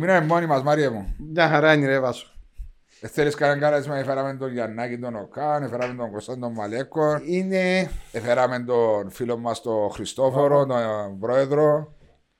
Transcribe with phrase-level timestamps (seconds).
[0.00, 1.14] Μείναμε μόνοι μας, Μάρια μου.
[1.32, 2.26] Μια χαρά είναι ρε Βάσο.
[3.00, 7.90] Ε, Θέλεις κανένα κάλεσμα, έφεραμε τον Γιαννάκη τον Οκάν, έφεραμε τον Κωνσταντ τον Μαλέκο, Είναι
[8.12, 11.94] έφεραμε τον φίλο μας τον Χριστόφορο, τον πρόεδρο.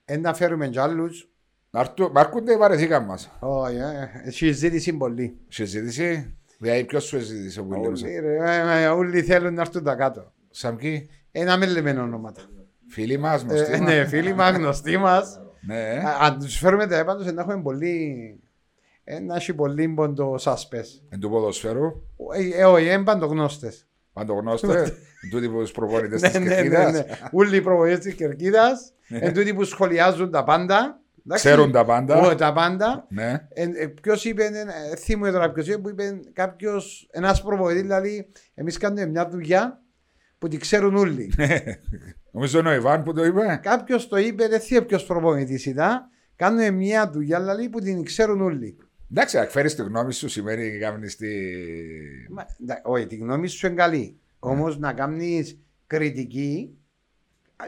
[0.04, 1.28] εν να φέρουμε κι άλλους.
[1.70, 3.30] Να έρθουν- Μ' αρκούνται βαρεθήκαν μας.
[3.40, 5.36] Όχι, ε, έχει ζήτηση πολύ.
[5.48, 8.20] Συζήτηση, δηλαδή ποιος σου ζήτησε που Όλοι, λέμε.
[8.20, 10.32] ρε, ε, ε, Όλοι θέλουν να έρθουν τα κάτω.
[10.50, 12.40] Σαν ποιοι, Ένα με λέμε ονόματα.
[12.88, 13.80] φίλοι μας, γνωστοί Ε, μας.
[13.94, 15.40] Ναι, φίλοι μας, γνωστοί μας.
[15.66, 15.98] Ναι, ε.
[15.98, 18.40] Α, Αν τους φέρουμε τα έπαντος να έχουμε πολύ...
[19.04, 21.02] ε, Να έχει πολύ πόντο σάσπες.
[21.08, 22.02] εν του ποδοσφαίρου,
[22.34, 23.86] Ε, ε, Όχι, είναι παντογνώστες.
[24.12, 24.88] παντογνώστες,
[25.22, 27.04] εν τούτοι που τους προπονητές Ναι, της ναι, ναι, Κερκίδας, ναι.
[27.32, 31.00] Όλοι οι προβολές της Κερκίδας, εν τούτοι που σχολιάζουν τα πάντα.
[31.24, 31.46] εντάξει.
[31.46, 32.20] ξέρουν τα πάντα.
[32.20, 33.06] Ω, τα πάντα.
[33.08, 33.48] Ναι,
[34.02, 39.06] Ποιος είπε, ε, θυμούμαι τώρα ποιος είπε, που είπε κάποιος, ένας προβοητή, δηλαδή, εμείς κάνουμε
[39.06, 39.82] μια δουλειά
[40.38, 41.32] που τη ξέρουν όλοι.
[42.34, 43.60] Νομίζω είναι ο Ιβάν που το είπε.
[43.62, 48.40] κάποιο το είπε, δεν θυμάμαι ποιο προβοητή ήταν, κάνουμε μια δουλειά δηλαδή, που την ξέρουν
[48.40, 48.76] όλοι.
[49.10, 51.26] Εντάξει, αν φέρεις τη γνώμη σου σημαίνει κάνεις τη...
[52.30, 54.18] Μα, ντα- Όχι, τη γνώμη σου είναι καλή.
[54.38, 56.78] Όμω να κάνει κριτική,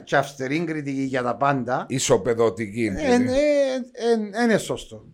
[0.05, 2.89] και αυστηρή κριτική για τα πάντα, Ισοπεδωτική.
[2.89, 3.29] δεν
[4.45, 5.07] είναι σωστό.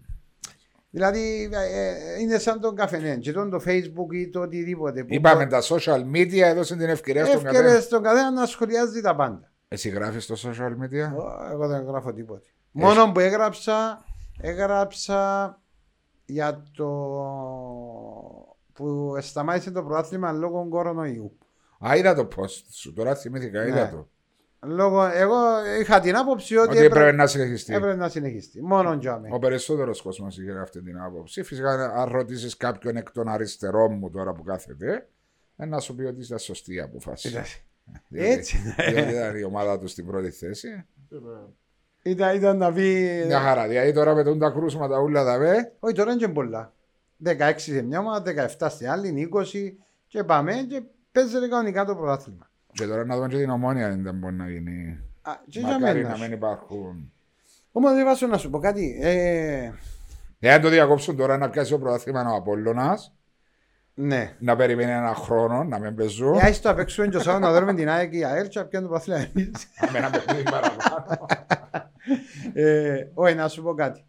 [0.94, 5.04] Δηλαδή ε, ε, είναι σαν τον καφενέ, και τον το facebook ή το οτιδήποτε.
[5.04, 7.80] που Είπαμε τα social media έδωσαν την ευκαιρία στον Εύκαιρε καθένα.
[7.80, 9.50] στον καθένα να σχολιάζει τα πάντα.
[9.68, 12.46] Εσύ γράφεις στο social media; Ω, Εγώ δεν γράφω τίποτα.
[12.70, 14.04] Μόνο που έγραψα,
[14.40, 15.60] έγραψα
[16.24, 16.86] για το
[18.72, 21.38] που σταμάτησε το πρωτάθλημα λόγω κορονοϊού.
[21.86, 23.90] Α, είδα το post σου, τώρα θυμήθηκα, είδα Ναι.
[23.90, 24.08] το.
[24.66, 25.36] Λόγω, εγώ
[25.80, 27.74] είχα την άποψη ότι, Ότι έπρεπε, έπρεπε να συνεχιστεί.
[27.74, 28.62] έπρεπε να συνεχιστεί.
[28.62, 29.28] Μόνο τζάμε.
[29.32, 31.42] Ο περισσότερος κόσμος είχε αυτή την άποψη.
[31.42, 35.08] Φυσικά, αν ρωτήσεις κάποιον εκ των αριστερών μου τώρα που κάθεται,
[35.56, 37.28] ε, να σου πει ότι ήταν σωστή η απόφαση.
[37.28, 37.44] Ήταν-
[38.08, 38.56] Διότι- Έτσι.
[38.92, 40.84] Διότι ήταν η ομάδα τους στην πρώτη θέση.
[42.02, 43.22] Ήταν, ήταν να πει.
[43.26, 43.68] Μια χαρά.
[43.68, 45.72] Δηλαδή τώρα με τον τα κρούσματα ούλα τα βέ.
[45.80, 46.72] Όχι, τώρα είναι και πολλά.
[47.24, 48.22] 16 σε μια ομάδα,
[48.58, 52.50] 17 στην άλλη, 20 και πάμε και παίζεται κανονικά το πρωτάθλημα.
[52.72, 54.98] Και τώρα να δούμε και την ομόνια αν δεν μπορεί να γίνει.
[55.22, 56.22] Α, και για Μακάρι μένα να σου.
[56.22, 57.12] μην υπάρχουν.
[57.72, 58.98] Όμως δεν βάζω να σου πω κάτι.
[59.02, 59.70] Ε,
[60.38, 63.14] Εάν το διακόψουν τώρα να πιάσει ο πρωτάθλημα ο Απόλλωνας,
[63.94, 64.36] ναι.
[64.38, 66.34] να περιμένει ένα χρόνο να μην παίζουν.
[66.34, 68.64] Για το απέξουμε και ο Σάββα να δούμε την ΑΕΚ και η ΑΕΛ και να
[68.64, 69.50] πιάνουν το παθλά εμείς.
[69.92, 71.26] Με ένα παιχνίδι παραπάνω.
[72.52, 74.04] Ε, Όχι, να σου πω κάτι.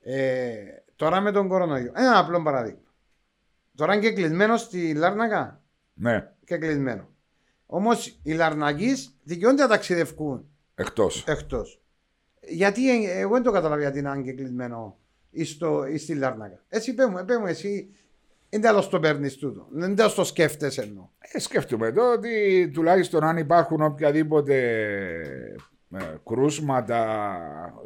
[0.00, 0.54] Ε,
[0.96, 1.92] τώρα με τον κορονοϊό.
[1.94, 2.80] Ένα απλό παράδειγμα.
[3.74, 5.62] Τώρα είναι και κλεισμένο στη Λάρνακα.
[5.94, 7.08] Ναι, Και κλεισμένο.
[7.76, 8.92] Όμως οι Λαρνακεί
[9.22, 11.24] δικαιούνται να ταξιδευκούν εκτός.
[11.26, 11.80] εκτός.
[12.40, 14.98] Γιατί ε, εγώ δεν το καταλαβαίνω γιατί είναι και κλεισμένο
[15.30, 16.64] εις στο- εις στη Λάρνακα.
[16.68, 17.94] Έτσι πέ μου, πέ μου εσύ.
[18.50, 19.66] Δεν τέλος το παίρνεις τούτο.
[19.70, 21.08] Δεν τέλος το σκέφτεσαι εννοώ.
[21.18, 24.56] Ε, σκέφτομαι εδώ ότι τουλάχιστον αν υπάρχουν οποιαδήποτε
[25.94, 27.26] ε, κρούσματα,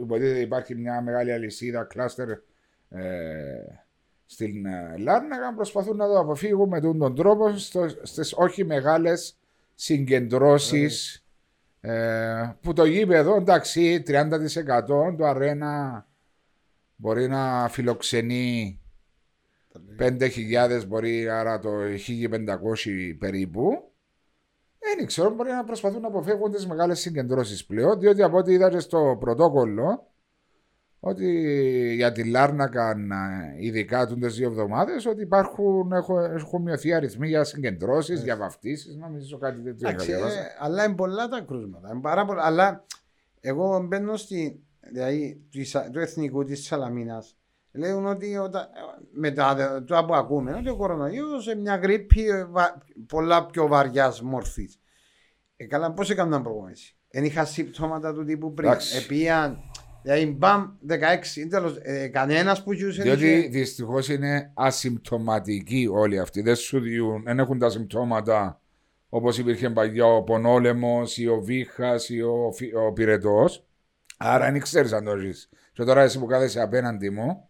[0.01, 2.39] υποτίθεται υπάρχει μια μεγάλη αλυσίδα κλάστερ ε,
[4.27, 9.38] στην ε, Λάρνακα, προσπαθούν να το αποφύγουν με τον τρόπο στο, στις όχι μεγάλες
[9.81, 11.25] συγκεντρώσεις
[11.81, 14.25] ε, που το γήπεδο εντάξει 30%
[15.19, 16.07] το αρένα
[16.97, 18.81] μπορεί να φιλοξενεί
[19.99, 21.71] 5.000 μπορεί, άρα το
[22.07, 23.93] 1.500 περίπου.
[24.79, 28.71] Δεν ξέρω, μπορεί να προσπαθούν να αποφεύγουν τις μεγάλες συγκεντρώσεις πλέον, διότι από ό,τι είδα
[28.71, 30.11] και στο πρωτόκολλο,
[31.01, 31.27] ότι
[31.95, 37.45] για τη Λάρνακα, ε, ειδικά του δύο εβδομάδες, ότι υπάρχουν, έχουν, έχουν μειωθεί αριθμοί για
[37.45, 39.89] συγκεντρώσεις, για βαφτίσεις, νομίζω κάτι τέτοιο.
[39.89, 40.39] Εντάξει, είχα διαβάσει.
[40.39, 41.89] ε, αλλά είναι πολλά τα κρούσματα.
[41.93, 42.43] Είναι πάρα πολλά.
[42.45, 42.85] Αλλά
[43.41, 47.37] εγώ μπαίνω στη, δηλαδή, της- του εθνικού της Σαλαμίνας.
[47.73, 48.67] Λέγουν ότι όταν,
[49.13, 53.67] με τα, το που ακούμε ότι ο κορονοϊός σε μια γρήπη ε, βα- πολλά πιο
[53.67, 54.81] βαριάς μορφής.
[55.57, 56.97] Ε, καλά, πώς έκαναν προγόνηση.
[57.11, 58.69] Δεν είχα συμπτώματα του τύπου πριν.
[58.69, 58.97] Εντάξει.
[58.97, 59.59] Επίαν,
[60.03, 63.03] δηλαδή μπαμ 16, τέλος, ε, κανένας που ζούσε.
[63.03, 66.43] Διότι δυστυχώς είναι ασυμπτωματικοί όλοι αυτοί.
[66.43, 68.61] Δεν σου διούν, δεν έχουν τα συμπτώματα
[69.09, 73.65] όπως υπήρχε παλιά ο πονόλεμος ή ο βήχας ή ο, φι- ο πυρετός.
[74.17, 75.49] Άρα δεν ξέρεις αν το ζεις.
[75.73, 77.49] Και τώρα εσύ που κάθεσαι απέναντι μου,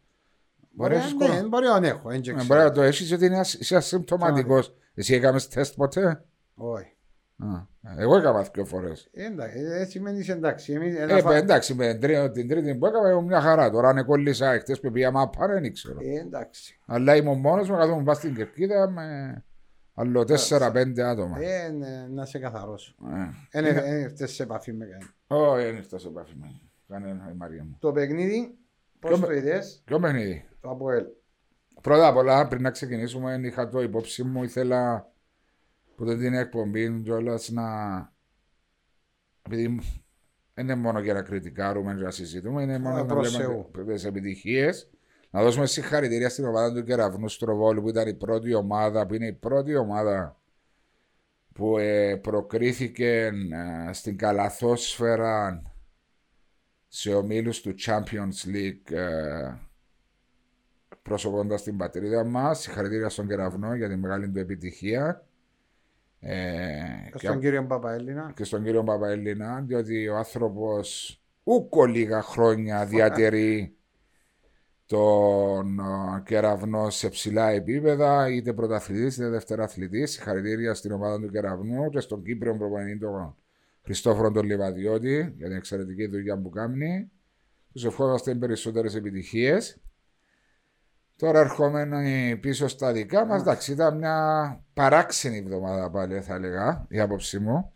[0.71, 1.49] μπορεί να έχεις ναι, κορονοϊό.
[1.49, 2.09] μπορεί να έχω.
[2.09, 2.45] δεν Ε, ξέρω.
[2.45, 4.75] Μπορεί να το έχεις γιατί είναι ασ- είσαι ασυμπτωματικός.
[4.95, 6.25] Εσύ έκαμες τεστ ποτέ;
[6.55, 6.93] Όχι.
[7.39, 7.67] Α,
[7.99, 9.09] Εγώ έκανα δύο φορές.
[9.13, 10.73] Ε, Εντάξει, ε, σημαίνει εντάξει.
[10.73, 13.71] Εμείς, Ε, ένα φα- εντάξει, με την τρί- την τρίτη που έκανα ήμουν μια χαρά.
[13.71, 15.99] Τώρα αν κόλλησα χτε που πήγα μάπα, δεν ξέρω.
[16.03, 16.79] Ε, εντάξει.
[16.87, 19.05] Αλλά ήμουν μόνος μου, καθόμουν πας στην κερκίδα με
[19.95, 21.41] άλλο 4-5 άτομα.
[21.41, 22.95] Ε, ναι, να σε καθαρώσω.
[23.53, 23.61] Ε.
[23.61, 25.11] Δεν ήρθες σε επαφή με κανένα.
[25.53, 27.77] Όχι, δεν ήρθα σε επαφή με κανένα η Μαρία μου.
[27.81, 28.55] Το παιχνίδι,
[28.99, 31.05] πώς Ποιο το με- είδες, Ποιο παιχνίδι; το Αποέλ.
[31.83, 35.11] Πρώτα απ' όλα, πριν να ξεκινήσουμε, είχα το υπόψη μου, ήθελα
[35.99, 37.65] που δεν την εκπομπή κιόλα να.
[39.43, 39.81] Επειδή
[40.55, 43.45] δεν είναι μόνο για να κριτικάρουμε και να συζητούμε, είναι μόνο Ε, να προς λέμε
[43.45, 43.71] Θεού.
[43.97, 44.91] τι επιτυχίες.
[45.31, 49.27] Να δώσουμε συγχαρητήρια στην ομάδα του Κεραυνού Στροβόλου που ήταν η πρώτη ομάδα, που είναι
[49.27, 50.41] η πρώτη ομάδα
[51.53, 53.31] που ε, προκρίθηκε
[53.89, 55.63] ε, στην καλαθόσφαιρα
[56.89, 59.55] σε ομίλους του Champions League ε,
[61.03, 62.61] προσωπώντας την πατρίδα μας.
[62.61, 65.28] Συγχαρητήρια στον Κεραυνό για τη μεγάλη του επιτυχία.
[66.21, 66.33] Ε,
[67.05, 68.33] Και και στον κύριο Παπαέλληνα.
[68.37, 73.77] και στον κύριο Παπαέλληνα, διότι ο άνθρωπος ούκο λίγα χρόνια διατηρεί
[74.87, 80.11] τον ε, κεραυνό σε ψηλά επίπεδα, είτε πρωταθλητής είτε δευτεραθλητής.
[80.11, 83.37] Συγχαρητήρια στην ομάδα του κεραυνού και στον Κύπριο προπονητή τον
[83.85, 87.11] Χριστόφορο τον Λιβαδιώτη για την εξαιρετική δουλειά που κάνει.
[87.73, 89.81] Τους ευχόμαστε περισσότερες επιτυχίες.
[91.19, 97.01] Τώρα ερχόμενοι πίσω στα δικά μας, εντάξει, ήταν μια παράξενη εβδομάδα πάλι, θα έλεγα, η
[97.01, 97.73] άποψή μου.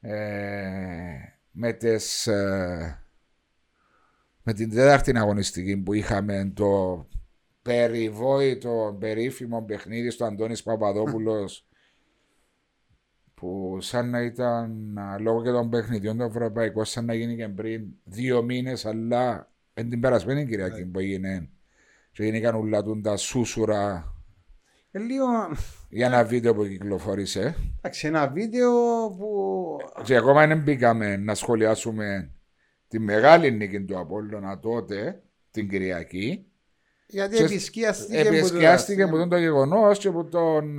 [0.00, 1.18] Ε,
[1.50, 3.02] με, τις, ε,
[4.42, 7.06] με την τέταρτη αγωνιστική που είχαμε το
[7.62, 11.66] περιβόητο, περίφημο παιχνίδι στο Αντώνης Παπαδόπουλος
[13.34, 17.48] που σαν να ήταν α, λόγω και των παιχνιδιών των Ευρωπαϊκών σαν να γίνει και
[17.48, 21.50] πριν δύο μήνες αλλά εν την περασμένη Κυριακή που έγινε
[22.16, 24.12] και γίνηκαν ούλα του τα σούσουρα
[24.90, 25.26] Ε, λίγο.
[25.88, 28.70] για ένα βίντεο που κυκλοφόρησε Εντάξει, ένα βίντεο
[29.18, 29.76] που.
[30.02, 32.30] και ακόμα δεν μπήκαμε να σχολιάσουμε
[32.88, 36.46] τη μεγάλη νίκη του Απόλλωνα τότε την Κυριακή
[37.06, 38.18] Γιατί Ξέρεις, επισκιάστηκε.
[38.18, 40.78] επισκιάστηκε που από τον το γεγονός και από τον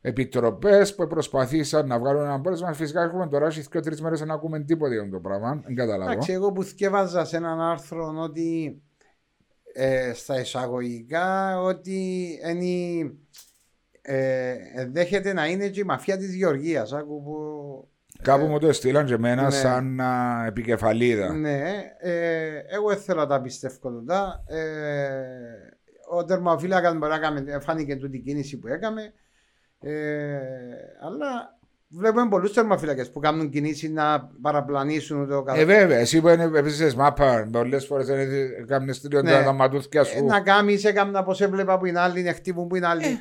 [0.00, 2.72] επιτροπές που προσπαθήσαν να βγάλουν ένα πόρισμα.
[2.72, 5.60] Φυσικά έχουμε τώρα έχει και τρει μέρες να ακούμε τίποτα για αυτό το πράγμα.
[5.64, 6.10] Δεν καταλαβαίνω.
[6.12, 8.80] Εντάξει, εγώ που θυκεύαζα σε έναν άρθρο ότι
[9.82, 13.12] ε, στα εισαγωγικά ότι είναι,
[14.02, 14.56] ε,
[14.92, 16.92] δέχεται να είναι και η μαφία της Γεωργίας.
[16.92, 17.88] Άκου που,
[18.22, 19.50] Κάπου μου το έστειλαν και εμένα ναι.
[19.50, 21.32] σαν α, επικεφαλίδα.
[21.32, 24.44] ναι, ε, εγώ δεν θέλω να τα πιστεύω τούτα.
[24.46, 24.58] Ε,
[26.10, 29.12] ο τερματοφύλακας μπορεί να κάνει, φάνηκε τούτη η κίνηση που έκαμε.
[29.80, 30.38] Ε,
[31.00, 31.58] αλλά
[31.92, 36.94] βλέπουμε πολλούς τερμαφύλακες που κάνουν κινήσεις να παραπλανήσουν το Ε, βέβαια, εσύ που είναι επίσης
[36.94, 39.42] μάπα, πολλές φορές δεν κάνεις τριών Ναι.
[39.42, 40.24] τα ματούθια Ε, σου.
[40.24, 43.20] να κάνεις, σε κάμνα πως έβλεπα που είναι άλλη, να χτύπουν που είναι άλλη.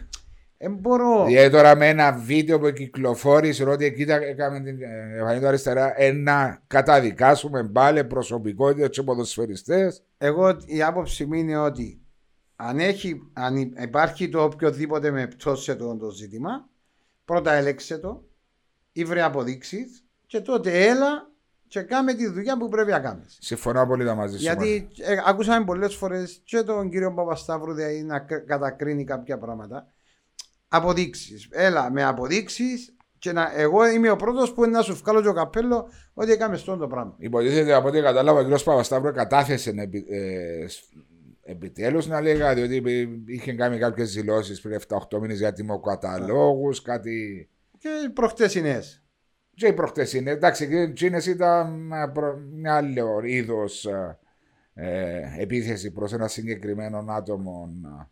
[0.61, 1.25] Ε, μπορώ.
[1.25, 6.01] Δηλαδή τώρα με ένα βίντεο που κυκλοφόρησε ότι κοίτα έκαμε την ε, εμφανή του αριστερά
[6.01, 10.03] ε, να καταδικάσουμε πάλι προσωπικότητες και ποδοσφαιριστές.
[10.17, 11.99] Εγώ η άποψη μου είναι ότι
[12.55, 16.67] αν, έχει, αν υ- υπάρχει το οποιοδήποτε με πτώση σε το, το ζήτημα,
[17.25, 18.23] πρώτα έλεξε το,
[18.91, 21.27] ήβρε αποδείξεις και τότε έλα
[21.67, 23.37] και κάμε τη δουλειά που πρέπει να κάνεις.
[23.41, 24.43] Συμφωνώ απόλυτα μαζί σου.
[24.43, 29.87] Γιατί ε, ακούσαμε πολλές φορές και τον κύριο Παπασταύρου δηλαδή, να κ- κατακρίνει κάποια πράγματα.
[30.67, 31.47] Αποδείξεις.
[31.51, 35.33] Έλα με αποδείξεις και να, εγώ είμαι ο πρώτος που είναι να σου βγάλω το
[35.33, 37.15] καπέλο ότι έκαμες αυτό το πράγμα.
[37.17, 38.61] Υποτίθεται από ό,τι κατάλαβα, ο κ.
[38.63, 40.65] Παπασταύρο κατάθεσε επι, ε,
[41.43, 47.49] επιτέλους να λέγα, διότι υπή- είχε κάνει κάποιες δηλώσεις πριν 7-8 μήνες για τιμοκαταλόγους, κάτι.
[47.79, 48.79] Και προχτές είναι.
[49.53, 53.85] Και οι προχτεσίνε, εντάξει, και εκείνες ήταν ε, προ- μια άλλο είδος
[54.73, 58.07] ε, επίθεση προς ένα συγκεκριμένο άτομο ε,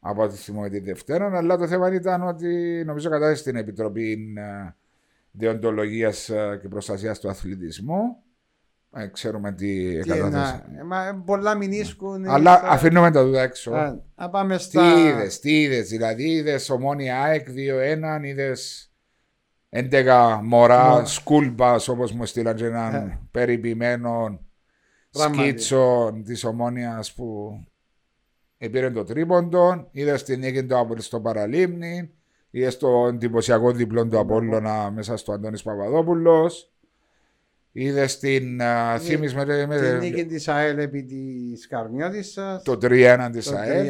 [0.00, 1.36] από ό,τι θυμάμαι τη Δευτέρα.
[1.36, 4.74] Αλλά το θέμα ήταν ότι νομίζω κατάσταση στην Επιτροπή ε,
[5.30, 6.12] Δεοντολογία
[6.60, 8.16] και Προστασίας του Αθλητισμού.
[8.96, 10.62] Ε, ξέρουμε τι Τι ένα, κατάσταση.
[10.78, 12.28] ε, μα, ε, πολλά μηνίσκουν.
[12.28, 13.72] Αλλά αφήνουμε τα δούδα έξω.
[13.74, 14.98] Α, να πάμε Τι στα.
[14.98, 17.46] είδες, τι είδες, δηλαδή είδες ομόνια ΑΕΚ
[18.20, 18.88] 2-1, είδες
[19.76, 21.04] 11 μωρά Μωρά.
[21.04, 23.18] σκούλμπα όπως μου στείλαν και έναν Ε.
[23.30, 24.40] περιποιημένο
[25.10, 25.42] Πράγματι.
[25.42, 27.58] σκίτσο της ομόνιας που
[28.58, 32.10] πήρε το τρίποντο, είδες την νίκη του Απόλλη στο παραλίμνη,
[32.50, 36.72] είδες το εντυπωσιακό διπλό του Απόλλωνα μέσα στο Αντώνης Παπαδόπουλος,
[37.72, 42.62] είδες την uh, θύμης με, Την με νίκη της ΑΕΛ επί της Καρμιώτησα.
[42.64, 43.86] το 3-1 της το ΑΕΛ.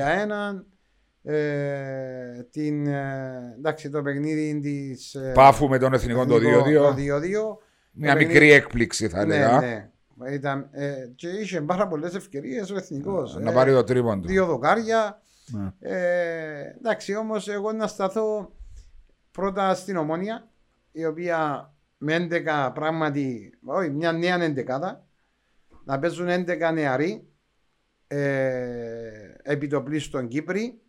[1.25, 1.31] 3-1.
[1.33, 5.15] Ε, την, ε, εντάξει, το παιχνίδι της.
[5.15, 6.75] Ε, Πάφου με τον Εθνικό το 2-2.
[6.75, 7.59] Το 2-2.
[7.97, 9.61] Μια Το μικρή παιχνίδι- έκπληξη θα έλεγα.
[9.61, 10.31] Ναι, ναι.
[10.33, 13.37] Ήταν, ε, και είχε πάρα πολλές ευκαιρίες ο εθνικός.
[13.41, 14.27] Να πάρει το τρίποντο.
[14.29, 15.23] Δύο δοκάρια.
[15.47, 15.73] Ναι.
[15.81, 18.53] Ε, εντάξει, όμως εγώ να σταθώ
[19.31, 20.49] πρώτα στην ομόνια,
[20.93, 25.07] η οποία με 11 πράγματι, όχι, μια νέα εντεκάδα,
[25.85, 27.27] να παίζουν 11 νεαροί
[28.07, 29.11] ε,
[29.43, 30.81] επιτοπλίστων Κύπρη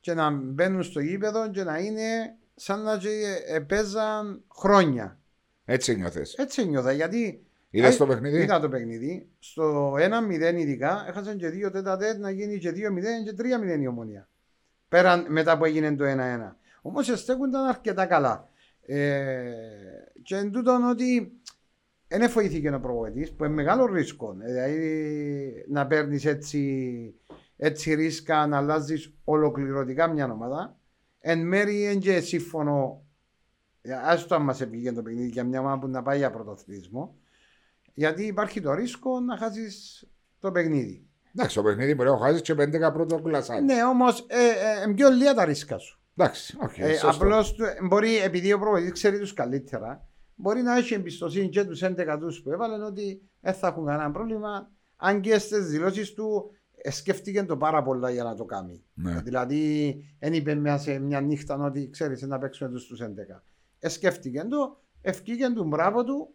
[0.00, 3.08] και να μπαίνουν στο γήπεδο και να είναι σαν να και,
[3.46, 5.18] ε, παίζαν χρόνια.
[5.64, 6.34] Έτσι νιώθες.
[6.34, 7.42] Έτσι νιώθα γιατί.
[7.70, 9.28] Είδες Α, το παιχνίδι; Είδα το παιχνίδι.
[9.38, 13.86] Στο 1-0 ειδικά έχασαν και 2 τέτα τέτ να γίνει και 2-0 και 3-0 η
[13.86, 14.28] ομονία.
[14.88, 16.56] Πέραν μετά που έγινε το 1-1.
[16.82, 18.48] Όμως στέκονταν αρκετά καλά.
[18.86, 19.52] Ε,
[20.22, 21.32] και εν τούτον ότι
[22.08, 24.36] δεν εφοήθηκε ο προπονητής που είναι μεγάλο ρίσκο.
[24.38, 27.14] Δηλαδή να παίρνεις έτσι,
[27.60, 30.76] έτσι ρίσκα, να αλλάζεις ολοκληρωτικά μια ομάδα.
[31.20, 33.02] Εν μέρει είναι και σύμφωνο.
[34.04, 37.16] Άστο αν μας επήγε το παιχνίδι για μια ομάδα που να πάει για πρωτοθλητισμό.
[37.94, 40.06] Γιατί υπάρχει το ρίσκο να χάσεις
[40.40, 41.06] το παιχνίδι.
[41.34, 43.64] Εντάξει, το παιχνίδι μπορεί να χάσεις και 11 πρώτο κλασσάκι.
[43.64, 46.00] Ναι, όμως ε, ε, ε, πιο λίγα τα ρίσκα σου.
[46.16, 47.56] Εντάξει, okay, ε, Απλώς
[47.88, 52.42] μπορεί, επειδή ο προπονητής ξέρει τους καλύτερα, μπορεί να έχει εμπιστοσύνη και τους 11 τους
[52.42, 54.70] που έβαλαν ότι δεν θα έχουν κανένα πρόβλημα.
[54.96, 56.57] Αν και στις δηλώσεις του ε,
[56.90, 58.82] σκέφτηκε το πάρα πολλά για να το κάνει.
[58.94, 59.20] Ναι.
[59.20, 63.42] Δηλαδή, δεν είπε μια, σε μια νύχτα ότι ξέρεις να παίξουμε του 11.
[63.78, 66.34] Ε, σκέφτηκε το, ευκήκε του μπράβο του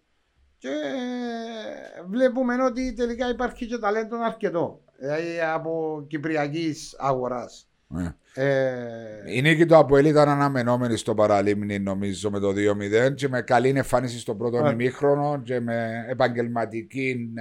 [0.58, 4.82] και ε, βλέπουμε ότι τελικά υπάρχει και ταλέντο αρκετό.
[5.00, 7.68] Δηλαδή από κυπριακής αγοράς.
[7.88, 8.16] Ναι.
[8.34, 9.36] Ε...
[9.36, 13.70] Η νίκη του Αποέλ ήταν αναμενόμενη στο παραλίμνη νομίζω με το 2-0 και με καλή
[13.70, 17.34] εμφάνιση στο πρώτο ημίχρονο και με επαγγελματική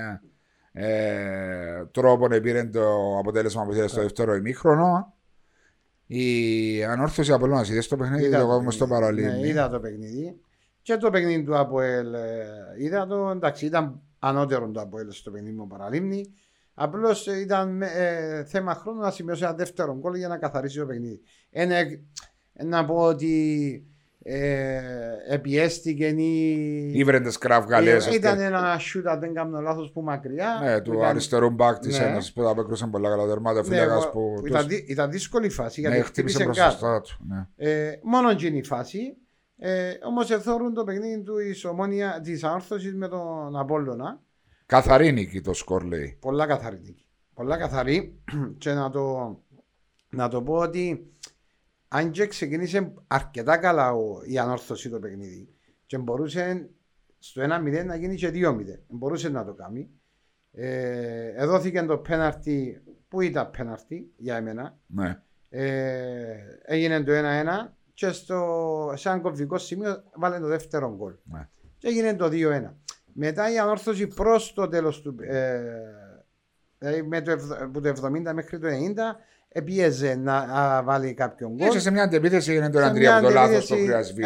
[0.72, 5.14] ε, τρόπο πήρε το αποτέλεσμα που ήθελε στο δεύτερο ημίχρονο.
[6.06, 9.40] Η ανόρθωση από να είδες το παιχνίδι, είδα το στο παραλίμνη.
[9.40, 10.40] Ναι, είδα το παιχνίδι.
[10.82, 12.46] Και το παιχνίδι του Αποέλ ε,
[12.78, 16.32] είδα το, εντάξει, ήταν ανώτερο το Αποέλ στο παιχνίδι μου παραλίμνη.
[16.74, 21.20] Απλώς ήταν ε, θέμα χρόνου να σημειώσει ένα δεύτερο γκολ για να καθαρίσει το παιχνίδι.
[21.50, 21.76] Ένα,
[22.52, 23.86] να πω ότι
[24.22, 24.80] ε,
[25.28, 26.90] επιέστηκε ή.
[26.92, 28.06] Ήβρεντε κραυγαλές.
[28.06, 30.60] Ε, ήταν ένα σιούτ, αν δεν κάνω λάθος, που μακριά.
[30.62, 31.04] Ναι, του ήταν...
[31.04, 32.04] αριστερού μπακ της ναι.
[32.04, 33.66] Ένωση που απέκρουσαν πολλά καλά δερμάτα.
[33.66, 34.34] Ναι, που...
[34.46, 35.80] ήταν, ήταν δύσκολη φάση.
[35.80, 37.26] Γιατί ναι, χτύπησε μπροστά του.
[37.28, 37.46] Ναι.
[37.56, 39.16] Ε, μόνο εκείνη η φάση.
[39.58, 44.20] Ε, Όμως εθώρουν το παιχνίδι του η ομόνια της ανόρθωση με τον Απόλλωνα.
[44.66, 46.18] Καθαρή νίκη το σκορ λέει.
[46.20, 47.06] Πολλά καθαρή νίκη.
[47.34, 48.22] Πολλά καθαρή
[48.58, 49.36] και να το,
[50.08, 51.11] να το πω ότι
[51.94, 55.48] αν και ξεκίνησε αρκετά καλά ο, η ανόρθωση το παιχνίδι
[55.86, 56.70] και μπορούσε
[57.18, 58.54] στο 1-0 να γίνει και 2-0.
[58.88, 59.90] Μπορούσε να το κάνει.
[60.52, 65.22] Ε, εδώθηκε το πέναρτι που ήταν πέναρτι για εμένα; Ναι.
[65.48, 71.14] Ε, έγινε το 1-1 και στο, σε ένα κομβικό σημείο βάλε το δεύτερο γκολ.
[71.24, 71.48] Ναι.
[71.78, 72.72] Και έγινε το 2-1.
[73.12, 75.16] Μετά η ανόρθωση προς το τέλος του.
[75.20, 75.62] Ε,
[76.78, 77.92] δηλαδή με το, από το
[78.28, 78.70] 70 μέχρι το 90
[79.52, 81.80] επίεζε να βάλει κάποιον γκολ.
[81.80, 84.24] σε μια αντεπίθεση έγινε το Αντρία από το λάθος το χρειασβή.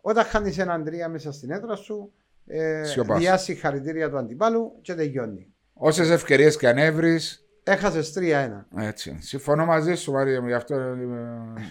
[0.00, 2.12] Όταν χάνεις έναν Αντρία μέσα στην έδρα σου,
[2.46, 2.82] ε,
[3.16, 5.52] διάσει χαρητήρια του αντιπάλου και τελειώνει.
[5.72, 7.38] Όσες ευκαιρίες και αν έβρεις.
[7.62, 8.66] Έχασες 3-1.
[8.76, 9.16] Έτσι.
[9.20, 10.96] Συμφωνώ μαζί σου, Μαρία μου, γι' αυτό ε,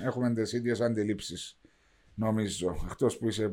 [0.06, 1.58] έχουμε τις ίδιες αντιλήψεις.
[2.16, 3.52] Νομίζω, εκτός που είσαι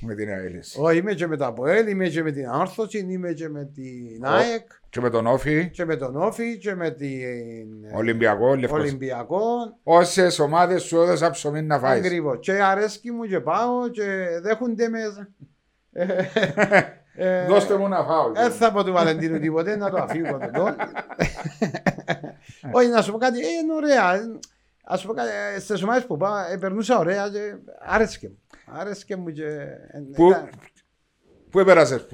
[0.00, 0.60] με την ΑΕΛ.
[0.78, 4.24] Όχι, είμαι και με το ΑΠΟΕΛ, είμαι και με την Όρθωση, είμαι και με την
[4.24, 4.70] ΑΕΚ.
[4.90, 5.70] Και με τον Όφη.
[5.70, 8.56] Και με τον Όφη και με την Ολυμπιακό.
[8.70, 9.40] Ολυμπιακό.
[9.82, 12.04] Όσες ομάδες σου έδωσα ψωμί να φάεις.
[12.04, 12.38] Ακριβώς.
[12.40, 15.00] Και αρέσκει μου και πάω και δέχονται με.
[17.20, 18.32] Ε, Δώστε μου να φάω.
[18.32, 20.64] Δεν θα πω του Βαλεντίνου τίποτε, να το αφήγω εδώ.
[22.78, 24.20] Όχι, να σου πω κάτι, είναι ωραία.
[24.90, 25.22] Α πούμε,
[25.58, 28.38] στις ομάδες που πάω, ε, περνούσα ωραία και άρεσκε μου.
[28.66, 29.44] Άρεσκε μου και.
[29.44, 30.48] Ε, πού, ήταν...
[31.50, 32.06] πού έπερασες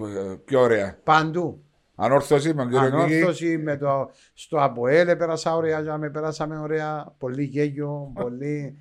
[0.45, 1.65] πιο ωραία; Παντού.
[1.97, 7.15] Ανόρθωση με τον Ανόρθωση με το, στο Αποέλ πέρασα ωραία, για με περάσαμε ωραία.
[7.19, 8.79] Πολύ γέγιο, πολύ.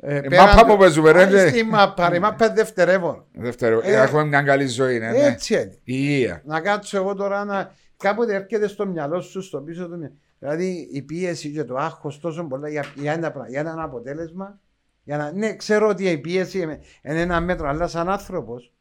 [0.00, 1.48] Ε, ε, μάπα που παίζουμε ρε.
[1.48, 3.24] Στη μάπα, ρε, μάπα δευτερεύον.
[3.32, 3.84] Δευτερεύον.
[3.84, 5.10] Ε, έχουμε μια καλή ζωή, ναι.
[5.10, 5.18] ναι.
[5.18, 5.62] Έτσι είναι.
[5.62, 6.42] Η υγεία.
[6.44, 7.70] Να κάτσω εγώ τώρα να...
[7.96, 10.14] Κάποτε έρχεται στο μυαλό σου, στο πίσω του μυαλό.
[10.38, 14.60] Δηλαδή η πίεση και το άγχος τόσο πολλά για, για, ένα, για ένα αποτέλεσμα.
[15.04, 18.72] Για να, ναι, ξέρω ότι η πίεση είναι ένα μέτρο, αλλά σαν άνθρωπος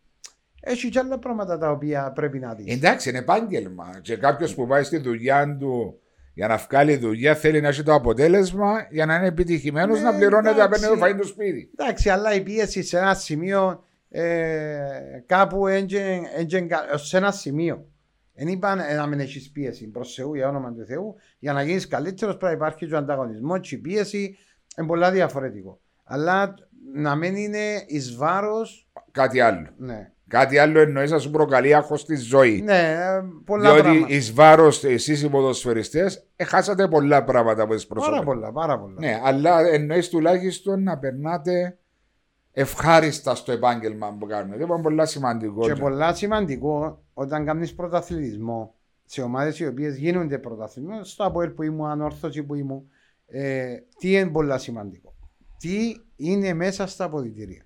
[0.61, 2.73] έχει και άλλα πράγματα τα οποία πρέπει να δεις.
[2.73, 3.99] Εντάξει, είναι επάγγελμα.
[4.01, 5.99] Και κάποιος που πάει στη δουλειά του
[6.33, 10.17] για να βγάλει δουλειά θέλει να έχει το αποτέλεσμα για να είναι επιτυχημένος ναι, να
[10.17, 11.71] πληρώνεται απέναντι το φαΐ του σπίτι.
[11.77, 14.77] Εντάξει, αλλά η πίεση σε ένα σημείο ε,
[15.25, 16.21] κάπου έντζε,
[16.95, 17.85] σε ένα σημείο.
[18.37, 21.15] Δεν είπαν ε, να μην έχεις πίεση προς Θεού για όνομα του Θεού.
[21.39, 24.37] Για να γίνεις καλύτερος πρέπει να υπάρχει ο ανταγωνισμός και η πίεση
[24.77, 25.79] είναι πολλά διαφορετικό.
[26.03, 26.53] Αλλά
[26.93, 28.61] να μην είναι εις βάρο.
[29.11, 29.67] Κάτι άλλο.
[29.77, 30.11] Ναι.
[30.27, 32.61] Κάτι άλλο εννοείς να σου προκαλεί άγχος στη ζωή.
[32.61, 34.13] Ναι, ε, πολλά Διότι πράγματα.
[34.13, 38.17] εις βάρος εσείς οι ποδοσφαιριστές χάσατε πολλά πράγματα από τις προσωπικέ.
[38.17, 38.95] Πάρα πολλά, πάρα πολλά.
[38.99, 41.77] Ναι, αλλά εννοείς τουλάχιστον να περνάτε
[42.51, 44.57] ευχάριστα στο επάγγελμα που κάνουμε.
[44.57, 45.61] Δεν είναι πολύ σημαντικό.
[45.61, 51.63] Και πολλά σημαντικό όταν κάνεις πρωταθλητισμό σε ομάδες οι οποίες γίνονται πρωταθλητισμό, στο Αποέλ που
[51.63, 52.89] ήμουν, ανόρθωση που ήμουν,
[53.25, 55.15] ε, τι είναι πολύ σημαντικό.
[55.57, 57.65] Τι είναι μέσα στα αποδητήρια.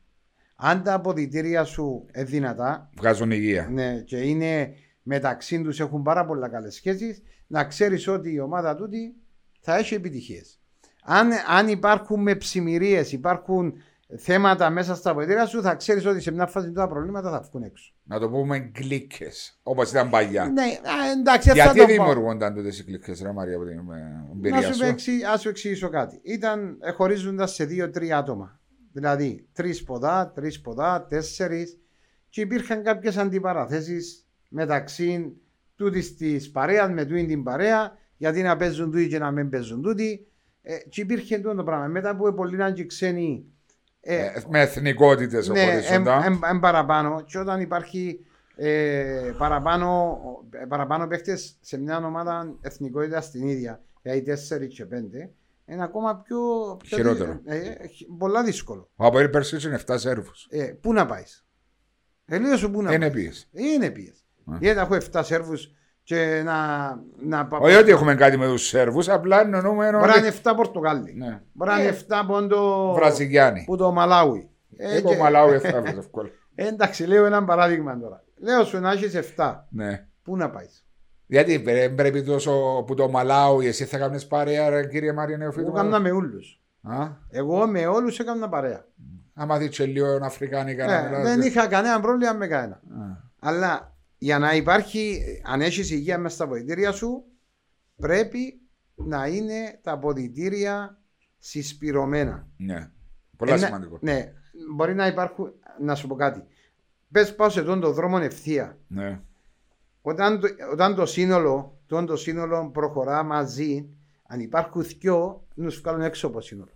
[0.55, 3.67] Αν τα αποδητήρια σου είναι δυνατά, βγάζουν υγεία.
[3.71, 8.75] Ναι, και είναι μεταξύ τους έχουν πάρα πολλά καλές σχέσεις, να ξέρεις ότι η ομάδα
[8.75, 9.15] τούτη
[9.59, 10.59] θα έχει επιτυχίες.
[11.03, 13.73] Αν, αν υπάρχουν με ψημυρίε, υπάρχουν
[14.17, 17.63] θέματα μέσα στα βοηθήρια σου, θα ξέρεις ότι σε μια φάση τα προβλήματα θα βγουν
[17.63, 17.93] έξω.
[18.03, 19.29] Να το πούμε γκλίκε,
[19.63, 20.45] όπως ήταν παλιά.
[20.45, 21.91] Ναι, α, εντάξει, αυτό Γιατί το πω.
[21.91, 25.41] δημιουργούνταν τότε οι γκλίκε, ρε Μαρία, από την ε, Να εμπειρία σου, σου; εξη- ας
[25.41, 26.19] σου εξηγήσω κάτι.
[26.23, 28.59] Ήταν ε, χωρίζοντα σε δύο-τρία άτομα.
[28.91, 31.79] Δηλαδή, τρεις ποδά, τρεις ποδά, τέσσερις.
[32.29, 35.37] Και υπήρχαν κάποιες αντιπαραθέσεις μεταξύ
[35.75, 39.81] τούτης της παρέας με τούτη την παρέα, γιατί να παίζουν τούτοι και να μην παίζουν
[39.81, 40.27] τούτοι.
[40.61, 41.87] Ε, και υπήρχε τούτο το πράγμα.
[41.87, 43.45] Μετά που πολλοί και ξένοι.
[44.01, 46.23] Ε, Ε, με εθνικότητες ναι, εμ, οχωρίζονταν.
[46.23, 47.21] εμ, εμ παραπάνω.
[47.21, 50.17] Και όταν υπάρχει ε, παραπάνω,
[50.51, 55.29] ε, παραπάνω παίχτες σε μια ομάδα εθνικότητα στην ίδια, δηλαδή 4 και 5,
[55.65, 56.39] είναι ακόμα πιο.
[56.83, 57.39] πιο Χειρότερο.
[57.45, 58.89] Ε, ε, χ- πολλά δύσκολο.
[58.95, 60.31] Ο Αποέλ πέρσι είναι 7 Σέρβου.
[60.49, 61.45] Ε, πού να πάεις;
[62.25, 63.13] Ελίω σου πού να Είναι πάεις.
[63.23, 63.47] πίεση.
[63.51, 64.23] Είναι πίεση.
[64.51, 64.57] Ε.
[64.59, 65.53] Γιατί έχω 7 Σέρβου
[66.03, 66.55] και να.
[67.19, 70.17] να πα- Όχι ότι έχουμε κάτι με τους Σέρβους, απλά εννοούμε Μπορεί να ότι.
[70.19, 71.13] είναι 7 Πορτογάλοι.
[71.17, 71.41] Ναι.
[71.53, 72.93] Μπορεί να είναι 7 πόντο.
[72.93, 73.63] Βραζιλιάνοι.
[73.65, 74.49] Που το Μαλάουι.
[74.77, 75.89] Ε, Εγώ και- Μαλάου εύκολα.
[75.97, 76.29] εύκολα.
[76.55, 78.23] Ε, εντάξει, λέω ένα παράδειγμα τώρα.
[78.39, 79.67] Λέω σου να έχεις 7.
[79.69, 80.05] Ναι.
[80.23, 80.85] Πού να πάεις;
[81.25, 85.67] Γιατί πρέ- πρέπει τόσο που το Μαλάου εσύ θα κάνεις παρέα ρε, κύριε Μάρια Νεοφίτου.
[85.67, 86.61] Εγώ έκανα με όλους.
[86.81, 88.85] Α, Εγώ με όλους έκανα παρέα.
[89.33, 91.23] άμα δεις και λίγο Αφρικάνικα να Ε, μιλάς.
[91.23, 92.73] δεν είχα κανένα πρόβλημα με κανένα.
[92.75, 92.79] Α,
[93.39, 93.90] Αλλά
[94.23, 97.23] για να υπάρχει, αν έχεις υγεία μέσα στα αποδητήρια σου,
[97.95, 98.61] πρέπει
[98.95, 100.99] να είναι τα αποδητήρια
[101.37, 102.47] συσπηρωμένα.
[102.57, 102.91] Ναι.
[103.37, 103.97] Πολλά Ε, να- σημαντικό.
[104.01, 104.33] Ναι,
[104.75, 105.53] μπορεί να υπάρχουν.
[105.79, 106.43] Να σου πω κάτι.
[107.11, 108.77] Πες πάω σε τον το δρόμο ευθεία.
[108.87, 109.21] Ναι.
[110.01, 113.89] Όταν το, όταν το σύνολο, το, το σύνολο προχωρά μαζί,
[114.27, 116.71] αν υπάρχουν δυο, να σου βγάλουν έξω από το σύνολο.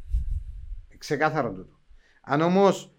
[0.98, 1.80] Ξεκάθαρο τούτο.
[2.22, 2.96] Αν όμως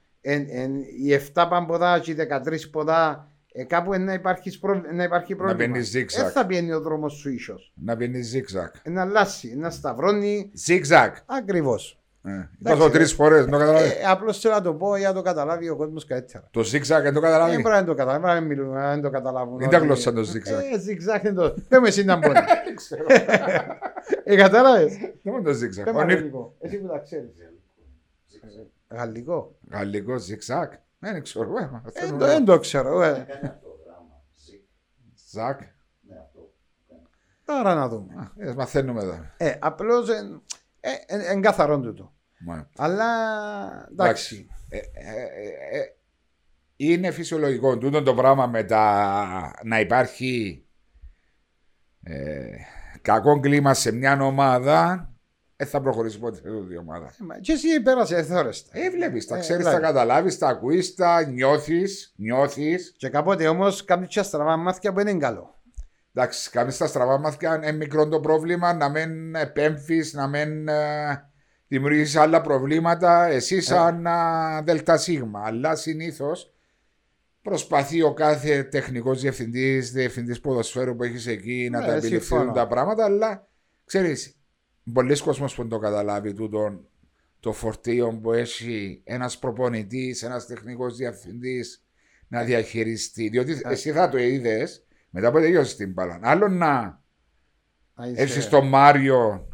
[1.02, 5.34] οι 7 παμποδά και οι 13 ποδά, ε, κάπου ε, να υπάρχει, προ, να υπάρχει
[5.34, 5.58] πρόβλημα.
[5.72, 6.22] μπαίνεις zigzag.
[6.22, 7.72] Δεν θα πιένει ο δρόμος σου ίσως.
[7.74, 8.74] Να μπαίνει ζίξακ.
[8.88, 10.50] Να αλλάσει, να σταυρώνει.
[10.54, 11.16] Ζίξακ.
[11.26, 12.00] Ακριβώς.
[12.22, 13.88] Ε, Είπα το τρεις φορές, δεν το καταλάβει.
[13.88, 16.48] Ε, Απλώς θέλω να το πω για να το καταλάβει ο κόσμος καλύτερα.
[16.50, 17.62] Το ζίξακ δεν το Δεν καταλάβει.
[17.62, 19.60] μπορεί να το καταλάβει, να μην μιλούν, να μην το καταλάβουν.
[19.60, 20.62] Είναι τα ότι- γλώσσα το zigzag.
[20.62, 21.54] Ε, zigzag είναι το.
[21.68, 22.38] Δεν με εσύ να μπορεί.
[24.24, 25.84] Ε, κατάλαβες; Δεν είναι το ζίξακ.
[25.84, 26.54] Δεν Ο με Νίκ- γαλλικό.
[26.60, 27.28] Εσύ που τα ξέρεις.
[28.88, 29.56] Γαλλικό.
[29.70, 30.72] Γαλλικό ζίξακ.
[30.98, 31.58] Δεν ξέρω.
[31.58, 33.02] ε, Ε, θέλω το- να- Δεν το ξέρω.
[33.02, 33.26] ε.
[35.30, 35.60] Ζακ.
[37.44, 38.14] Τώρα να δούμε.
[38.14, 39.18] Α, ε, Μαθαίνουμε εδώ.
[39.36, 40.42] Ε, απλώς εν-
[40.80, 42.14] ε, εν- εν καθαρόν τούτο.
[42.38, 43.06] Μα, Αλλά
[43.90, 44.48] εντάξει.
[44.68, 44.80] Ε, ε,
[45.72, 45.96] ε, ε,
[46.76, 50.64] είναι φυσιολογικό τούτο το πράγμα με τα να υπάρχει
[52.02, 52.46] ε,
[53.02, 55.10] κακό κλίμα σε μια ομάδα
[55.56, 57.06] δεν θα προχωρήσει ποτέ τούτη η ομάδα.
[57.06, 58.78] Ε, μα Και εσύ πέρασε εθόρεστα.
[58.78, 59.86] Ε, βλέπεις, τα Ε, ξέρεις, τα βλέπει.
[59.86, 62.94] καταλάβεις, τα ακούεις, τα νιώθεις, νιώθεις.
[62.96, 65.54] Και κάποτε όμως κάνεις και στραβά μάθηκια που είναι καλό.
[66.14, 71.30] Εντάξει, κάνεις τα στραβά μάθηκια, είναι μικρό το πρόβλημα, να μην επέμφεις, να μην ε,
[71.68, 74.10] δημιουργήσεις άλλα προβλήματα, εσύ σαν ε.
[74.64, 75.42] δελτα σίγμα.
[75.44, 76.52] Αλλά συνήθως
[77.42, 82.52] προσπαθεί ο κάθε τεχνικός διευθυντής, διευθυντής ποδοσφαίρου που έχεις εκεί να Ναι, τα επιληφθούν συμφωνώ.
[82.52, 83.48] τα πράγματα, αλλά
[83.84, 84.35] ξέρεις,
[84.92, 86.86] πολλοί κόσμος που δεν το καταλάβει τούτον
[87.40, 91.84] το φορτίο που έχει ένας προπονητής, ένας τεχνικός διευθυντής
[92.28, 93.28] να διαχειριστεί.
[93.28, 96.18] Διότι εσύ θα το είδες μετά που τελειώσει την μπάλα.
[96.22, 97.00] Άλλο να
[97.94, 99.48] Να είσαι- έρθει στον Μάριο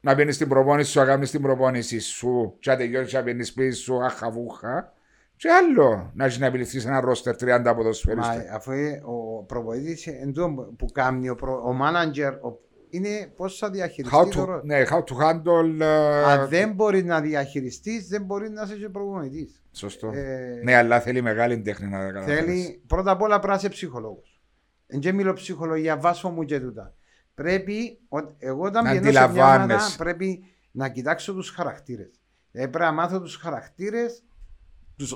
[0.00, 3.44] να μπαίνει στην προπόνηση σου, να κάνεις την προπόνηση σου, και να τελειώσει να μπαίνει
[3.44, 4.92] σπίτι σου, αχαβούχα.
[5.36, 8.48] Και άλλο να έχεις να επιληφθείς ένα ρόστερ 30 Μα, ποδοσφαίριστες.
[8.50, 13.58] αφού ε, ο προπονητής εν τω που κάνει ο, προ, ο manager ο- είναι πώς
[13.58, 15.80] θα διαχειριστεί How το to, ρο- ναι, how to handle.
[15.80, 19.62] ε, Αν δεν μπορεί να διαχειριστείς, δεν μπορεί να είσαι και προπονητής.
[19.72, 20.10] Σωστό.
[20.14, 22.38] Ε, Ναι, αλλά θέλει μεγάλη τέχνη να τα καταφέρεις.
[22.44, 24.40] θέλει πρώτα απ' όλα πρέπει να είσαι ψυχολόγος.
[24.86, 26.94] Δεν μιλώ ψυχολογία, βάσο μου και τούτα.
[27.34, 29.96] Πρέπει, ο- εγώ όταν Να πηγαίνω σε μια ομάδα αντιλαμβάνεσαι.
[29.96, 32.10] πρέπει να κοιτάξω τους χαρακτήρες.
[32.52, 34.22] πρέπει να μάθω τους χαρακτήρες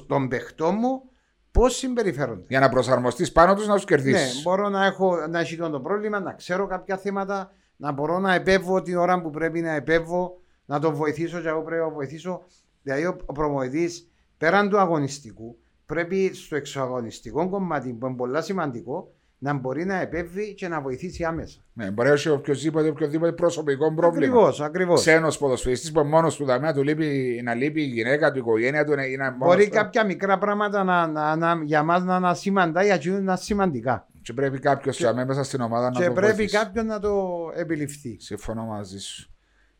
[0.06, 1.02] των παιχτών μου
[1.50, 2.44] πώς συμπεριφέρονται.
[2.48, 4.42] Για να προσαρμοστείς πάνω τους να τους Ναι, κερδίσεις.
[4.42, 8.82] μπορώ να έχω να έχει το πρόβλημα, να ξέρω κάποια θέματα, να μπορώ να επέμβω
[8.82, 12.42] την ώρα που πρέπει να επέμβω, να τον βοηθήσω και εγώ πρέπει να βοηθήσω.
[12.82, 13.90] Δηλαδή, ο, ο προμοητή
[14.38, 20.54] πέραν του αγωνιστικού, πρέπει στο εξωαγωνιστικό κομμάτι που είναι πολύ σημαντικό να μπορεί να επέμβει
[20.54, 21.60] και να βοηθήσει άμεσα.
[21.72, 24.26] Ναι, μπορεί να έχει οποιοδήποτε, οποιοδήποτε προσωπικό πρόβλημα.
[24.26, 25.00] Ακριβώς, ακριβώς.
[25.00, 28.84] Ξένος ποδοσφαιριστής που μόνος του δαμέα του λείπει, να λείπει η γυναίκα του, η οικογένεια
[28.84, 29.74] του, να είναι μόνος Μπορεί του.
[29.74, 33.36] κάποια μικρά πράγματα να, να, να, για μας να είναι σημαντά, για εκείνους να είναι
[33.36, 34.06] σημαντικά.
[34.22, 36.56] Και πρέπει κάποιος μέσα στην ομάδα να και το πρέπει βοηθήσει.
[36.56, 38.16] κάποιον να το επιληφθεί.
[38.20, 39.26] Συμφωνώ μαζί σου.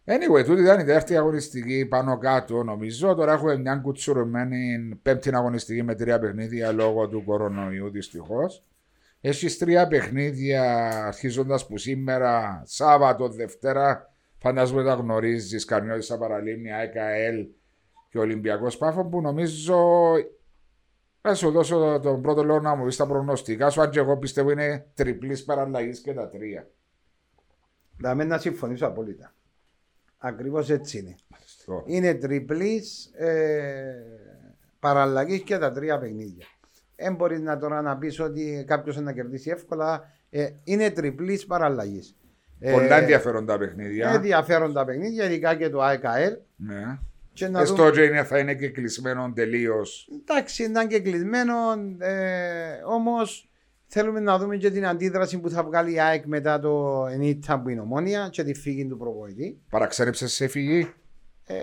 [0.05, 3.15] Anyway, τούτη ήταν η δεύτερη αγωνιστική πάνω κάτω νομίζω.
[3.15, 8.65] Τώρα έχουμε μια κουτσουρωμένη πέμπτη αγωνιστική με τρία παιχνίδια λόγω του κορονοϊού δυστυχώς.
[9.21, 14.13] Έχεις τρία παιχνίδια αρχίζοντας που σήμερα, Σάββατο, Δευτέρα.
[14.39, 15.65] Φαντάζομαι τα γνωρίζεις.
[15.65, 17.47] Καρμιώτη στα παραλίμνια, ΕΚΑΕΛ
[18.09, 19.79] και ο Ολυμπιακός Πάφο που νομίζω.
[21.25, 24.19] Θα σου δώσω τον πρώτο λόγο να μου πεις τα προγνωστικά σου, αν και εγώ
[24.19, 26.71] πιστεύω είναι τριπλής παραλλαγής και τα τρία.
[27.97, 29.35] Να μην να συμφωνήσω απόλυτα.
[30.19, 31.15] Ακριβώς έτσι είναι.
[31.87, 33.95] Είναι τριπλής ε,
[34.79, 36.47] παραλλαγής και τα τρία παιχνίδια.
[36.97, 40.11] Δεν μπορεί να τώρα να πεις ότι κάποιος να κερδίσει εύκολα.
[40.31, 42.17] Ε, είναι τριπλής παραλλαγής.
[42.73, 44.11] Πολλά ενδιαφέροντα παιχνίδια.
[44.11, 46.37] Ενδιαφέροντα παιχνίδια, ειδικά και το ΑΕΚΑΕΛ.
[46.57, 46.99] Ναι.
[47.33, 48.25] Και να Εστώ δούμε...
[48.25, 50.09] θα είναι και κλεισμένο τελείως.
[50.21, 51.55] Εντάξει, ήταν και κλεισμένο.
[51.99, 53.51] Ε, Όμως
[53.87, 57.69] θέλουμε να δούμε και την αντίδραση που θα βγάλει η ΑΕΚ μετά το ενίτα που
[57.69, 59.61] είναι ομόνια και τη φύγη του προπονητή.
[59.71, 60.93] Παραξένεψες σε φύγη.
[61.45, 61.57] Ε,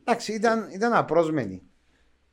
[0.00, 1.62] εντάξει, ήταν, ήταν απρόσμενη.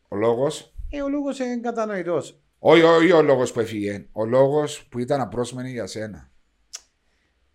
[0.08, 2.42] Ο λόγος; Ε, ο λόγος είναι κατανοητός.
[2.60, 4.06] Όχι, όχι ο λόγος που έφυγε.
[4.12, 6.32] Ο λόγος που ήταν απρόσμενη για σένα.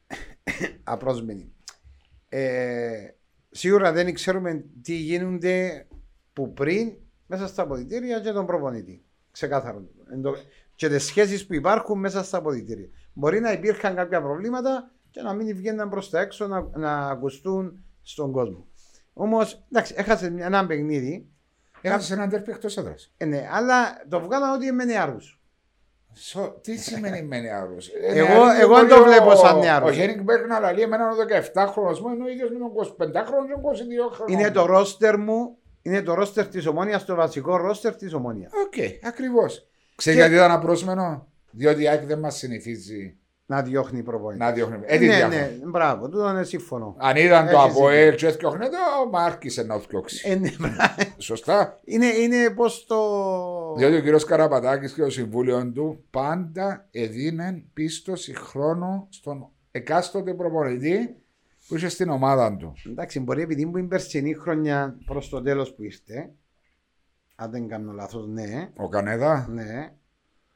[0.85, 1.52] απρόσμενη.
[2.28, 3.09] Ε,
[3.53, 5.87] σίγουρα δεν ξέρουμε τι γίνονται
[6.33, 6.93] που πριν
[7.27, 9.05] μέσα στα αποδητήρια και τον προπονητή.
[9.31, 9.88] Ξεκάθαρο.
[10.75, 12.88] Και τις σχέσεις που υπάρχουν μέσα στα αποδητήρια.
[13.12, 17.85] Μπορεί να υπήρχαν κάποια προβλήματα και να μην βγαίνουν προς τα έξω να, να ακουστούν
[18.03, 18.67] στον κόσμο.
[19.12, 21.29] Όμως, εντάξει, έχασες ένα παιχνίδι.
[21.81, 23.12] Έχασες έναν ντέρμπι εκτός έδρας.
[23.17, 25.16] Ε, ναι, αλλά το βγάλα ότι είμαι νεαρούς.
[26.14, 27.77] So, τι σημαίνει με νεαρούς.
[28.03, 29.87] Ε, εγώ, εγώ δεν το βλέπω σαν νεαρούς.
[29.87, 31.14] Ο Χένινγκ Μπεργκ να λέει εμένα ο
[31.55, 33.85] 17χρονος μου είναι ο ίδιος με τον 25χρονο και
[34.25, 34.31] 22χρονο.
[34.31, 38.48] Είναι το ρόστερ μου, είναι το ρόστερ της Ομόνοιας, το βασικό ρόστερ της Ομόνοιας.
[38.64, 39.66] OK, okay, ακριβώς.
[39.94, 44.44] Ξέρεις γιατί ήταν απρόσμενο, διότι η Άκη δεν μας συνηθίζει να διώχνει προπονητή.
[44.44, 44.78] Να διώχνει.
[44.85, 46.96] Ε, ναι, ναι, μπράβο, τούτο είναι σύμφωνο.
[46.98, 50.31] Αν ήταν το από και έφτιαχνε το, μα άρχισε να φτιάξει.
[50.31, 50.50] Ε, ναι,
[51.18, 51.81] Σωστά.
[51.85, 52.96] Είναι, είναι πώς το.
[53.76, 61.16] Διότι ο κύριος Καραπατάκη και ο συμβούλιο του πάντα έδιναν πίστοση χρόνο στον εκάστοτε προπονητή
[61.68, 62.72] που είσαι στην ομάδα του.
[62.87, 66.31] Εντάξει, μπορεί επειδή μου είναι περσινή χρονιά προς το τέλος που είστε.
[67.35, 68.70] Αν δεν κάνω λάθος, ναι.
[68.76, 69.46] Ο Κανέδα.
[69.50, 69.92] Ναι.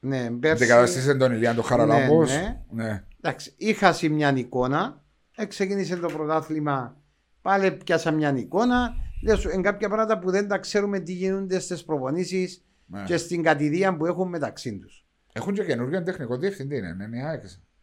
[0.00, 0.62] Ναι, πέρσι...
[0.62, 2.84] Αντικαταστήσε τον Ηλιάν του Ναι, ναι.
[2.84, 3.04] ναι.
[3.20, 5.04] Εντάξει, είχα μια εικόνα.
[5.48, 6.96] Ξεκίνησε το πρωτάθλημα.
[7.42, 8.94] Πάλι πιάσα μια εικόνα.
[9.24, 13.02] Λέω σου, εν κάποια πράγματα που δεν τα ξέρουμε τι γίνονται στις προπονήσεις ναι.
[13.04, 15.06] και στην κατηδία που έχουν μεταξύ τους.
[15.32, 17.40] Έχουν και καινούργιο τεχνικό διευθυντή, είναι, είναι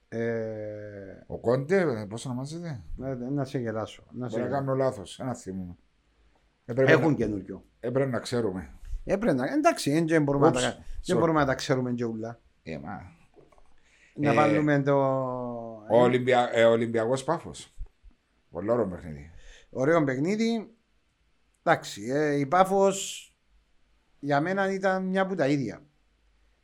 [0.08, 1.23] ε...
[1.28, 4.04] Ο Κόντε, πώς ονομάζεται; Ε, να σε γελάσω.
[4.12, 5.19] Να σε Μπορεί να κάνω λάθος.
[5.19, 5.78] Ένα θύμο.
[6.65, 7.17] Έχουν να...
[7.17, 7.65] καινούριο.
[7.80, 8.69] Έπρεπε να ξέρουμε.
[9.03, 9.53] Έπρεπε να.
[9.53, 10.77] Εντάξει, δεν μπορούμε, Oops, να, τα...
[11.05, 12.39] δεν μπορούμε να τα ξέρουμε και ούλα.
[12.63, 13.01] Ε, μα...
[14.15, 14.95] Να ε, βάλουμε το.
[15.89, 16.49] Ο Ολυμπια...
[16.53, 17.73] ε, Ολυμπιακός Πάφος.
[18.49, 19.31] Πολύ ωραίο παιχνίδι.
[19.69, 20.67] Ωραίο παιχνίδι.
[21.63, 23.27] Εντάξει, ε, η Πάφος
[24.19, 25.81] για μένα ήταν μια από τα ίδια.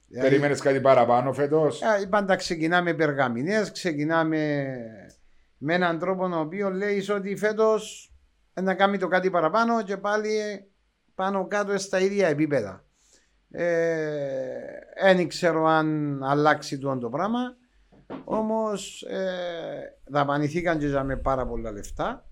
[0.07, 4.65] Δηλαδή, Περίμενες κάτι παραπάνω φέτος; Ε, πάντα ξεκινάμε περγαμηνές, ξεκινάμε
[5.57, 8.13] με έναν τρόπο ο οποίος λέει ότι φέτος
[8.53, 10.63] να κάνει το κάτι παραπάνω και πάλι
[11.19, 12.85] πάνω κάτω στα ίδια επίπεδα.
[13.47, 17.57] Δεν ε, ξέρω αν αλλάξει το, το πράγμα.
[18.23, 22.29] Όμως ε, δαπανηθήκαν και με πάρα πολλά λεφτά.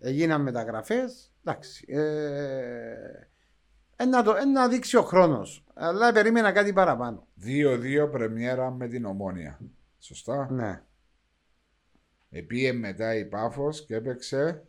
[0.00, 1.32] Έγιναν μεταγραφές.
[1.44, 1.84] Εντάξει.
[1.88, 2.04] Ε,
[4.52, 5.64] να, δείξει ο χρόνος.
[5.74, 7.26] Αλλά περίμενα κάτι παραπάνω.
[8.06, 9.58] 2-2 πρεμιέρα με την ομόνια.
[9.98, 10.48] Σωστά.
[10.50, 10.82] Ναι.
[12.30, 14.66] Επίε μετά η Πάφος και έπαιξε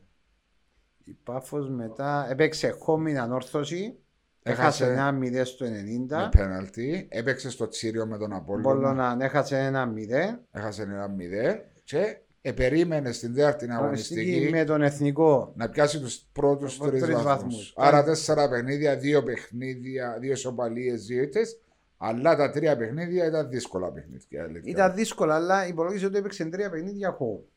[1.08, 4.00] η Πάφος μετά έπαιξε χόμιν ανόρθωση.
[4.44, 5.70] Έχασε ένα 0 στο 90.
[6.08, 7.08] Με πέναλτι.
[7.12, 9.15] Έπαιξε στο Τσίριο με τον Απόλλωνα.
[9.15, 10.39] να έχασε ένα 0.
[10.52, 11.62] Έχασε ένα 0.
[11.84, 17.74] Και επερίμενε στην τέταρτη αγωνιστική με τον εθνικό να πιάσει τους πρώτους τρεις βαθμούς.
[17.76, 21.60] Άρα τέσσερα παιχνίδια, δύο παιχνίδια, δύο σοπαλίες, δύο ήττες.
[21.98, 24.50] Αλλά τα τρία παιχνίδια ήταν δύσκολα παιχνίδια.
[24.63, 27.50] Ήταν δύσκολα, αλλά υπολόγισε ότι έπαιξε τρία παιχνίδια χώου.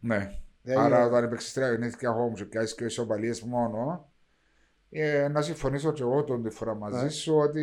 [0.00, 0.30] Ναι.
[0.66, 4.10] Δηλαδή, Άρα όταν έπαιξε τρία γεννήθηκα εγώ μου και πιάσει και ισοπαλίε μόνο.
[4.90, 7.08] Ε, να συμφωνήσω και εγώ τον τη φορά μαζί ναι.
[7.08, 7.62] σου ότι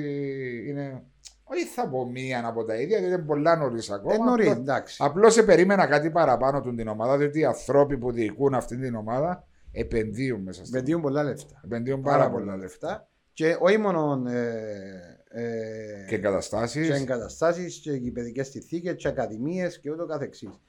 [0.67, 1.03] είναι.
[1.43, 4.13] Όχι θα πω μία από τα ίδια, γιατί είναι πολλά νωρίς ακόμα.
[4.13, 4.97] Ε, νωρίς, εντάξει.
[5.03, 8.95] Απλώς σε περίμενα κάτι παραπάνω του την ομάδα, διότι οι άνθρωποι που διοικούν αυτή την
[8.95, 10.75] ομάδα επενδύουν μέσα στην.
[10.75, 11.61] Επενδύουν πολλά λεφτά.
[11.65, 13.07] Επενδύουν πάρα, πάρα πολλά λεφτά.
[13.33, 14.23] Και όχι μόνο.
[14.29, 16.87] Ε, ε, και εγκαταστάσεις.
[16.87, 20.59] Και εγκαταστάσεις και γηπαιδικές συνθήκες και ακαδημίες και ούτω καθεξής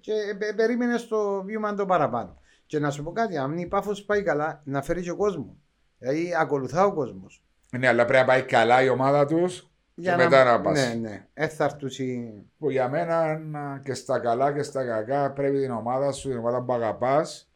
[0.00, 0.12] και
[0.56, 2.38] περίμενες το βήμα το παραπάνω.
[2.66, 5.56] Και να σου πω κάτι, αν η πάφος πάει καλά, να φέρει και ο κόσμος.
[5.98, 7.44] Δηλαδή ακολουθά ο κόσμος.
[7.78, 10.16] Ναι, αλλά πρέπει να πάει καλά η ομάδα τους και να...
[10.16, 10.88] μετά να πας.
[10.88, 11.26] Ναι, ναι.
[11.34, 12.32] Έθαρτουση.
[12.58, 13.40] Που για μένα
[13.84, 17.50] και στα καλά και στα κακά πρέπει την ομάδα σου, την ομάδα που αγαπάς,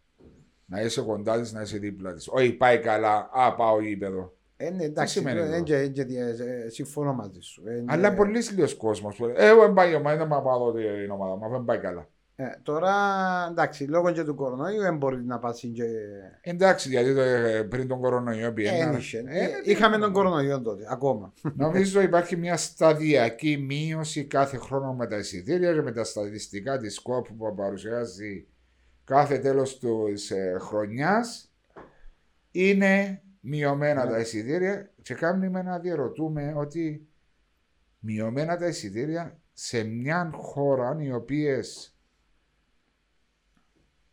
[0.64, 2.29] να είσαι κοντά της, να είσαι δίπλα της.
[2.29, 4.37] Όχι, πάει καλά, α, πάω γήπεδο.
[4.57, 7.62] Ε, ναι, εντάξει, ε, συμφωνώ μαζί σου.
[7.87, 9.20] Αλλά πολύ λίγο κόσμος.
[9.35, 12.09] Εγώ δεν πάει η ομάδα, δεν πάω την ομάδα, μα δεν πάει καλά.
[12.40, 12.94] Ε, τώρα
[13.51, 15.85] εντάξει, λόγω και του κορονοϊού δεν μπορείς να πάσει και.
[16.40, 18.79] Εντάξει, γιατί το, ε, πριν τον κορονοϊό πήγαινε.
[18.79, 19.24] Ένιξε.
[19.27, 21.33] Ε, είχαμε τον κορονοϊό τότε, ακόμα.
[21.55, 27.01] Νομίζω υπάρχει μια σταδιακή μείωση κάθε χρόνο με τα εισιτήρια και με τα στατιστικά της
[27.01, 28.46] ΚΟΠ που παρουσιάζει
[29.05, 31.53] κάθε τέλος της ε, χρονιάς.
[32.51, 34.11] Είναι μειωμένα Ναι.
[34.11, 37.09] τα εισιτήρια και κάνουμε να διαρωτούμε ότι
[37.98, 41.92] μειωμένα τα εισιτήρια σε μια χώρα οι οποίες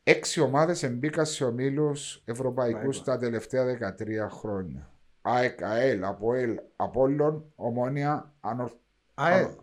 [0.08, 3.12] έξι ομάδες εμπίκαν σε ομίλους ευρωπαϊκούς Μάλιστα.
[3.14, 4.94] τα τελευταία 13 χρόνια.
[5.22, 8.72] ΑΕΚ, ΑΕΛ, ΑΠΟΕΛ, Απόλλων, Ομόνια, Ανορ...
[9.14, 9.56] Α, ε,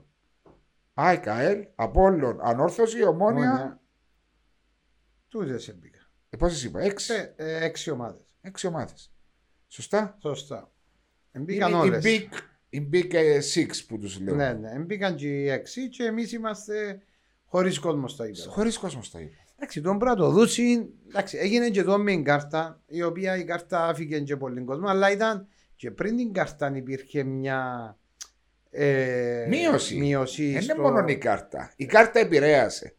[0.95, 3.51] ΑΕΚ, ΑΕΛ, Απόλλων, Ανόρθωση, Ομόνια.
[3.51, 3.81] Ομόνια.
[5.29, 5.99] Τούτε μπήκα.
[6.31, 8.37] Ε, Πόσε είπα, έξι, Ε, ε, έξι ομάδες.
[8.41, 9.13] έξι ομάδες.
[9.69, 10.71] Σωστά; Σωστά.
[11.33, 12.05] Μπήκαν Είναι όλες.
[12.05, 12.35] οι big,
[12.69, 14.35] οι big ε, six που τους λέω.
[14.35, 14.79] Ναι, ναι.
[14.79, 17.03] Μπήκαν και οι έξι και εμείς είμαστε
[17.45, 18.45] χωρίς κόσμο στα ίδια.
[18.51, 19.37] Χωρίς κόσμο τα είπα.
[19.65, 23.87] Εντάξει, τον πρώτο δούση, εντάξει, έγινε και εδώ με την κάρτα, η οποία η κάρτα
[23.87, 25.47] άφηκε και πολύ κόσμο, αλλά ήταν
[25.77, 27.97] και πριν την κάρτα υπήρχε μια
[28.71, 29.97] ε, Μείωση.
[29.97, 31.73] μείωση Δεν στο- είναι μόνο η κάρτα.
[31.77, 32.95] Η κάρτα επηρέασε.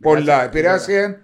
[0.00, 0.42] Πολλά.
[0.44, 1.20] Επηρέασε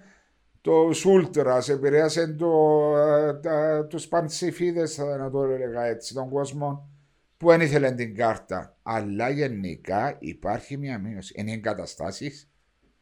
[0.61, 6.89] το Σούλτρας, επηρέασε το, ε, τα, τους παντσιφίδες, θα να το έλεγα έτσι, τον κόσμο
[7.37, 8.77] που δεν ήθελε την κάρτα.
[8.83, 11.33] Αλλά γενικά υπάρχει μια μείωση.
[11.37, 11.59] Είναι οι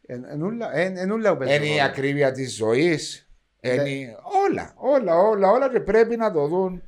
[0.06, 1.84] εγκαταστάσει, Εν- ενούλα- εν- ενούλα που είναι η παίζει ρόλο.
[1.90, 3.28] ακρίβεια της ζωής.
[3.62, 3.72] Ναι.
[4.50, 6.84] Όλα, όλα, όλα, όλα και πρέπει να το δουν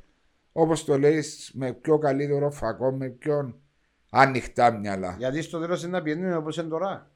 [0.52, 3.60] όπως το λέει με πιο καλύτερο φακό, με πιο
[4.10, 5.14] ανοιχτά μυαλά.
[5.18, 7.10] Γιατί στο τέλος είναι να πηγαίνουμε όπως είναι τώρα.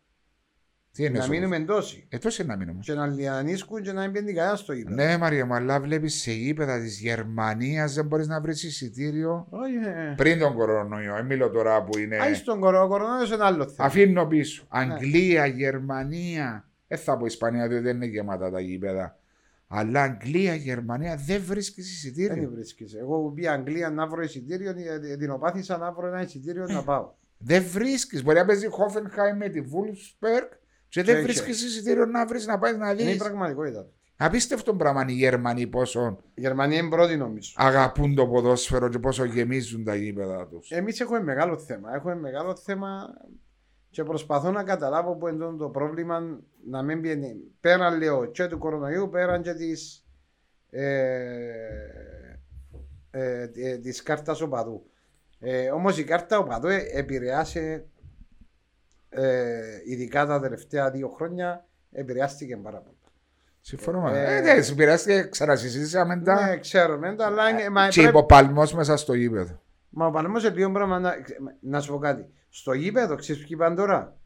[0.92, 1.32] Τι είναι να αυτό.
[1.32, 2.06] μείνουμε εντόση.
[2.08, 2.78] Ε, τόσο είναι να μείνουμε.
[2.82, 4.94] Και να λιανίσκουν και να μην πιένει κανένα στο ίδιο.
[4.94, 9.74] Ναι, Μαρία, μου, αλλά βλέπεις σε γήπεδα της Γερμανίας δεν μπορείς να βρεις εισιτήριο; Όχι,
[9.74, 10.14] ε.
[10.16, 11.16] πριν τον κορονοϊό.
[11.16, 12.16] Ε, μιλώ τώρα που είναι.
[12.16, 13.88] Άι στον κορο- κορονοϊό είναι άλλο θέμα.
[13.88, 14.62] Αφήνω πίσω.
[14.62, 14.80] Ναι.
[14.80, 16.68] Αγγλία, Γερμανία.
[16.86, 19.18] Δεν θα πω Ισπανία, διότι δεν είναι γεμάτα τα γήπεδα.
[19.66, 22.50] Αλλά Αγγλία, Γερμανία δεν βρίσκεις Δεν εισιτήριο.
[22.54, 22.94] βρίσκεις.
[22.94, 24.70] Εγώ που πήγα Αγγλία να βρω εισιτήριο,
[25.10, 27.12] ε, την οπάθησα να βρω ένα εισιτήριο να πάω.
[27.38, 28.22] Δεν βρίσκεις.
[28.24, 30.46] Μπορεί να παίζει Χόφενχάιμ με τη Βούλσπεργκ
[30.90, 33.16] και δεν Και- βρίσκεις εισιτήριο να βρεις να πάεις να Είναι η δεις.
[33.16, 33.86] πραγματικότητα.
[34.16, 37.52] Απίστευτο πράγμα είναι οι Γερμανοί πόσο Η Γερμανία είναι πρώτη νομίζω.
[37.56, 40.70] αγαπούν το ποδόσφαιρο και πόσο γεμίζουν τα γήπεδα τους.
[40.70, 41.94] Εμείς έχουμε μεγάλο θέμα.
[41.94, 43.06] Έχουμε μεγάλο θέμα
[43.90, 48.58] και προσπαθώ να καταλάβω που είναι το πρόβλημα να μην πιένει πέραν λέω και του
[48.58, 50.04] κορονοϊού, πέραν και της
[50.70, 51.24] ε,
[53.10, 54.90] ε, ε, της κάρτας οπαδού.
[55.38, 57.84] Ε, όμως η κάρτα οπαδού ε, επηρεάσε ε,
[59.86, 62.96] ειδικά τα τελευταία δύο χρόνια επηρεάστηκε πάρα πολύ.
[63.60, 64.08] Συμφωνώ.
[64.08, 66.46] Ε, Ε, ναι, συμπειράστηκε, ξανασυζήτησαμε τα.
[66.46, 69.62] Ναι, ξέρω, ναι, αλλά είναι, μα, Και πρέπει- υποπαλμός μέσα στο γήπεδο.
[69.88, 71.12] Μα ο Παλαιμό σε λίγο πράγμα να,
[71.60, 72.26] να σου πω κάτι.
[72.48, 74.16] Στο γήπεδο, ξέρεις ποιοι πάνε τώρα;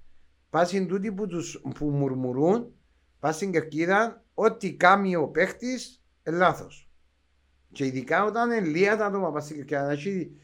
[0.51, 2.73] Πα στην τούτη που, τους, που μουρμουρούν,
[3.21, 6.91] πα στην κερκίδα, ό,τι κάνει ο παίχτης, λάθος.
[7.73, 10.37] Και ειδικά όταν είναι λίγα τα άτομα πα στην κερκίδα, να έχει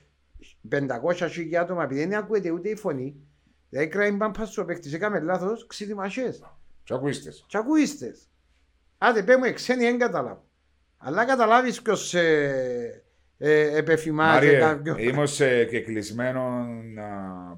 [0.68, 3.16] 500 χιλιάδες άτομα, επειδή δεν ακούεται ούτε η φωνή,
[3.70, 6.42] δηλαδή κράει μπαν στο παίχτη, έκαμε λάθος, ξύδιμασες.
[6.84, 7.30] Του ακούστε.
[7.30, 8.14] Τι ακούστε.
[8.98, 10.44] Άντε, πέ μου, εξένοι δεν καταλάβω.
[10.98, 13.02] Αλλά καταλάβεις ποιος ε,
[13.38, 14.98] ε, επεφημάζει Μάριε, κάποιον.
[14.98, 16.66] είμαι σε κεκλεισμένο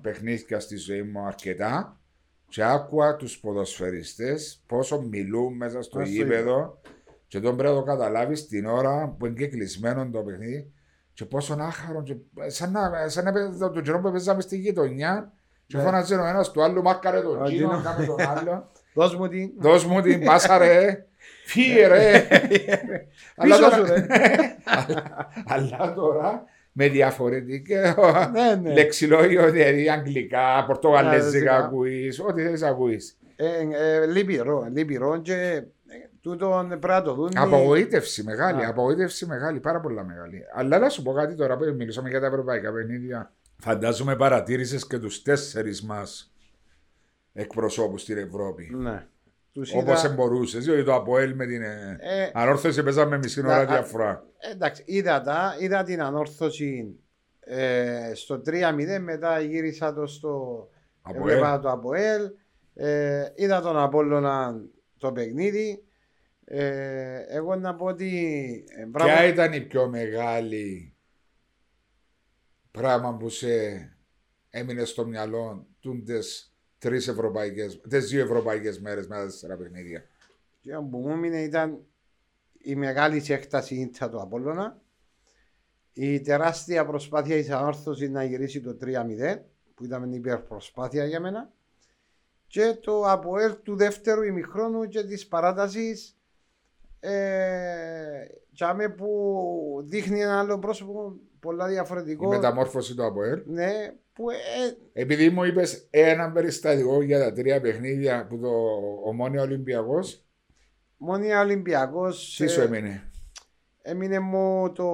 [0.01, 2.01] παιχνίδια στη ζωή μου αρκετά
[2.49, 6.81] και άκουα τους ποδοσφαιριστές πόσο μιλούν μέσα στο Μέσα στο γήπεδο
[7.27, 10.73] και τον πρέπει να το καταλάβεις την ώρα που είναι κεκλεισμένο το παιχνίδι
[11.13, 14.57] και πόσο άχαρο και σαν να, σαν να παίζει το, το καιρό που παίζαμε στη
[14.57, 15.33] γειτονιά
[15.67, 15.83] και Ναι.
[15.83, 17.83] φώναζε ο ένας του άλλου μάκαρε τον Ο Τζίνο, Τζίνο.
[17.83, 19.51] κάμε τον άλλο Δώσ' μου την.
[19.59, 21.05] δώσ' μου την πάσα ρε
[21.47, 22.27] φύγε ρε
[23.37, 24.07] Αλλά Πίσω τώρα- σου, ρε.
[24.65, 25.27] αλλά,
[25.79, 27.75] αλλά τώρα με διαφορετικό
[28.33, 28.73] Ναι, ναι.
[28.73, 31.57] λεξιλόγιο, δηλαδή αγγλικά, πορτογαλέζικα Γαλλέζικα.
[31.57, 33.17] ακούεις, ό,τι θες ακούεις.
[33.37, 33.47] Ε,
[34.03, 35.65] ε, Λυπηρό, λυπηρό και ε,
[36.21, 37.27] τούτον πρέπει να το δουν.
[37.29, 38.69] οι- Απογοήτευση μεγάλη, Α.
[38.69, 40.43] απογοήτευση μεγάλη, πάρα πολλά μεγάλη.
[40.55, 43.33] Αλλά να σου πω κάτι τώρα που μιλήσαμε για τα ευρωπαϊκά παιχνίδια.
[43.65, 46.35] Φαντάζομαι παρατήρησες και τους τέσσερις μας
[47.33, 48.71] εκπροσώπους στην Ευρώπη.
[48.75, 49.07] Ναι.
[49.53, 53.49] Τους Όπως είδα- μπορούσε, διότι το Αποέλ με την ε, Ε, ανόρθωση παίζαμε μισή Να-
[53.49, 54.25] ώρα α- διαφορά.
[54.53, 56.97] εντάξει, είδα τα, είδα την ανόρθωση
[57.41, 60.69] ε, στο 3-0, μετά γύρισα το στο
[61.03, 61.29] Αποέλ.
[61.29, 62.31] έβλεπα το Αποέλ,
[62.75, 64.61] ε, είδα τον Απόλλωνα
[64.99, 65.83] το παιχνίδι.
[66.45, 68.15] Ε, εγώ να πω ότι
[68.79, 70.92] ε, μπράβο, Ποια ήταν η πιο μεγάλη
[72.73, 73.49] πράγμα που σε
[74.51, 80.05] έμεινε στο μυαλό τούντες τρεις ευρωπαϊκές, τις δύο ευρωπαϊκές μέρες μετά τα τέσσερα παιχνίδια.
[80.61, 81.85] Και που μου έμεινε ήταν
[82.59, 84.81] η μεγάλη σε έκταση ήττα του Απόλλωνα,
[85.93, 89.43] η τεράστια προσπάθεια της ανόρθωσης να γυρίσει το 3-0,
[89.75, 91.53] που ήταν μια υπερπροσπάθεια για μένα,
[92.47, 96.17] και το Αποέλ του δεύτερου ημιχρόνου και της παράτασης
[97.01, 102.27] ε, Τσάμε που δείχνει ένα άλλο πρόσωπο πολλά διαφορετικό.
[102.27, 103.43] Η μεταμόρφωση του ΑΠΟΕΛ.
[103.47, 103.71] Ναι,
[104.13, 104.37] που, ε,
[104.93, 108.51] Επειδή μου είπες ένα περιστατικό για τα τρία παιχνίδια που το
[109.05, 110.25] ομόνια Ολυμπιακός.
[110.97, 112.35] Μόνοι Ολυμπιακός.
[112.37, 113.11] Τι σου έμεινε;
[113.83, 114.91] Έμεινε μου το.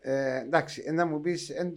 [0.00, 1.74] Ε, εντάξει, να μου πεις ε,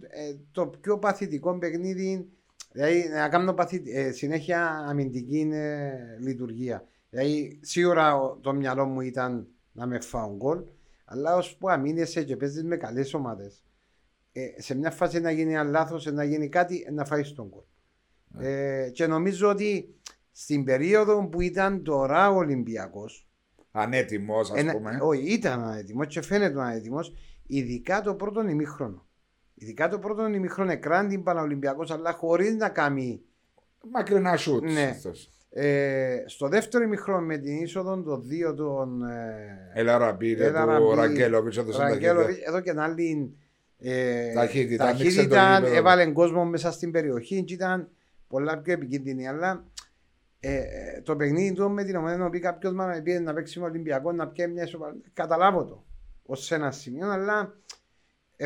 [0.52, 2.28] το πιο παθητικό παιχνίδι.
[2.72, 5.50] Δηλαδή να κάνω παθη, ε, συνέχεια αμυντική
[6.20, 6.84] λειτουργία.
[7.10, 10.62] Δηλαδή σίγουρα το μυαλό μου ήταν να με φάω γκολ.
[11.04, 13.62] Αλλά ως που αμήνεσαι και παίζεις με καλές ομάδες,
[14.32, 17.62] ε, σε μια φάση να γίνει ένα λάθος, να γίνει κάτι, να φάει τον γκολ.
[18.28, 18.48] Ναι.
[18.48, 19.94] Ε, και νομίζω ότι
[20.32, 23.28] στην περίοδο που ήταν τώρα ο Ολυμπιακός.
[23.72, 24.98] Ανέτοιμος, ας πούμε.
[25.00, 27.14] Όχι, ήταν ανέτοιμος και φαίνεται ανέτοιμος,
[27.46, 29.08] ειδικά το πρώτο ημίχρονο.
[29.54, 33.22] Ειδικά το πρώτο ημίχρονο εκράν την Παναολυμπιακός, αλλά χωρίς να κάνει.
[33.92, 34.72] Μακρινά σουτς.
[34.72, 34.98] Ναι.
[35.52, 39.02] Ε, στο δεύτερο ημιχρόνο με την είσοδο των δύο των.
[39.02, 40.42] Ε, Ελαραμπή, του
[40.94, 41.54] Ραγκέλοβιτ,
[42.46, 43.36] εδώ και ένα άλλη
[43.80, 44.84] ε, ταχύτητα.
[44.84, 47.88] ταχύτητα έβαλε κόσμο μέσα στην περιοχή και ήταν
[48.28, 49.28] πολλά πιο επικίνδυνη.
[49.28, 49.64] Αλλά
[50.40, 50.62] ε,
[51.02, 54.12] το παιχνίδι του με την ομάδα να πει κάποιος μα πει να παίξει με Ολυμπιακό
[54.12, 55.00] να πιέει μια ισοπαλία.
[55.12, 55.84] Καταλάβω το
[56.22, 57.58] ως ένα σημείο, αλλά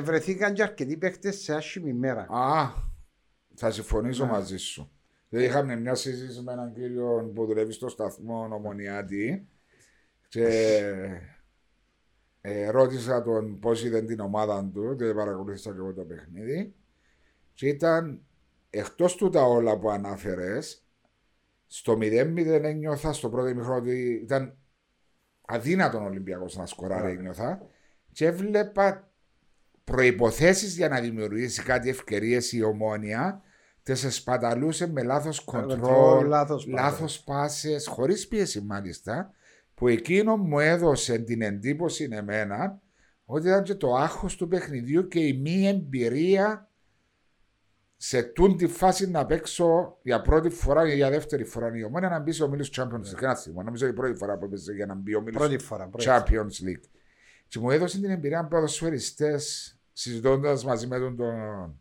[0.03, 2.27] βρεθήκαν και αρκετοί παίχτε σε άσχημη μέρα.
[2.31, 2.73] Α,
[3.55, 4.31] θα συμφωνήσω ναι.
[4.31, 4.91] μαζί σου.
[5.29, 9.49] Δηλαδή είχαμε μια συζήτηση με έναν κύριο που δουλεύει στο σταθμό Ομονιάτη
[10.29, 10.81] και
[12.47, 16.75] ε, ρώτησα τον πώς είδε την ομάδα του, δεν παρακολούθησα και εγώ το παιχνίδι.
[17.55, 18.23] Και ήταν
[18.71, 20.87] εκτός του τα όλα που ανάφερες,
[21.67, 24.57] στο 0-0 ένιωθα στο πρώτο ημιχρόνο ότι ήταν
[25.47, 27.19] αδύνατον ο Ολυμπιακός να σκοράρει, yeah.
[27.19, 27.67] ένιωθα.
[28.13, 29.11] Και έβλεπα
[29.85, 33.43] προποθέσει για να δημιουργήσει κάτι ευκαιρίες η ομόνια.
[33.83, 36.29] Τι εσπαταλούσε με λάθος κοντρόλ,
[36.67, 39.35] λάθος πάσε, χωρίς πίεση μάλιστα
[39.75, 42.83] που εκείνο μου έδωσε την εντύπωση εμένα
[43.25, 46.69] ότι ήταν και το άγχος του παιχνιδιού και η μη εμπειρία
[47.97, 52.09] σε τούν τη φάση να παίξω για πρώτη φορά ή για δεύτερη φορά η ομόνια
[52.09, 53.23] να μπει σε ο Μίλος Champions League.
[53.23, 55.57] Ένα θυμό, νομίζω η πρώτη φορά που έπαιζε για να μπει ο Μίλος
[55.99, 56.85] Champions League.
[57.49, 61.79] Και μου έδωσε την εμπειρία από ποδοσφαιριστές συζητώντας μαζί με τον, τον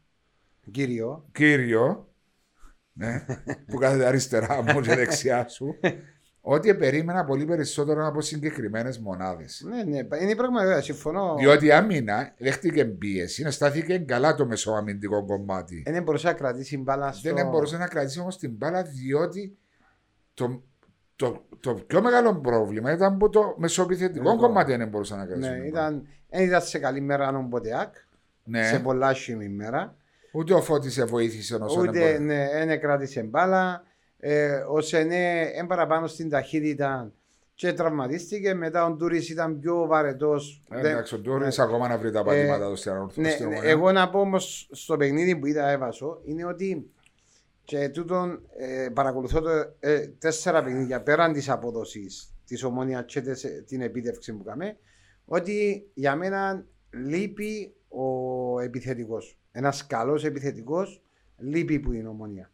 [0.71, 2.13] κύριο, κύριο
[2.93, 3.25] ναι,
[3.67, 5.75] που κάθεται αριστερά μου και δεξιά σου
[6.45, 9.65] ότι περίμενα πολύ περισσότερο από συγκεκριμένες μονάδες.
[9.69, 11.35] Ναι, ναι, είναι πραγματικά, συμφωνώ.
[11.39, 15.83] Διότι η άμυνα δέχτηκε πίεση, στάθηκε καλά το μεσοαμυντικό κομμάτι.
[15.85, 17.33] Δεν μπορούσε να κρατήσει μπάλα στο.
[17.33, 19.57] Δεν μπορούσε να κρατήσει όμως την μπάλα, διότι
[20.33, 20.63] το,
[21.15, 25.49] το, το πιο μεγάλο πρόβλημα ήταν που το μεσοεπιθετικό ναι, κομμάτι δεν μπορούσε να κρατήσει.
[25.49, 27.95] Ναι, ήταν, δεν ήταν σε καλή μέρα ο Μποτεάκ.
[28.43, 28.63] Ναι.
[28.63, 29.15] Σε πολλά
[29.49, 29.95] μέρα.
[30.31, 33.83] Ούτε ο Φώτης σε βοήθησε όσο Ούτε, ναι, δεν κράτησε μπάλα
[34.25, 37.11] ε, ο Σενέ είναι παραπάνω στην ταχύτητα
[37.53, 38.53] και τραυματίστηκε.
[38.53, 40.61] Μετά ο Ντούρις ήταν πιο βαρετός.
[40.69, 43.91] Ε, εντάξει, ο Ντούρις ε, ακόμα να βρει τα πατήματα του στην ναι, ναι, Εγώ
[43.91, 46.91] να πω όμως στο παιχνίδι που είδα έβασο είναι ότι
[47.63, 53.21] και τούτον ε, παρακολουθώ το, ε, τέσσερα παιχνίδια πέραν της απόδοσης της ομόνια και
[53.65, 54.77] την επίτευξη που κάνουμε
[55.25, 59.37] ότι για μένα λείπει ο επιθετικός.
[59.51, 61.01] Ένας καλός επιθετικός
[61.37, 62.52] λείπει που είναι ομόνια.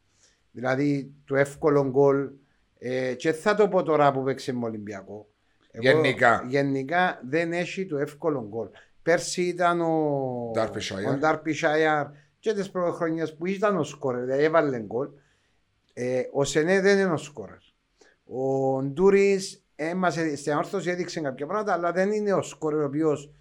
[0.60, 2.30] Δηλαδή το εύκολο γκολ.
[2.80, 5.30] Ε, και θα το πω τώρα που παίξει με Ολυμπιακό.
[5.72, 6.46] Εγώ, γενικά.
[6.48, 8.68] Γενικά δεν έχει το εύκολο γκολ.
[9.02, 10.52] Πέρσι ήταν ο
[11.20, 12.08] Ντάρπι Σάιαρ
[12.40, 15.08] και τις πρώτε χρονιέ που ήταν ο σκόρερ, δηλαδή έβαλε γκολ.
[15.94, 17.58] Ε, ο Σενέ δεν είναι ο σκόρερ.
[18.24, 19.64] Ο Ντούρις
[20.36, 23.32] στην όρθωση έδειξε κάποια πράγματα, αλλά δεν είναι ο σκόρερ ο οποίος.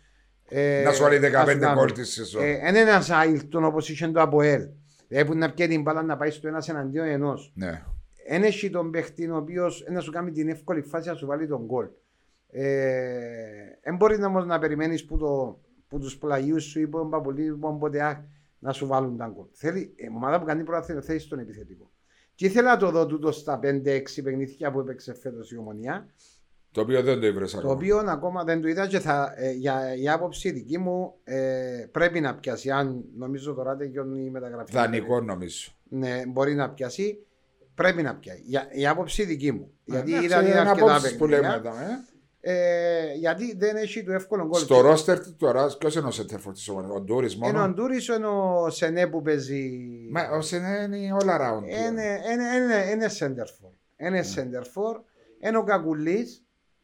[0.49, 2.43] Ε, να σου βάλει 15 γκολ τη σεζόν.
[2.43, 4.69] Ε, είναι ένας Άιλτον όπως είχε το Αποέλ.
[5.09, 7.53] Δηλαδή που να πιέζει την μπάλα να πάει στο ένας εναντίον ενός.
[7.55, 7.83] Ναι.
[8.27, 11.47] Ένα έχει τον παίχτη ο οποίος να σου κάνει την εύκολη φάση να σου βάλει
[11.47, 11.89] τον γκολ.
[12.51, 12.65] Δεν
[13.81, 17.57] ε, μπορείς όμως να περιμένεις που, το, που τους πλαγιούς σου ή που τον Παπολί
[17.79, 18.25] ποτέ
[18.59, 19.47] να σου βάλουν τα γκολ.
[19.53, 21.91] Θέλει, η ομάδα που κάνει πρώτα θέλει στον επιθετικό.
[22.35, 26.07] Και ήθελα να το δω τούτο στα 5-6 παιχνίδια που έπαιξε φέτος η ομονία.
[26.79, 27.63] Το οποίο δεν το είδε ακόμα.
[27.63, 31.87] Το οποίο ακόμα δεν το είδα και θα, ε, για η άποψη δική μου ε,
[31.91, 32.71] πρέπει να πιάσει.
[32.71, 34.73] Αν νομίζω τώρα τελειώνει η μεταγραφή.
[34.73, 35.71] Δανεικό νομίζω.
[35.89, 37.27] Ναι, μπορεί να πιάσει.
[37.75, 38.43] Πρέπει να πιάσει.
[38.45, 39.73] Για, η άποψη δική μου.
[39.85, 41.63] γιατί είδα είναι αρκετά παιχνίδια.
[42.41, 44.61] Ε, γιατί δεν έχει το εύκολο γκολ.
[44.61, 48.09] Στο ρόστερ τώρα, ποιος είναι ο Σέντερφορ της ομάδας, ο Ντούρις μόνο; Είναι ο Ντούρις,
[48.09, 49.71] είναι ο Σενέ που παίζει.
[50.11, 51.63] Μα ο Σενέ είναι all around.
[52.93, 53.71] Είναι Σέντερφορ.
[53.97, 55.01] Είναι Σέντερφορ.
[55.41, 56.27] Είναι ο Κακουλή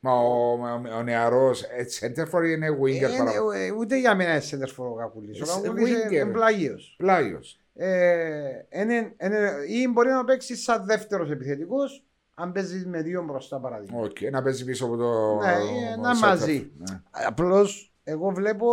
[0.04, 0.58] Μα ο,
[0.98, 5.42] ο νεαρός Σέντερφορ είναι winger ε, ε, ούτε για μένα είναι Σέντερφορ ο Κακουλή.
[5.42, 6.94] Ο Κακουλή είναι πλάγιος.
[6.98, 7.60] Πλάγιος.
[7.74, 13.60] Ε, είναι- είναι- ή μπορεί να παίξει σαν δεύτερος επιθετικός, αν παίζει με δύο μπροστά
[13.60, 14.00] παραδείγμα.
[14.00, 15.34] Οκ, να παίζει πίσω από το.
[15.34, 16.20] Ναι, ε, να center.
[16.20, 16.70] μαζί.
[16.78, 17.00] Ναι.
[17.10, 18.68] Απλώς εγώ βλέπω,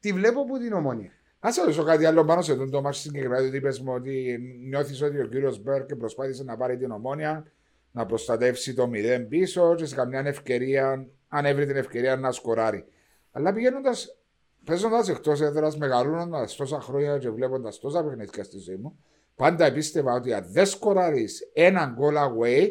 [0.00, 1.10] τη βλέπω που την ομόνια.
[1.46, 3.46] Α σε ρωτήσω κάτι άλλο πάνω σε αυτό το μάτι συγκεκριμένα.
[3.46, 7.44] Ότι είπες μου ότι νιώθεις ότι ο κύριος Μπέρκ προσπάθησε να πάρει την ομόνια
[7.92, 12.84] να προστατεύσει το 0 πίσω και σε καμιά ευκαιρία, αν έβρει την ευκαιρία να σκοράρει.
[13.32, 14.16] Αλλά πηγαίνοντας,
[14.64, 18.98] παίζοντας εκτός έδρας, μεγαλώνοντας τόσα χρόνια και βλέποντας τόσα παιχνίδια στη ζωή μου,
[19.34, 22.70] πάντα πίστευα ότι αν δεν σκοράρεις ένα goal away,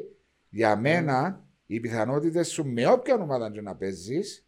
[0.50, 4.44] για μένα οι πιθανότητες σου με όποια ομάδα και να παίζεις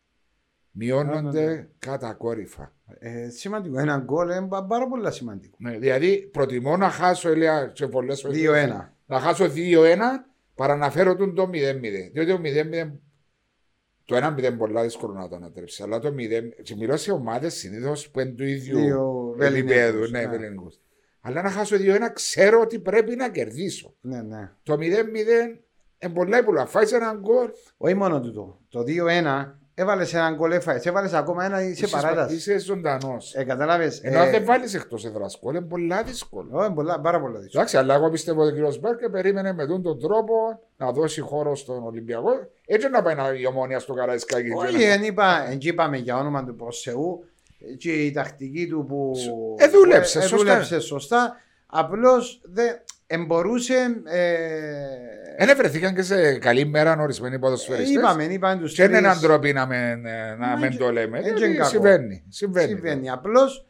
[0.71, 2.75] μειώνονται κατακόρυφα.
[2.99, 3.79] Ε, σημαντικό.
[3.79, 5.55] Ένα γκολ είναι πα- πάρα πολύ σημαντικό.
[5.59, 8.93] Ναι, δηλαδή προτιμώ να χάσω έλεγα και πολλές φορές 2-1.
[9.05, 10.25] να χάσω 2-1
[10.61, 12.11] παρά να φέρω τον το 0-0.
[12.13, 12.91] Διότι το 0-0
[14.05, 15.83] το 1-0 πολλά δύσκολο να το ανατρέψει.
[15.83, 19.65] Αλλά το 0 και μιλώ σε ομάδες συνήθως που είναι του ίδιου Δύο επίπεδου.
[19.67, 20.27] Βεληνικούς, Ναι, ναι.
[20.27, 20.79] βεληνικούς.
[21.21, 23.95] Αλλά να χάσω 2-1 ξέρω ότι πρέπει να κερδίσω.
[24.01, 24.51] Ναι, ναι.
[24.63, 24.79] Το 0-0
[25.99, 26.65] είναι πολλά υπουλά.
[26.65, 27.49] Φάει έναν γκολ.
[27.77, 28.59] Όχι μόνο τούτο.
[28.69, 30.89] Το 2-1 έβαλες ένα γκολ, έφαγε.
[30.89, 32.35] Έβαλες ακόμα ένα είσαι παράταση.
[32.35, 33.33] Είσαι ζωντανός.
[33.35, 33.99] Ε, Κατάλαβες.
[34.03, 36.49] Ενώ αν δεν βάλεις εκτός έδρα γκολ είναι πολλά δύσκολο.
[36.51, 37.51] Όχι, πολλά, πάρα πολύ δύσκολο.
[37.53, 38.75] Εντάξει, αλλά εγώ πιστεύω ότι ο κ.
[38.79, 40.33] Μπέρκε περίμενε με τον τρόπο
[40.77, 42.29] να δώσει χώρο στον Ολυμπιακό.
[42.65, 44.47] Έτσι να πάει να η ομόνια στο Καραϊσκάκι.
[44.47, 47.25] και Όχι, να- δεν είπα, δεν είπαμε για όνομα του προς Θεού
[47.77, 49.11] και η τακτική του που
[49.57, 50.37] Ε, δούλεψε, ε, σωστά.
[50.37, 51.35] δούλεψε σωστά.
[51.73, 52.81] Απλώς δεν
[53.13, 54.01] εμπορούσε.
[54.05, 57.95] Ε, Δεν βρεθήκαν και σε καλή μέρα ορισμένοι ε, ποδοσφαιριστές.
[57.95, 59.03] είπαμε, είπαμε τους Και είναι τρεις.
[59.05, 61.17] έναν τρόπο να με, να Μα με και- το λέμε.
[61.17, 61.69] έτσι γιατί είναι κακό.
[61.69, 62.23] συμβαίνει.
[62.29, 62.67] Συμβαίνει.
[62.67, 63.09] Συμβαίνει.
[63.09, 63.65] Απλώς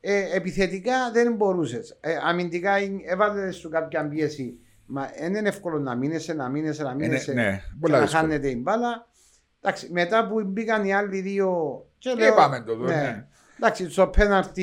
[0.00, 1.96] ε, επιθετικά δεν μπορούσες.
[2.00, 4.58] Ε, αμυντικά ε, έβαλες σου κάποια πίεση.
[4.86, 7.32] Μα δεν είναι εύκολο να μείνεσαι, να μείνεσαι, να Ε, ναι, μείνεσαι.
[7.32, 8.22] ναι, και πολλά να δύσκολα.
[8.22, 9.06] χάνεται η μπάλα.
[9.60, 11.52] Εντάξει, μετά που μπήκαν οι άλλοι δύο.
[11.98, 13.26] Και Είπαμε το εδώ, ναι.
[13.56, 14.62] Εντάξει, στο πέναρτι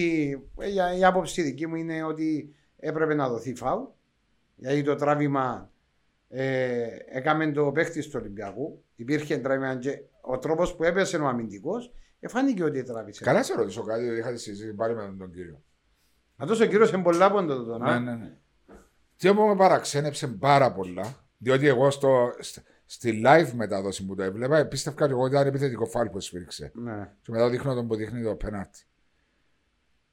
[0.59, 3.95] η, η άποψη δική μου είναι ότι έπρεπε να δοθεί φάου.
[4.61, 5.71] Γιατί το τράβημα
[6.29, 8.83] ε, έκαμε το παίχτη του Ολυμπιακού.
[8.95, 13.23] Υπήρχε τράβημα και ο τρόπος που έπεσε ο αμυντικός εφάνηκε ότι τράβησε.
[13.23, 15.63] Καλά σε ρωτήσω κάτι, ότι είχατε συζήτηση πάλι με τον κύριο.
[16.35, 18.37] Αυτό ο κύριος είναι πολλά πόντο το Ναι, ναι, ναι.
[19.17, 24.23] Τι όμως με παραξένεψε πάρα πολλά, διότι εγώ στο, σ- στη live μετάδοση που το
[24.23, 26.71] έβλεπα, πίστευα ότι εγώ ήταν επιθετικό φάλ που σφίριξε.
[26.75, 27.09] ναι.
[27.21, 28.79] Και μετά δείχνω τον που δείχνει το πέναρτι.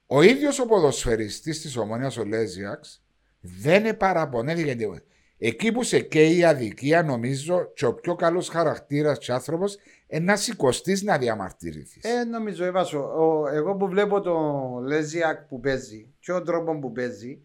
[0.05, 3.03] Ο ίδιος ο ποδοσφαιριστής της Ομόνιας ο Λέζιαξ
[3.39, 5.01] δεν παραπονέθηκε τίποτα.
[5.41, 9.77] Εκεί που σε καίει η αδικία, νομίζω και ο πιο καλός χαρακτήρας και άνθρωπος
[10.21, 12.03] να σηκωστείς να διαμαρτυρηθείς.
[12.03, 16.91] Ε, νομίζω, Εβάσο, ο, εγώ που βλέπω τον Λέζιακ που παίζει και ο τρόπο που
[16.91, 17.41] παίζει,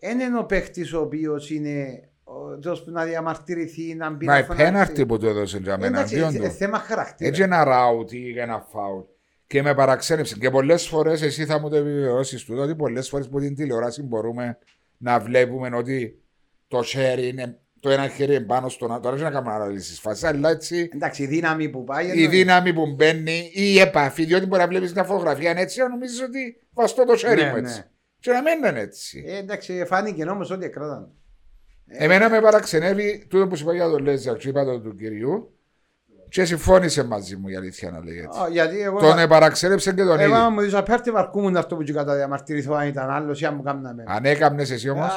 [0.00, 4.32] δεν είναι ο παίχτης ο οποίος είναι ο, τόσο που να διαμαρτυρηθεί, να μπει Μα
[4.32, 4.64] να η φωνάξει.
[4.64, 7.28] πέναρτη που του έδωσε για μένα, Εντάξει, αντίον ε, του; ε, θέμα χαρακτήρα.
[7.28, 9.00] Έτσι ένα ράουτ ή ένα φάουλ.
[9.46, 10.36] Και με παραξένεψε.
[10.38, 14.02] Και πολλές φορές εσύ θα μου το επιβεβαιώσεις του ότι πολλές φορές που την τηλεόραση
[14.02, 14.58] μπορούμε
[14.98, 16.22] να βλέπουμε ότι
[16.68, 17.58] το χέρι είναι.
[17.80, 19.00] Το ένα χέρι είναι πάνω στον άλλο.
[19.00, 22.06] Τώρα δεν να κάνουμε αναλύσει φάσης, αλλά έτσι Εντάξει, η δύναμη που πάει.
[22.06, 22.26] η εννοεί.
[22.26, 24.24] δύναμη που μπαίνει ή η επαφή.
[24.24, 27.50] Διότι μπορεί να βλέπεις μια φωτογραφία είναι έτσι, να νομίζεις ότι βαστώ το χέρι Ναι,
[27.50, 27.78] μου έτσι.
[27.78, 27.86] ναι.
[28.20, 29.24] Και να μην είναι έτσι.
[29.26, 31.10] Ε, εντάξει, φάνηκε όμω ότι εκράταν.
[31.86, 35.58] Εμένα με παραξενεύει τούτο που σου είπα για τον Λέζακ, σου είπα το του κυρίου.
[36.34, 38.40] Και συμφώνησε μαζί μου η αλήθεια να λέει έτσι.
[38.40, 38.98] Ω, γιατί εγώ.
[38.98, 40.34] Τον παραξένεψε και τον εγώ ίδιο.
[40.34, 43.54] άμα μου δεις απέρτη βαρκούμουν αυτό που και κατά διαμαρτυρηθώ αν ήταν άλλος ή αν
[43.54, 44.04] μου κάμναμε.
[44.06, 45.12] Αν έκαμνες εσύ όμως.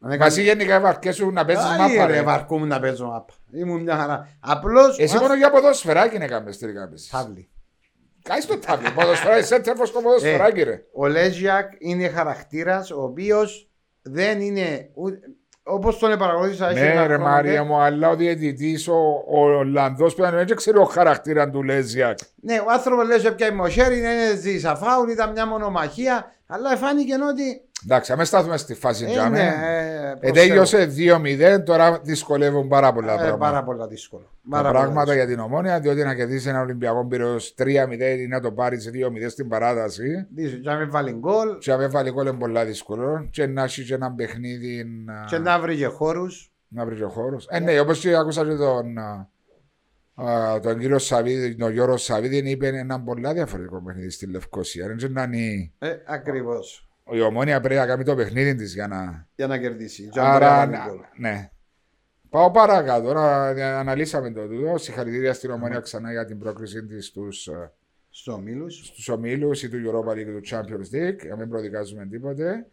[0.00, 2.06] Αν Μαζί γενικά βαρκέσου να παίζεις Άι, μάπα.
[2.06, 2.22] ρε, ρε.
[2.22, 3.32] βαρκούμουν να παίζω μάπα.
[3.52, 4.28] Ήμουν μια χαρά.
[4.40, 4.98] Απλώς...
[4.98, 7.10] Εσύ ο μόνο για ποδόσφαιράκι είναι έκαμε τελικά παίζεις.
[7.10, 7.48] Τάβλη.
[8.22, 8.90] Κάει στο τάβλι.
[8.90, 10.84] Ποδοσφαιράκι, σε τρέφω στο ποδοσφαιράκι ρε.
[10.92, 13.70] Ο Λέζιακ είναι χαρακτήρας ο οποίος
[14.02, 14.90] δεν είναι...
[15.66, 16.70] Όπως τον παρακολούθησα...
[16.70, 20.20] έχει Ναι ένα ρε χρόνο Μαρία και- μου, αλλά ο διαιτητής, ο, ο Ολλανδός που
[20.20, 22.18] ήταν, δεν ξέρει ο χαρακτήρας του Λέζιακ.
[22.40, 27.12] Ναι, ο άνθρωπος λέει πια η Μοχέρη είναι ζήσα φάουλ, ήταν μια μονομαχία, αλλά φάνηκε
[27.30, 27.60] ότι.
[27.84, 29.12] Εντάξει, αμέσως στάθουμε στη φάση Είναι.
[29.12, 29.38] τζάμε.
[29.40, 33.26] Ε, Ε, προς τέλειωσε 2-0, τώρα δυσκολεύουν πάρα πολλά Θεού.
[33.26, 33.50] Ε, πράγματα.
[33.50, 34.22] πάρα πολύ δύσκολο.
[34.22, 38.26] Τα Πάρα πολύ πράγματα για την ομόνια, διότι να κερδίσει ένα Ολυμπιακό πύρο 3-0 ή
[38.26, 40.26] να το πάρει 2-0 στην παράταση.
[40.34, 40.62] δύσκολο.
[40.62, 43.28] Και να μην βάλει γκολ Και αν έβαλε γκολ είναι πολλά δύσκολο.
[43.30, 46.52] Και να έχει και ένα παιχνίδι να, και να βρει και χώρους.
[46.68, 47.40] να βρει και χώρο.
[47.48, 48.94] Ε, ναι, όπως και άκουσα και τον,
[50.14, 54.86] α, α, τον κύριο Σαββίδη, τον Γιώργο Σαββίδη, είπε ένα πολλά διαφορετικό παιχνίδι στη Λευκοσία.
[54.86, 56.88] Δεν ξέρω αν η, Ε, Ακριβώς.
[57.10, 59.28] η ομόνια πρέπει να κάνει το παιχνίδι της για να.
[59.34, 60.08] Για να κερδίσει.
[60.08, 60.98] Και να μπορεί Άρα, να βάλει γκολ.
[61.16, 61.48] ναι.
[62.30, 63.06] Πάω παρακάτω.
[63.06, 63.46] Τώρα
[63.78, 64.78] αναλύσαμε το τούτο.
[64.78, 67.48] Συγχαρητήρια στην ομόνια ξανά για την πρόκρισή της στους
[68.10, 68.70] Στο Μίλου.
[68.70, 72.66] στους ομίλους ή του Europa League ή του Champions League, για να μην προδικάζουμε τίποτε.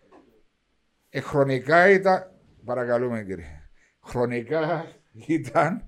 [1.10, 2.32] Ε, χρονικά ήταν,
[2.66, 3.70] παρακαλούμε κύριε,
[4.04, 4.86] χρονικά
[5.28, 5.84] ήταν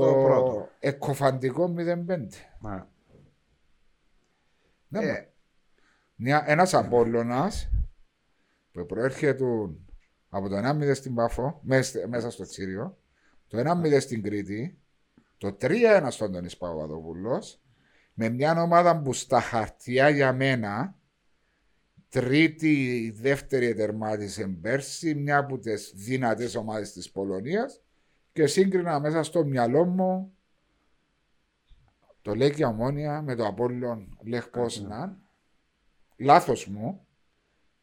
[0.00, 0.68] το, Το πρώτο.
[0.78, 1.76] εκοφαντικό 0-5.
[4.88, 5.06] Ναι, Ε.
[5.06, 5.24] μα.
[6.14, 7.70] Μια, ένας Απόλλωνας
[8.72, 9.44] που προέρχεται
[10.28, 11.60] από το 1-0 στην Πάφο,
[12.08, 12.98] μέσα στο Τσίριο,
[13.48, 14.78] το 1-0 στην Κρήτη,
[15.38, 17.60] το 3-1 στον Τονίς Παπαδοπούλος,
[18.14, 20.98] με μια ομάδα που στα χαρτιά για μένα
[22.08, 27.80] τρίτη, δεύτερη τερμάτισε πέρσι, μια από τις δυνατές ομάδες της Πολωνίας
[28.36, 30.32] και σύγκρινα μέσα στο μυαλό μου
[32.22, 35.18] το Λέκη Ομόνια με το Απόλλων Λεχ Πόσναν.
[36.16, 37.06] Λάθος μου.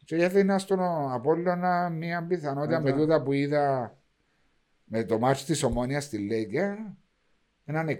[0.05, 0.79] Και έδινα στον
[1.11, 3.97] Απόλλωνα μια πιθανότητα με τούτα που είδα
[4.83, 6.97] με το μάτι της Ομόνιας στη Λέκια
[7.65, 7.97] έναν 60-65%.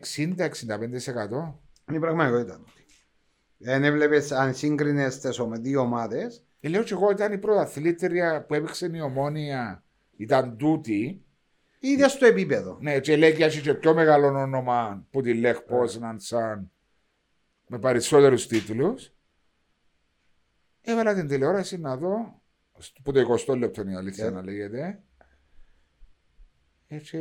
[1.88, 2.60] Είναι η πραγματικότητα.
[3.58, 6.46] Δεν έβλεπες αν σύγκρινες με δύο ομάδες.
[6.60, 9.84] Ε, λέω και εγώ ήταν η πρωταθλήτρια που έπαιξε η Ομόνια,
[10.16, 11.26] ήταν τούτη.
[11.86, 12.78] Είδε στο επίπεδο.
[12.82, 16.72] Ναι, και λέει και και πιο μεγάλο όνομα που τη Λεχ Πόσναν σαν
[17.68, 19.14] με περισσότερους τίτλους.
[20.82, 22.42] Έβαλα την τηλεόραση να δω,
[23.04, 24.34] που το 20 λεπτό είναι η αλήθεια yeah.
[24.34, 25.04] να λέγεται.
[26.88, 27.20] Έτσι,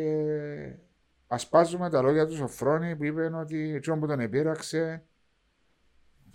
[1.26, 5.04] ασπάζουμε τα λόγια του Σοφρόνη που είπε ότι έτσι που τον επήραξε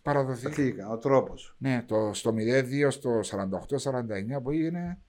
[0.01, 0.85] παραδοθήκε.
[0.91, 1.55] Ο τρόπος.
[1.57, 5.01] Ναι, το, στο 0-2, στο 48-49 που έγινε.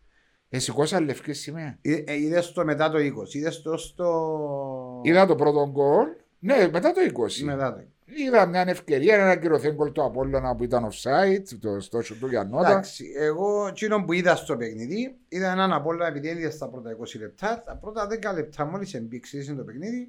[0.49, 1.79] Εσύ κόσα λευκή σημαία.
[1.83, 3.35] Ε, ε, είδες το μετά το 20.
[3.35, 5.01] Είδες το στο.
[5.03, 6.07] Είδα το πρώτο γκολ.
[6.39, 7.45] Ναι, μετά το 20.
[7.45, 7.85] Μετά το 20.
[8.17, 12.27] Είδα μια ευκαιρία, ένα κυρωθέν γκολ του Απόλλωνα που ήταν offside, το στο σου του
[12.27, 12.71] Γιαννότα.
[12.71, 17.19] Εντάξει, εγώ εκείνο που είδα στο παιχνίδι, είδα έναν Απόλλωνα επειδή έδειξε στα πρώτα 20
[17.21, 20.09] λεπτά, τα πρώτα 10 λεπτά μόλις εμπήξεις το παιχνίδι,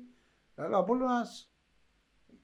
[0.55, 1.51] αλλά ο Απόλλωνας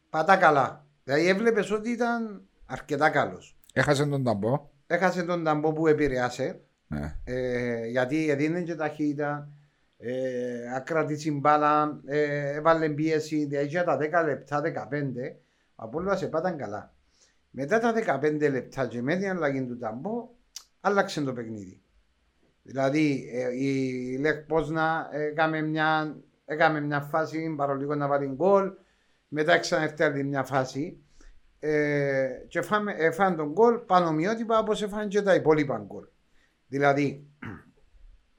[0.10, 0.86] πατά καλά.
[1.04, 3.58] Δηλαδή έβλεπες ότι ήταν αρκετά καλός.
[3.74, 4.70] Έχασε τον ταμπό.
[4.88, 6.60] Έχασε τον ταμπό που επηρεάσε.
[6.88, 7.16] Ναι.
[7.24, 9.50] Ε, γιατί έδινε και ταχύτητα.
[9.98, 15.36] Ε, ακρατήσει μπάλα, ε, έβαλε πίεση, δηλαδή για τα 10 λεπτά, 15,
[15.76, 16.94] από όλα σε πάταν καλά.
[17.50, 20.30] Μετά τα 15 λεπτά και με την αλλαγή του ταμπό,
[20.82, 21.82] άλλαξε το παιχνίδι.
[22.64, 28.72] Δηλαδή, ε, η Λεκ Πόσνα έκαμε μια, έκαμε μια φάση, παρολίγο να βάλει γκολ,
[29.28, 30.98] μετά ξαναέρθε μια φάση
[31.60, 36.06] ε, και φάμε, ε, τον γκολ πανομοιότυπα όπως έφανε και τα υπόλοιπα γκολ.
[36.68, 37.28] Δηλαδή,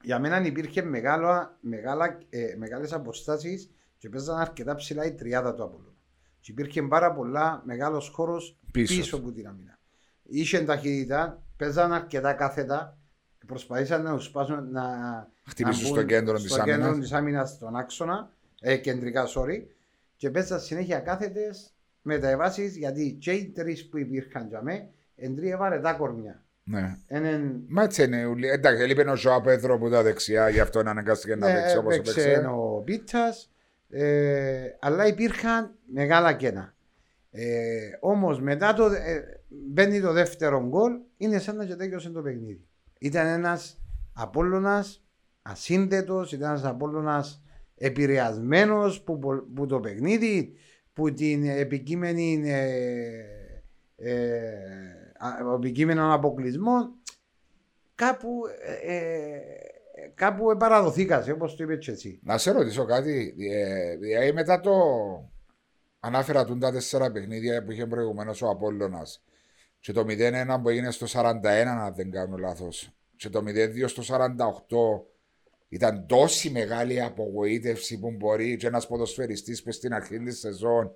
[0.03, 5.63] για μένα υπήρχε μεγάλα, μεγάλα, ε, μεγάλες αποστάσεις και παίζαν αρκετά ψηλά η τριάδα του
[5.63, 5.95] Απόλλωνα.
[6.39, 9.79] Και υπήρχε πάρα πολλά μεγάλος χώρος πίσω, πίσω από την αμήνα.
[10.23, 12.97] Είχε ταχύτητα, παίζαν αρκετά κάθετα,
[13.45, 14.83] προσπαθήσαν να σπάσουν να
[15.47, 16.75] χτυπήσουν στο κέντρο της άμυνας.
[16.75, 19.63] Στο κέντρο της άμυνας στον άξονα, ε, κεντρικά sorry,
[20.15, 24.89] και παίζαν συνέχεια κάθετες μεταβάσεις γιατί και οι τρεις που υπήρχαν για μέ,
[25.35, 26.45] τρία βαρετά κορμιά.
[26.69, 26.97] Ναι.
[27.07, 27.63] Έναν...
[27.67, 28.25] Μα έτσι είναι.
[28.53, 31.95] Εντάξει, έλειπε ο Ζωά Πέτρο από τα δεξιά, γι' αυτό αναγκάστηκε να παίξει ναι, όπως
[31.95, 32.45] έπαιξε.
[32.55, 33.33] ο Πίτσα,
[33.89, 36.75] ε, αλλά υπήρχαν μεγάλα κένα.
[37.31, 38.85] Ε, Όμως μετά το.
[38.85, 42.67] Ε, μπαίνει το δεύτερο γκολ, είναι σαν να και τέλειωσε το παιχνίδι.
[42.99, 43.81] Ήταν ένας
[44.13, 45.05] Απόλλωνας
[45.41, 47.43] ασύνδετος, ήταν ένας Απόλλωνας
[47.75, 49.19] επηρεασμένος που,
[49.55, 50.53] που το παιχνίδι
[50.93, 53.23] που την επικείμενη ε,
[53.95, 55.06] ε,
[55.55, 56.89] επικείμενο αποκλεισμός
[57.95, 58.41] κάπου
[58.83, 59.41] ε, ε,
[60.15, 62.19] κάπου παραδοθήκασε όπως το είπες εσύ.
[62.23, 63.35] Να σε ρωτήσω κάτι,
[64.19, 64.73] ε, μετά το
[65.99, 69.23] ανάφερα του τα τέσσερα παιχνίδια που είχε προηγουμένως ο Απόλλωνας
[69.79, 74.03] και το 0-1 που έγινε στο 41 αν δεν κάνω λάθος και το 0-2 στο
[74.03, 74.27] 48
[75.69, 80.95] ήταν τόση μεγάλη απογοήτευση που μπορεί και ένας ποδοσφαιριστής που στην αρχή της σεζόν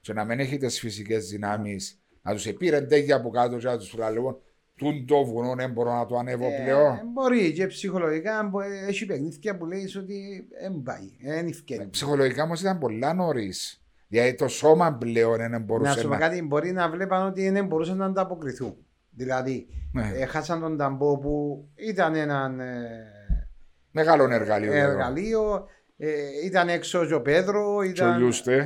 [0.00, 3.78] και να μην έχει τις φυσικές δυνάμεις να τους επήρε τέτοια από κάτω και να
[3.78, 4.36] τους λέει
[4.76, 7.00] Τούν το βουνό δεν μπορώ να το ανέβω ε, πλέον.
[7.12, 8.50] Μπορεί και ψυχολογικά
[8.88, 11.88] έχει παιχνίδια που λέει ότι δεν πάει, δεν ευκαιρία.
[11.90, 13.82] Ψυχολογικά όμως ήταν πολλά νωρίς.
[14.08, 15.96] Γιατί το σώμα πλέον δεν μπορούσε να.
[15.96, 18.76] Να σου πω κάτι, μπορεί να βλέπαν ότι δεν μπορούσαν να ανταποκριθούν.
[19.10, 20.12] Δηλαδή, ναι.
[20.14, 22.60] έχασαν τον ταμπό που ήταν έναν.
[22.60, 23.48] Ε,
[23.90, 24.72] Μεγάλο εργαλείο.
[24.72, 25.66] Εργαλείο.
[25.96, 26.10] Ε,
[26.44, 28.16] ήταν έξω ο Πέδρο, ήταν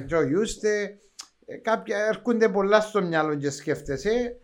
[0.06, 0.72] και ο Ιούστε.
[0.72, 0.98] Ε,
[1.62, 4.40] κάποια έρχονται πολλά στο μυαλό και σκέφτεσαι.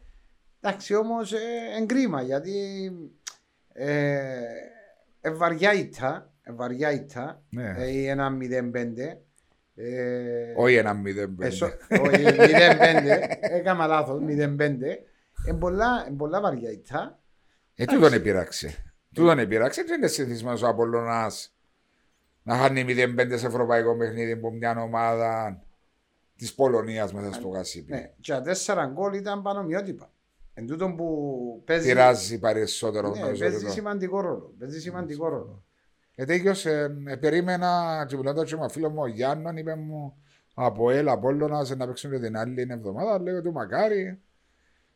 [0.61, 1.39] Εντάξει όμως ε,
[1.81, 2.91] εγκρίμα γιατί
[3.73, 4.31] ε,
[5.21, 7.75] ευαριά ήττα, ευαριά ήττα, ναι.
[7.79, 8.43] ε, ή ένα 0-5.
[9.75, 11.71] Ε, όχι ένα 0-5.
[12.03, 12.49] Όχι 0-5,
[13.41, 14.29] έκανα λάθος, 0-5.
[14.29, 15.59] Είναι
[16.17, 17.21] πολλά βαριά ήττα.
[17.75, 18.93] Ε, τούτον επειράξε.
[19.15, 21.55] Του τον επήραξε και είναι συνηθισμένος ο Απολλωνάς
[22.43, 25.63] να χάνει 0-5 σε ευρωπαϊκό παιχνίδι που μια ομάδα
[26.37, 27.93] της Πολωνίας μέσα στο Γασίπι.
[27.93, 30.13] Ναι, και τα τέσσερα γκολ ήταν πανομοιότυπα.
[30.55, 31.89] Εν τούτο που παίζει.
[31.89, 33.11] Τυράζει περισσότερο.
[33.11, 34.55] Ναι, παίζει σημαντικό ρόλο.
[34.59, 35.65] Παίζει σημαντικό ρόλο.
[36.15, 40.17] Γιατί έγιωσε, ε, περίμενα, τσιμπουλώντα και με φίλο μου ο Γιάννον, είπε μου
[40.55, 44.21] από ελ, Απόλλωνας να παίξουν την άλλη εβδομάδα, λέω του μακάρι.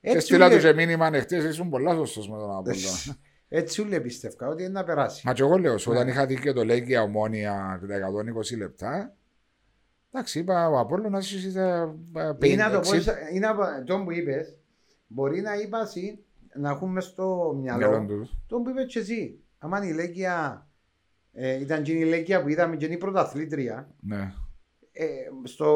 [0.01, 3.17] Έτσι και στείλα του και μήνυμα ανοιχτές, ήσουν πολλά σωστός με τον Απόλλωνα.
[3.49, 5.27] Έτσι ούλε πίστευκα ότι είναι να περάσει.
[5.27, 6.11] Μα και εγώ λέω, σου, όταν Ναι.
[6.11, 9.16] είχα δει και το Λέγκια ομόνια τα 120 λεπτά,
[10.13, 11.61] εντάξει, είπα ο Απόλλωνας είσαι
[12.41, 14.57] ε, Ή να το πω, 50 ή να πω- τον που είπες,
[15.07, 16.19] μπορεί να είπας εσύ,
[16.55, 18.37] να έχουμε στο μυαλό μυαλό, τους.
[18.47, 19.39] τον που είπες και εσύ.
[19.59, 20.67] Άμα η Λέγκια,
[21.33, 24.33] ε, ήταν και η Λέγκια που είδαμε και είναι η πρωταθλήτρια, Ναι.
[24.93, 25.07] ε,
[25.43, 25.67] στο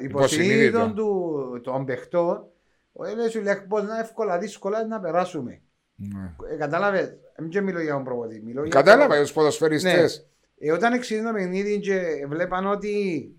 [0.00, 0.78] Υποσυνείδητο.
[0.78, 2.46] υποσυνείδητο του των παιχτών,
[2.92, 5.60] ο έλεγε σου λέει πώς να εύκολα δύσκολα να περάσουμε.
[5.94, 6.34] ναι.
[6.52, 8.42] Ε, κατάλαβες, δεν και μιλώ για τον προπονητή.
[8.44, 10.28] μιλώ για Κατάλαβα το- για τους ποδοσφαιριστές.
[10.58, 13.30] Ε, όταν εξηγεί το παιχνίδι και βλέπαν ότι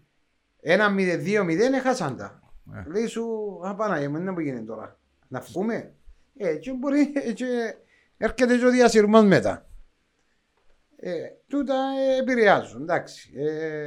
[0.62, 2.42] ένα 0-2-0 έχασαν τα.
[2.64, 2.84] Ναι.
[2.88, 5.00] Λέει σου, α Παναγία μου, είναι που γίνεται τώρα.
[5.28, 5.94] Να βγούμε.
[6.38, 7.76] Ε, και μπορεί, ε, και
[8.18, 9.68] έρχεται και ο διασυρμός μετά.
[11.00, 11.12] Ε,
[11.48, 13.32] τούτα ε, επηρεάζουν, εντάξει.
[13.36, 13.78] Ε,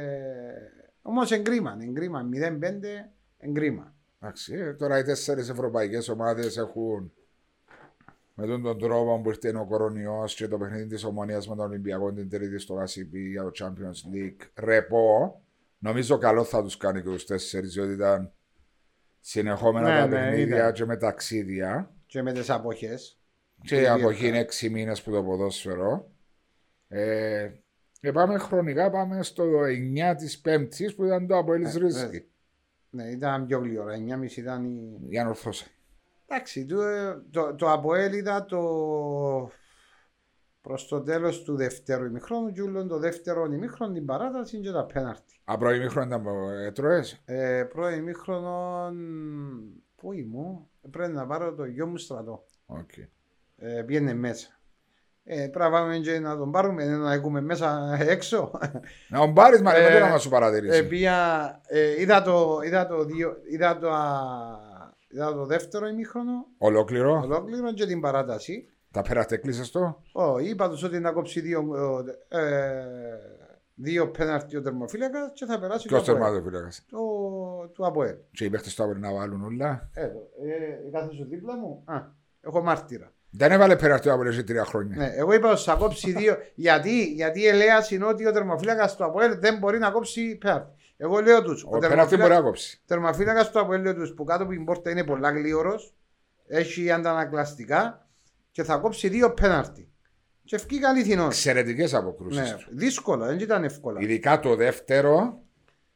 [1.01, 3.95] όμως εγκρίμα, εγκρίμα, 0-5, εγκρίμα.
[4.19, 7.11] Εντάξει, ε, τώρα οι τέσσερις ευρωπαϊκές ομάδες έχουν
[8.33, 11.65] με τον, τον τρόπο που ήρθε ο κορονοϊός και το παιχνίδι της ομονίας με τον
[11.65, 15.41] Ολυμπιακό την τρίτη στο ACP για το Champions League ρεπό.
[15.83, 18.33] Νομίζω καλό θα τους κάνει και τους τέσσερις διότι ήταν
[19.19, 20.73] συνεχόμενα Ναι, τα ναι, παιχνίδια ήταν.
[20.73, 21.91] και με ταξίδια.
[22.05, 23.19] Και με τις αποχές.
[23.61, 24.27] Και η Πολύ αποχή εύκολα.
[24.27, 26.11] είναι 6 μήνες που το ποδόσφαιρο.
[26.87, 27.49] Ε,
[27.99, 32.25] και πάμε χρονικά, πάμε στο 9 της Πέμπτης που ήταν το Αποέλης Ε, Ρίσκη.
[32.89, 34.97] Ναι, ήταν πιο γλυόρα, 9.30 ήταν η...
[35.09, 35.71] Για να ορθώσει.
[36.27, 36.77] Εντάξει, το,
[37.31, 38.59] το, το Αποέλ είδα το
[40.61, 44.85] προς το τέλος του δεύτερου ημιχρόνου και ούλον το δεύτερο ημιχρόνο την παράταση και τα
[44.85, 45.39] πέναρτη.
[45.43, 46.25] Απλό ημίχρονο ήταν
[46.65, 47.21] έτρωες.
[47.25, 48.89] Ε, πρώτο ημιχρόνο
[49.95, 52.45] πού ήμουν, πρέπει να πάρω το γιο μου στρατό.
[52.67, 53.07] Okay.
[53.57, 54.59] Ε, πήγαινε μέσα.
[55.23, 58.51] Ε, πρέπει να πάμε και να τον πάρουμε, να έχουμε μέσα έξω.
[59.09, 62.87] Να τον πάρεις μα Ε, δεν να σου παρατηρήσει; Ε, πήγα, ε, είδα, το, είδα,
[62.87, 64.03] το δύο, είδα, το, α,
[65.07, 67.19] είδα το δεύτερο ημίχρονο, Ολόκληρο.
[67.23, 68.69] ολόκληρο και την παράταση.
[68.91, 71.63] Τα πέρατε κλείσες το; Ω, είπα τους ότι να κόψει δύο,
[72.27, 72.39] ε,
[73.75, 76.27] δύο πέναρτι ο τερμοφύλακας και θα περάσει Ποιος το Αποέλ.
[76.29, 76.97] τερματοφύλακας; Το,
[77.73, 78.15] του Αποέλ.
[78.31, 79.89] Και οι παίχτες του να βάλουν όλα.
[79.93, 80.19] Εδώ,
[80.87, 81.83] ε, κάθεσαι δίπλα μου.
[81.85, 81.95] Α,
[82.41, 83.11] έχω μάρτυρα.
[83.29, 84.95] Δεν έβαλε πέρατε ο Αποέλης για τρία χρόνια.
[84.97, 86.35] Ναι, εγώ είπα ότι θα κόψει δύο.
[86.55, 90.75] γιατί, γιατί η Ελέα είναι ότι ο τερμοφύλακας του Αποέλ δεν μπορεί να κόψει πέναρτι.
[90.97, 92.81] Εγώ λέω τους, Ο πέρατε μπορεί να κόψει.
[92.85, 95.93] τερμοφύλακας του Αποέλ λέω τους που κάτω από την πόρτα είναι πολλά γλίωρος,
[96.47, 98.05] έχει αντανακλαστικά
[98.51, 99.85] και θα κόψει δύο πέναρτι.
[100.43, 101.27] Και ευκεί αληθινός.
[101.35, 102.69] Εξαιρετικές αποκρούσεις Ναι, του.
[102.71, 103.99] δύσκολο, δεν ήταν εύκολα.
[104.01, 105.41] Ειδικά το δεύτερο,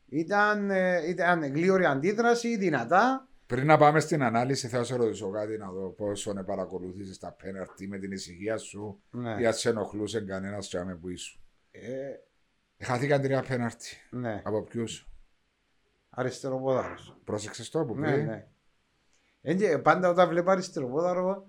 [0.10, 3.28] Ήταν, ε, ήταν γλίωρη αντίδραση, δυνατά.
[3.45, 7.32] πριν να πάμε στην ανάλυση, θα σε ρωτήσω κάτι να δω πόσο να παρακολουθήσεις τα
[7.32, 9.36] πέναρτι με την ησυχία σου Ναι.
[9.39, 11.39] ή αν σε ενοχλούσε κανένας τσάμε που ήσουν.
[11.72, 11.80] Ε,
[12.86, 13.97] Χάθηκαν τρία πέναρτι.
[14.10, 14.41] ναι.
[14.45, 15.10] Από ποιους;
[16.10, 17.18] Αριστεροπόδαρος.
[17.24, 18.22] Πρόσεξες το που Ναι, πει.
[18.24, 18.47] ναι.
[19.41, 21.47] Εν και πάντα όταν βλέπω αριστεροπόδαρο,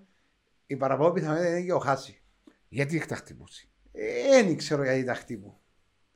[0.67, 2.21] η παραπάνω πιθανότητα είναι και ο Χάση.
[2.69, 3.69] Γιατί έχει τα χτυπούσει.
[3.91, 5.57] Ε, Δεν ξέρω γιατί τα χτύπου.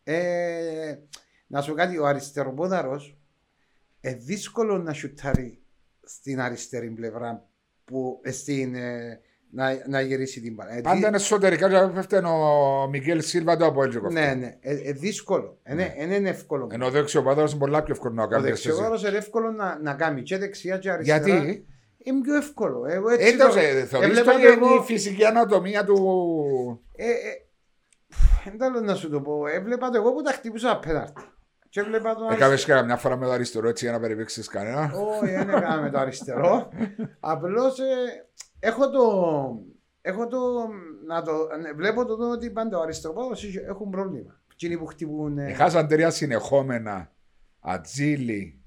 [0.03, 0.95] Ε,
[1.47, 3.17] να σου κάτι, ο αριστεροπόδαρος
[4.01, 5.61] ε, δύσκολο να σουτάρει
[6.03, 7.47] στην αριστερή πλευρά
[7.85, 9.19] που ε, στην, ε,
[9.51, 10.75] να, να γυρίσει την παρά.
[10.77, 14.75] Ε, Πάντα είναι εσωτερικά και πέφτει ο Μικέλ Σίλβα το από έλγιο Ναι, ναι, ε,
[14.75, 15.59] ε, δύσκολο.
[15.63, 16.67] Ε, ναι, ε, είναι εύκολο.
[16.71, 18.43] Ενώ ο δεξιοπάδος είναι πολλά πιο εύκολο να Ο κάνει.
[18.43, 21.27] δεξιόδωρος είναι εύκολο να, να κάνει και δεξιά και αριστερά.
[21.27, 21.65] Γιατί;
[22.03, 22.85] Είναι πιο εύκολο.
[22.89, 26.81] Εγώ έτσι έτσι το το- θεωρείς έβλεπα το το εγώ- η φυσική ανατομία του.
[26.95, 27.13] Ε, ε,
[28.43, 29.47] δεν θέλω να σου το πω.
[29.47, 31.13] Έβλεπα το εγώ που τα χτυπούσα απέναντι.
[31.69, 34.91] Και έβλεπα τον Έκαμε και μια φορά με το αριστερό έτσι για να περιπέξεις κανένα.
[34.93, 36.69] Όχι, δεν έκανα με το αριστερό.
[37.19, 37.77] Απλώς
[38.59, 39.01] έχω το.
[40.01, 40.37] Έχω το.
[41.07, 41.31] Να το
[41.61, 44.39] ναι, βλέπω το ότι πάντα ο αριστεροπόδος είχε- έχουν πρόβλημα.
[44.51, 45.37] Εκείνοι που χτυπούν.
[45.37, 47.11] ε, Χάσαν τρία συνεχόμενα.
[47.59, 48.60] Ατζίλι.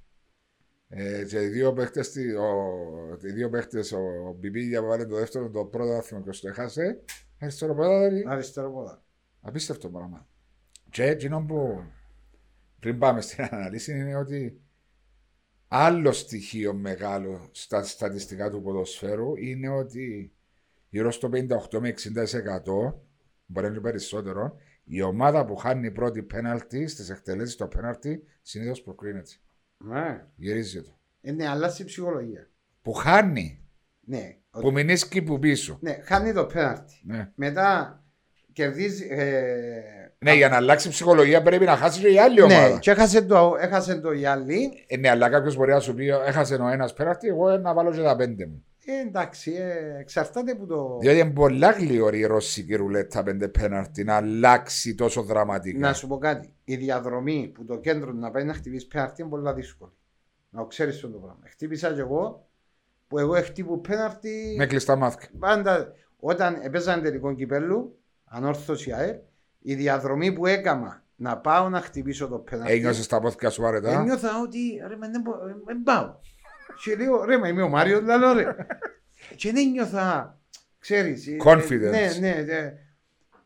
[0.97, 5.15] Ε, και οι δύο παίχτες, τι- ο- οι δύο παίχτες, ο Μπιμπίλια που βάλε το
[5.17, 7.01] δεύτερο, το πρώτο άθλημα και το έχασε.
[7.41, 8.25] Αριστεροπόδαρη.
[8.29, 9.05] Αριστεροπόδα.
[9.41, 10.29] Απίστευτο πράγμα.
[10.91, 11.83] Και εκείνο που
[12.81, 14.61] πριν πάμε στην αναλύση είναι ότι
[15.69, 20.33] άλλο στοιχείο μεγάλο στα στατιστικά του ποδοσφαίρου είναι ότι
[20.89, 23.03] γύρω στο 58 με 60%
[23.47, 28.83] μπορεί να είναι περισσότερο η ομάδα που χάνει πρώτη πέναλτι στις εκτελέσεις το πέναλτι συνήθως
[28.83, 29.33] προκρίνεται.
[29.89, 30.25] Ναι.
[30.37, 30.99] Γυρίζει το.
[31.21, 32.49] Ε, ναι, αλλάζει η ψυχολογία.
[32.83, 33.65] Που χάνει,
[34.01, 34.37] Ναι.
[34.51, 35.79] Ο- που μηνίσκει που πίσω.
[35.81, 37.01] ναι, χάνει το πέναρτι.
[37.05, 37.31] Ναι.
[37.35, 37.99] Μετά
[38.53, 39.07] κερδίζει.
[39.11, 39.81] Ε,
[40.19, 42.79] ναι, για να αλλάξει η ψυχολογία πρέπει να χάσει και η άλλη ναι, ομάδα.
[42.79, 44.85] και έχασε το, έχασε το η άλλη.
[44.87, 47.93] Ε, ναι, αλλά κάποιος μπορεί να σου πει: Έχασε ο ένας πέναλτι, εγώ να βάλω
[47.93, 48.65] και τα πέντε μου.
[48.87, 50.99] Ε, εντάξει, ε, εξαρτάται που το.
[51.01, 55.79] Διότι είναι πολλά γλυόρη η ρωσική ρουλέτα πέντε πέναλτι να αλλάξει τόσο δραματικά.
[55.79, 56.53] Να σου πω κάτι.
[56.65, 59.93] Η διαδρομή που το κέντρο να πάει να χτυπήσει πέναρτι είναι πολύ δύσκολη.
[60.51, 61.41] Να ξέρεις αυτό το πράγμα.
[61.51, 62.49] Χτύπησα κι εγώ
[63.09, 64.55] που εγώ χτύπου πέναρτι.
[64.59, 65.29] Με κλειστά μάτια.
[65.39, 69.17] Πάντα όταν έπαιζαν τελικό κυπέλου, ανόρθωση ΑΕΛ,
[69.59, 72.73] η διαδρομή που έκανα να πάω να χτυπήσω το πέναλτι.
[72.73, 73.91] Ένιωσες τα πόθηκα σου βαρετά.
[74.01, 74.59] Ένιωθα ότι
[74.89, 76.15] ρε, μα, δεν, μπο- δεν πάω.
[76.85, 78.57] Και λέω ρε, μα είμαι ο Μάριος, λέω ρε.
[79.37, 80.39] και δεν νιώθα,
[80.79, 81.27] ξέρεις.
[81.27, 81.91] ε, Confidence.
[81.91, 82.73] Ναι, ναι, ναι.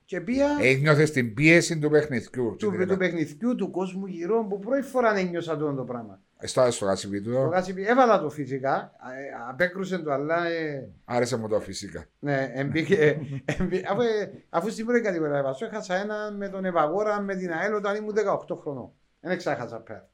[0.04, 2.56] Και πήγα Ένιωθε την πίεση του παιχνιδιού.
[2.58, 6.20] του, του παιχνιδιού του κόσμου γύρω που πρώτη φορά ένιωσα αυτό το πράγμα.
[6.42, 7.48] Στο στο γασιπί Το του.
[7.50, 12.04] Κάσιπι έβαλα το φυσικά, ε, απέκρουσε το αλλά ε, Άρεσε μου το φυσικά.
[12.18, 13.18] ναι, εμπήκε,
[13.60, 17.52] εμπή- αφού, ε, αφού στην πρώτη κατηγορία έβασα, έχασα ένα με τον Ευαγόρα με την
[17.52, 18.14] ΑΕΛ όταν ήμουν
[18.48, 18.92] 18 χρονών.
[19.20, 20.08] Δεν ξέχασα πέρα.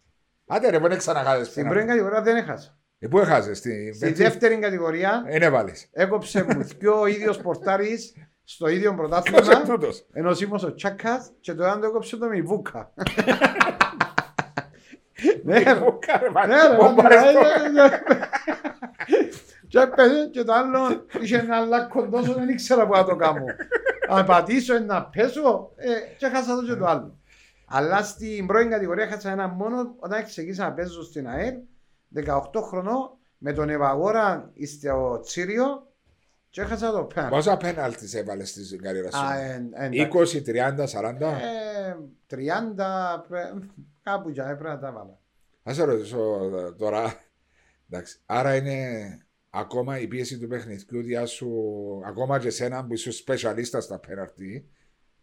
[0.47, 2.79] Άντε ρε, δεν ξαναχάζεις Στην πρώτη κατηγορία δεν έχασα.
[3.05, 5.89] Ε, Πού έχασες, στην Στη Πέτση; δεύτερη κατηγορία Δεν έβαλες.
[5.93, 7.99] έκοψε μου και ο ίδιος πορτάρι
[8.45, 9.63] στο ίδιο Ποιος είναι πρωτάθλημα.
[9.63, 12.93] τούτος; Ενώ ήμουν ο Τσάκας και το άλλο το έκοψε το Μιβούκα.
[15.45, 15.75] Ναι, ρε.
[15.75, 17.41] Πού κάνε, μα, Ναι, ρε, πού μάτι, πάρεις ναι, το-
[17.73, 17.99] ναι, ναι.
[19.69, 23.45] Και έπαιζε και το άλλο είχε ένα λάκκο τόσο δεν ήξερα που να το κάνω.
[24.09, 27.19] Αν πατήσω ή να πέσω ε, και χάσα το και το άλλο.
[27.69, 31.55] Αλλά στην πρώην κατηγορία χάσα ένα μόνο όταν ξεκίνησα να παίζω στην ΑΕΛ
[32.17, 35.93] 18 χρονών με τον Ευαγόρα στο Τσίριο
[36.51, 37.31] και έχασα το πέναλ.
[37.31, 39.19] Πόσα πέναλτις έβαλες στην καριέρα σου.
[39.25, 40.01] Α, ε, εντάξει.
[40.01, 41.21] 20, 30, 40.
[41.21, 41.97] Ε,
[42.27, 43.53] 30, πρέ-
[44.03, 45.21] κάπου για έπρεπε να τα βάλω.
[45.63, 47.15] Θα σε ρωτήσω ε, τώρα.
[47.91, 49.19] Εντάξει, άρα είναι
[49.51, 51.51] ακόμα η πίεση του παιχνιδιού διά σου,
[52.07, 54.69] ακόμα και εσένα που είσαι σπεσιαλίστα στα πέναλτι,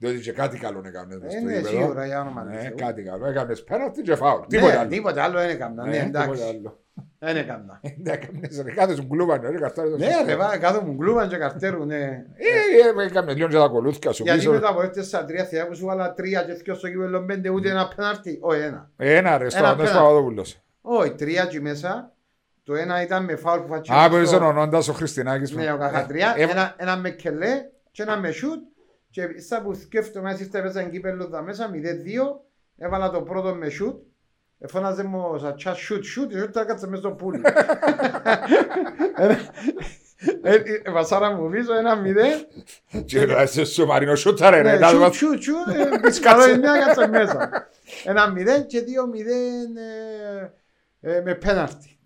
[0.02, 1.78] διότι και κάτι καλό έκαμε μες Ε, στο ναι, γήπεδο.
[1.78, 2.76] σίγουρα για όνομα του Ναι, Θεού.
[2.76, 3.26] κάτι καλό.
[3.26, 4.40] Έκαμε πέναλτι και φάουλ.
[4.40, 4.90] Ναι, Τίποτα άλλο.
[4.90, 5.84] Τίποτα άλλο δεν έκανα.
[5.84, 6.44] Ναι, Ναι, τίποτα εντάξει.
[6.44, 6.80] άλλο.
[7.20, 7.80] Δεν έκανα.
[7.82, 10.26] Ε, ναι, έκαμες, ρε, κάθε σου κλούβα, ναι, ρε, καρτάρι το Ναι, σωστό.
[10.26, 11.96] ρε, βά, κάτω μου κλούβαν και καρτέρου, ναι.
[11.96, 14.52] Ε, ε, έκαμε λίγο και τα κολούθια σου Γιατί πίσω.
[14.52, 17.50] μετά από έφτιασα στα τρία θεία που σου βάλα τρία και δυο στο κύπελο πέντε
[17.50, 18.38] ούτε ένα πέναρτι.
[18.42, 18.90] Όχι ένα.
[18.98, 20.08] Ένα ρε, στο Ένα Αντώνης πέναλτι.
[20.10, 20.62] Παπαδόπουλος.
[20.82, 22.12] Όχι, τρία και μέσα.
[22.64, 24.00] Το ένα ήταν με φάουλ που φάτσισε.
[24.00, 25.52] Α, που είσαι ο Νόντας ο Χριστινάκης.
[25.52, 26.34] Ναι, ο Καχατριά.
[26.38, 28.60] Ε, Ένα, ένα με κελέ και ένα με σούτ.
[29.12, 31.76] Και στα που σκέφτομαι, έτσι ήρθε μέσα κύπελο τα μέσα, 0-2.
[32.78, 34.02] Έβαλα το πρώτο με σούτ.
[34.60, 37.42] Εφώναζε μου ο Σατσάς σούτ σούτ, και τα κάτσε μέσα στο πουλί.
[40.42, 40.54] Ε,
[40.84, 42.46] ε, Βασάρα μου πίσω, ένα μηδέν.
[43.06, 44.72] Και να είσαι σοβαρινό σούταρε ρε.
[44.72, 47.70] Ναι, να σούτ, δω- σούτ, σούτ, ε, πισκαλό η μία κάτσε μέσα.
[48.04, 49.76] Ένα μηδέν και δύο μηδέν
[51.02, 52.00] ε, ε, με πέναρτι.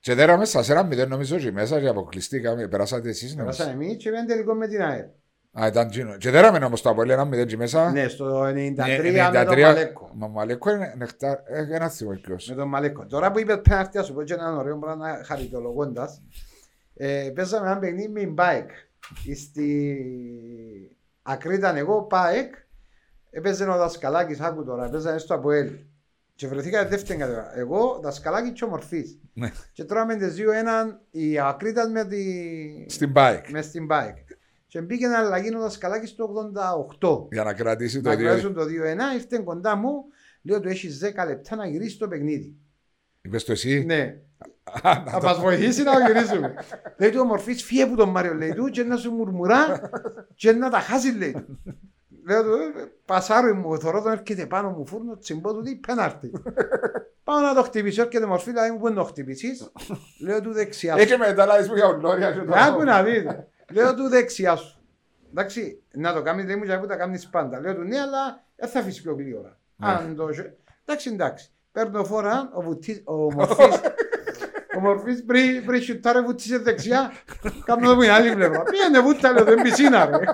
[0.00, 2.68] Και τέρα μέσα σε ένα μηδέν νομίζω και μέσα και αποκλειστήκαμε.
[2.68, 3.56] Περάσατε εσείς νομίζω.
[3.56, 5.04] Περάσαμε εμείς και πήγαν τελικό με την ΑΕΛ.
[5.52, 6.16] Α, ήταν τζίνο.
[6.16, 7.90] Και τέρα μεν όμως το Απόλλη ένα μηδέν και μέσα.
[7.90, 9.60] Ναι, στο 93 Ναι, με τον 93.
[9.62, 10.10] Μαλέκο.
[10.14, 11.36] Μα Μαλέκο είναι νεκτάρ.
[11.44, 12.48] ε, Ένα θυμό ποιος.
[12.48, 13.06] Με τον Μαλέκο.
[13.06, 16.22] Τώρα που είπε πέναρτι, ας σου πω και έναν ωραίο πράγμα χαριτολογώντας.
[16.94, 18.70] Ε, παίζαμε ένα παιχνίδι με μπάικ.
[19.36, 19.96] Στη
[21.22, 22.54] Ακρίταν εγώ, πάεκ.
[23.30, 25.70] Έπαιζε ο Δασκαλάκης, άκου τώρα, έπαιζανε στο Αποέλ.
[26.34, 27.52] Και βρεθήκα δεύτερη κατηγορία.
[27.54, 29.18] Εγώ, Δασκαλάκης και ο Μορφής.
[29.32, 29.50] Ναι.
[29.72, 32.24] Και τώρα με τις δύο έναν η Ακρίταν με, τη...
[32.88, 33.42] Στην bike.
[33.50, 34.16] μες στην μπάικ.
[34.70, 36.50] Και μπήκε ένα αλλαγή ο Δασκαλάκης το
[37.00, 37.26] 88.
[37.32, 38.24] Για να κρατήσει το Να δύο.
[38.26, 39.92] κρατήσουν το 2-1, ήρθε κοντά μου,
[40.42, 42.54] λέω του έχει 10 λεπτά να γυρίσει το παιχνίδι.
[43.22, 44.16] Είπες το εσύ; Ναι,
[44.82, 46.54] Α, να θα το- μας βοηθήσει να γυρίσουμε.
[46.98, 49.90] λέει του ο Μορφής φύγε που τον Μάριο λέει του και να σου μουρμουρά
[50.34, 51.62] και να τα χάσεις λέει του.
[52.26, 52.48] Λέω του,
[52.78, 56.30] «Ε, πασάρου μου, θωρώ τον έρχεται πάνω μου φούρνο, τσιμπώ του, τι πέναρτη.
[57.24, 59.72] Πάω να το χτυπήσω, έρχεται μορφή, λέει μου που είναι το χτυπήσεις;
[60.20, 61.02] Λέω του δεξιά σου.
[61.02, 62.32] Έχει μετά λάδι μου για ονόρια.
[62.32, 63.48] και το- Άκου να δείτε.
[63.70, 64.80] Λέω του δεξιά σου.
[65.30, 67.60] Εντάξει, να το κάνεις, λέει μου, για που τα κάνεις πάντα.
[67.60, 69.58] Λέω του ναι, αλλά δεν θα αφήσεις πιο γλύωρα.
[69.76, 69.88] Ναι.
[69.88, 70.28] Αν το...
[70.84, 71.50] Εντάξει, εντάξει.
[71.72, 73.80] Παίρνω φορά, ο, βουτής, ο Μορφής,
[74.76, 77.12] ο Μορφής πριν, πριν σιουτάρε βουτήσε δεξιά,
[77.64, 78.62] κάνω το που είναι άλλη πλευρά.
[78.62, 80.16] Πήγαινε βούτα, λέω, δεν πισίνα ρε.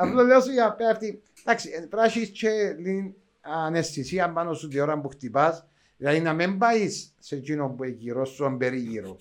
[0.00, 1.22] Αυτό λέω σου για πέφτει.
[1.44, 5.66] Εντάξει, ε, πρέπει να έχεις και λίγη αναισθησία πάνω σου την ώρα που χτυπάς.
[5.96, 9.18] Δηλαδή να μην πάεις σε εκείνο που έχει γύρω σου, αν περίγυρο.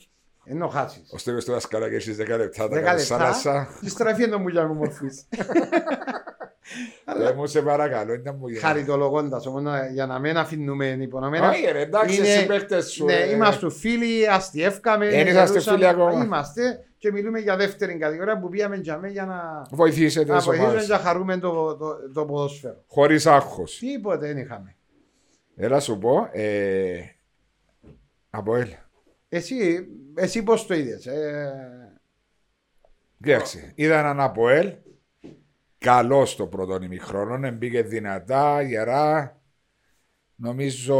[0.50, 1.12] Ενώ χάσεις.
[1.14, 2.62] Ο Στέγος του δασκαλά και έχεις 10 λεπτά.
[2.64, 3.34] Τα Δέκα κάνεις λεπτά.
[3.34, 3.68] σάλασσα.
[3.80, 5.28] Τη στραφή είναι μου για μου μορφής.
[7.30, 8.14] Ε, μου σε παρακαλώ.
[8.14, 11.50] ήταν μου για- Χαριτολογώντας όμως να- για να μην αφήνουμε υπονομένα.
[11.50, 13.06] Όχι ρε, εντάξει, Είναι- εσύ παίκτες σου.
[13.06, 13.32] Ναι, ε.
[13.32, 15.10] είμαστε φίλοι, αστιεύκαμε.
[15.10, 15.78] Δεν είσαστε γελούσαμε.
[15.78, 16.24] φίλοι ακόμα.
[16.24, 20.46] Είμαστε και μιλούμε για δεύτερη κατηγορία που πήγαμε για μέ για να, Βοηθήσετε να τις
[20.46, 20.88] βοηθήσουμε ομάδες.
[20.88, 22.84] και να χαρούμε το, το, το ποδόσφαιρο.
[22.88, 23.78] Χωρίς άγχος.
[23.78, 24.76] Τίποτε δεν είχαμε.
[25.56, 26.30] Έλα σου πω.
[26.32, 27.00] ε,
[28.30, 28.68] Από ελ.
[29.30, 31.06] Εσύ, εσύ πώς το είδες.
[31.06, 31.98] Ε,
[33.24, 34.74] Κοίταξε, είδα έναν Αποέλ
[35.78, 39.42] καλός στο πρώτο ημιχρόνο, μπήκε δυνατά, γερά.
[40.36, 40.98] Νομίζω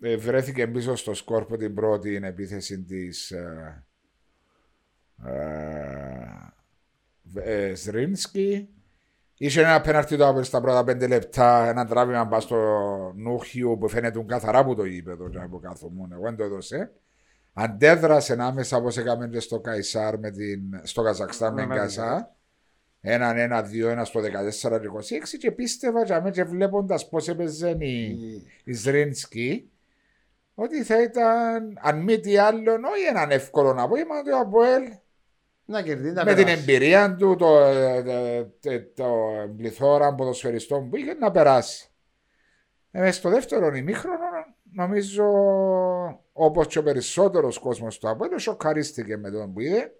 [0.00, 3.84] ε, βρέθηκε πίσω στο σκόρπο την πρώτη επίθεση της ε,
[5.24, 6.52] ε,
[7.34, 8.68] ε, Σρίνσκι.
[9.42, 12.56] Είχε ένα πέναρτι το Αποέλ στα πρώτα πέντε λεπτά, ένα τράβημα πας στο
[13.16, 16.92] Νούχιου που φαίνεται καθαρά από το γήπεδο και από κάθομουν, εγώ δεν το έδωσε.
[17.52, 22.34] Αντέδρασε άμεσα όπως έκαμε και στο Καϊσάρ με την, στο Καζακστάν με Ναι, Γκάζα.
[23.00, 27.28] Έναν, ένα, δύο, ένα στο 14 και 26 και πίστευα για μένα και βλέποντας πώς
[27.28, 29.70] έπαιζε η, Η- η Ζρίνσκι
[30.54, 34.82] ότι θα ήταν αν μη τι άλλο όχι έναν εύκολο απόγευμα το Αποέλ
[35.70, 36.62] Να κερδίσει να με την περάσει.
[36.62, 37.58] εμπειρία του το,
[38.04, 39.06] το, το, το
[39.56, 41.90] πληθώρα ποδοσφαιριστών που είχε να περάσει.
[42.90, 44.18] Ε, στο δεύτερο ημίχρονο
[44.72, 45.24] νομίζω
[46.32, 49.92] όπως και ο περισσότερος κόσμος του Αποέλ σοκαρίστηκε με τον που είδε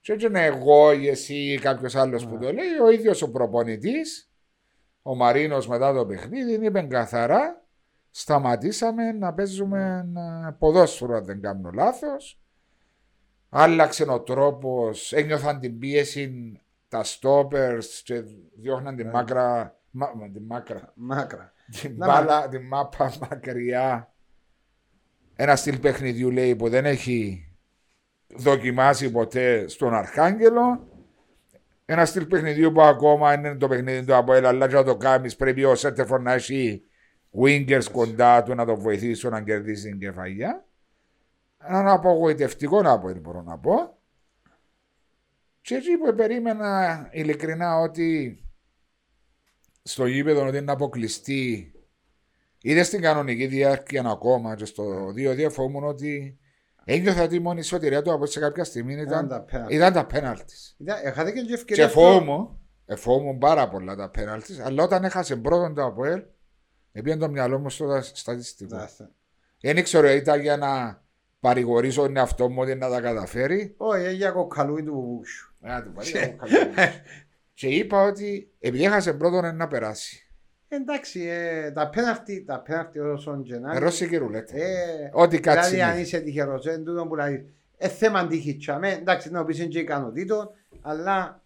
[0.00, 3.30] και έτσι είναι εγώ ή εσύ ή κάποιος άλλος που το λέει ο ίδιος ο
[3.30, 4.30] προπονητής
[5.02, 7.66] ο Μαρίνος μετά το παιχνίδι είπε καθαρά
[8.10, 10.08] σταματήσαμε να παίζουμε
[10.46, 12.41] ε, ποδόσφαιρο αν δεν κάνω λάθος
[13.54, 16.52] άλλαξε ο τρόπος ένιωθαν την πίεση
[16.88, 18.22] τα στόπερς και
[18.60, 19.12] διώχναν την Ναι.
[19.12, 21.52] μάκρα μα, μα, την μάκρα Μάκρα.
[21.80, 24.12] την Να, μπάλα, την μάπα μακριά.
[25.36, 27.46] Ένα στυλ παιχνιδιού λέει που δεν έχει
[28.36, 30.86] δοκιμάσει ποτέ στον Αρχάγγελο.
[31.84, 35.36] Ένα στυλ παιχνιδιού που ακόμα είναι το παιχνίδι του Αποέλ, αλλά για να το κάνεις
[35.36, 36.82] πρέπει ο Σέντερφορ να έχει
[37.42, 40.64] wingers κοντά του να το βοηθήσουν να κερδίσει την κεφαλιά.
[41.68, 43.96] Έναν απογοητευτικό Αποέλ μπορώ να πω.
[45.60, 48.36] Και εκεί που περίμενα ειλικρινά ότι
[49.82, 51.72] στο γήπεδο ότι είναι να αποκλειστεί.
[52.62, 56.38] Είδες στην κανονική διάρκεια ακόμα και στο 2-2 φοβούμουν ότι
[56.84, 59.74] ένιωθα ότι η μόνη σωτηρία του από σε κάποια στιγμή Ήταν ήταν, τα πέναλτι.
[59.74, 60.54] ήταν τα πέναλτι.
[60.78, 61.86] Ήταν- Έχατε και την ευκαιρία.
[61.86, 66.22] Και φοβούμουν, εφόμουν πάρα πολλά τα πέναλτι, αλλά όταν έχασε πρώτον το Αποέλ,
[66.92, 68.76] έπιανε το μυαλό μου στο στατιστικό.
[68.76, 69.08] αυτό.
[69.60, 71.01] Δεν ήξερα ήταν για να
[71.42, 73.74] παρηγορήσω τον εαυτό μου ότι να τα καταφέρει.
[73.76, 75.52] Όχι, για κοκκαλούι του Βούκσου.
[75.60, 76.56] Α, του πάρει εγώ καλό.
[77.54, 80.26] Και είπα ότι επειδή έχασε πρώτον είναι να περάσει.
[80.68, 84.56] Εντάξει, ε, τα πέναρτη, τα πέναρτη όσον και να είναι, Ρώσικη και ρουλέτα.
[84.56, 85.70] ε, Ό,τι κάτσει.
[85.70, 86.00] Δηλαδή αν είναι.
[86.00, 89.78] είσαι τυχερός, εν τούτο που λέει, ε, θέμα τύχη τσάμε, εντάξει να πεις είναι και
[89.78, 91.42] ικανοτήτων, αλλά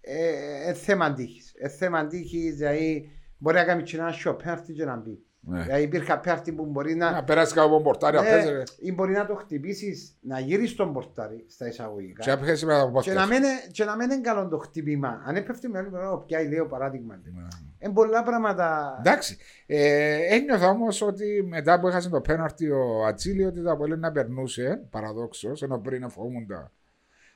[0.00, 1.54] ε, ε, θέμα τύχης.
[1.58, 5.18] Ε, θέμα τύχης, δηλαδή μπορεί να κάνει και ένα σιω πέναρτη και να μπει.
[5.44, 5.62] Ναι.
[5.62, 8.62] Δηλαδή υπήρχε πέναρτη που μπορεί να, Να περάσεις κάπου από πορτάρι, Ναι, απέζε.
[8.80, 12.22] ή μπορεί να το χτυπήσεις, να γυρίσεις τον πορτάρι στα εισαγωγικά.
[12.22, 13.26] Και απέζε με τα Και να, πόστια.
[13.26, 15.22] μην, και να μην είναι καλό το χτυπήμα.
[15.24, 17.14] Αν έπεφτει με άλλη μερά, πια λέω παράδειγμα.
[17.14, 17.42] Ναι.
[17.78, 18.96] Είναι πολλά πράγματα.
[18.98, 19.36] Εντάξει.
[19.66, 24.12] Ε, ένιωθα όμως ότι μετά που έχασε το πέναρτι ο Ατσίλη ότι τα πολύ να
[24.12, 26.72] περνούσε, παραδόξως, ενώ πριν φοβούμουν τα.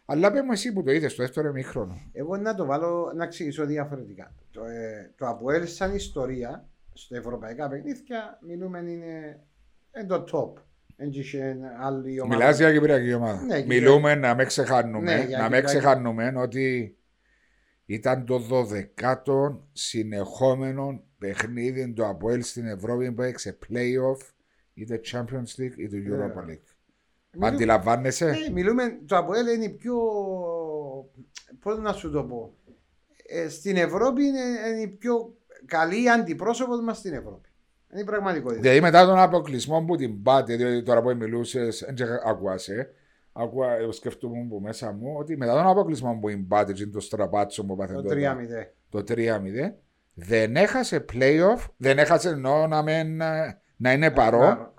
[0.04, 2.00] Αλλά πες μου εσύ που το είδες στο δεύτερο ημίχρονο.
[2.12, 4.32] Εγώ να το βάλω να εξηγήσω διαφορετικά.
[4.50, 6.64] Το, ε, το Αποέλ σαν ιστορία
[6.96, 9.40] στα ευρωπαϊκά παιχνίδια μιλούμε είναι
[9.90, 10.62] εν το top.
[10.96, 12.36] Δεν είχε άλλη ομάδα.
[12.36, 13.42] Μιλάς για Κυπριακή ομάδα.
[13.42, 15.64] Ναι, Μιλούμε να μην ξεχάνουμε, Ναι, για να μην Κυπριακή.
[15.66, 16.96] ξεχάνουμε ότι
[17.86, 24.30] ήταν το 12ο συνεχόμενο παιχνίδι του Αποέλ στην Ευρώπη που έξε playoff
[24.74, 26.54] είτε Champions League είτε Europa Ναι.
[26.54, 26.74] League.
[27.32, 29.96] Μιλού- Αντιλαμβάνεσαι; Ε, μιλούμε, το Αποέλ είναι η πιο.
[31.60, 32.54] Πώς να σου το πω.
[33.26, 34.40] Ε, στην Ευρώπη είναι,
[34.70, 35.36] είναι η πιο
[35.66, 37.48] καλή αντιπρόσωπο μας στην Ευρώπη.
[37.92, 38.60] Είναι η πραγματικότητα.
[38.60, 42.90] Δηλαδή μετά τον αποκλεισμό που την πάτε, διότι τώρα που μιλούσες, δεν ακούασε.
[43.32, 47.00] Ακούα, εγώ σκεφτούμαι που μέσα μου ότι μετά τον αποκλεισμό που την πάτε, και το
[47.00, 48.72] στραπάτσο που πάθε Το τότε, 3-0.
[48.88, 49.74] το 3-0,
[50.14, 54.72] δεν έχασε playoff, δεν έχασε εννοώ να, μην, ε, να είναι παρόν.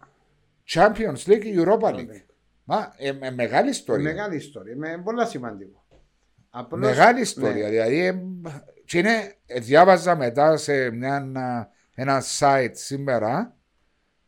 [0.70, 2.22] Champions League, Europa League.
[2.64, 4.04] Μα, ε, ε, μεγάλη ιστορία.
[4.04, 4.76] Μεγάλη ιστορία.
[4.76, 5.86] Με πολλά σημαντικό.
[6.50, 7.64] Απλώς, Μεγάλη ιστορία.
[7.64, 7.70] ναι.
[7.70, 8.22] Δηλαδή, ε,
[8.88, 11.30] και είναι, ε, διάβαζα μετά σε μια,
[11.96, 13.56] ένα site σήμερα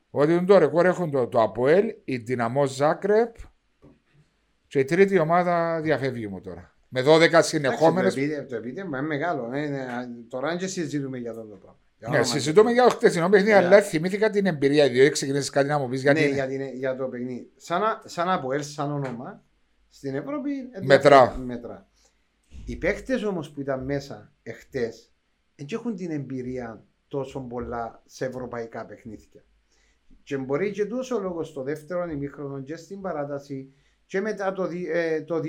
[0.10, 3.36] ότι το ρεκόρ έχουν το, το Αποέλ, η Δυναμό Ζάκρεπ
[4.68, 6.74] και η τρίτη ομάδα διαφεύγει μου τώρα.
[6.89, 8.10] Με 12 Εντάξει, συνεχόμενε.
[8.10, 9.49] Το επίτε- το επίτευγμα είναι μεγάλο.
[9.53, 9.86] ε, είναι-
[10.30, 11.78] τώρα δεν συζητούμε για αυτό το πράγμα.
[11.99, 13.66] Για Ναι, όνομα συζητούμε για το χτεσινό παιχνίδι, Ναι.
[13.66, 16.05] αλλά θυμήθηκα την εμπειρία, διότι ξεκινήσεις κάτι να μου πεις του.
[16.05, 16.20] γιατί.
[16.20, 17.51] Ναι, είναι- για, την- για το παιχνίδι.
[17.55, 19.43] Σαν, να- σαν Αποέλ, σαν όνομα,
[19.89, 21.38] στην Ευρώπη ε, Μετρά.
[21.38, 21.89] μετρά.
[22.70, 25.11] Οι παίχτε όμως που ήταν μέσα εχθές
[25.55, 29.43] δεν έχουν την εμπειρία τόσο πολλά σε ευρωπαϊκά παιχνίδια.
[30.24, 33.74] Και μπορεί και τόσο λόγος στο δεύτερο ημίχρονο και στην παράταση
[34.05, 35.41] και μετά το, δι- ε, το 2-2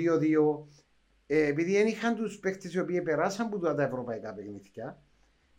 [1.27, 5.01] ε, επειδή δεν είχαν τους παίχτε οι οποίοι περάσαν από τα ευρωπαϊκά παιχνίδια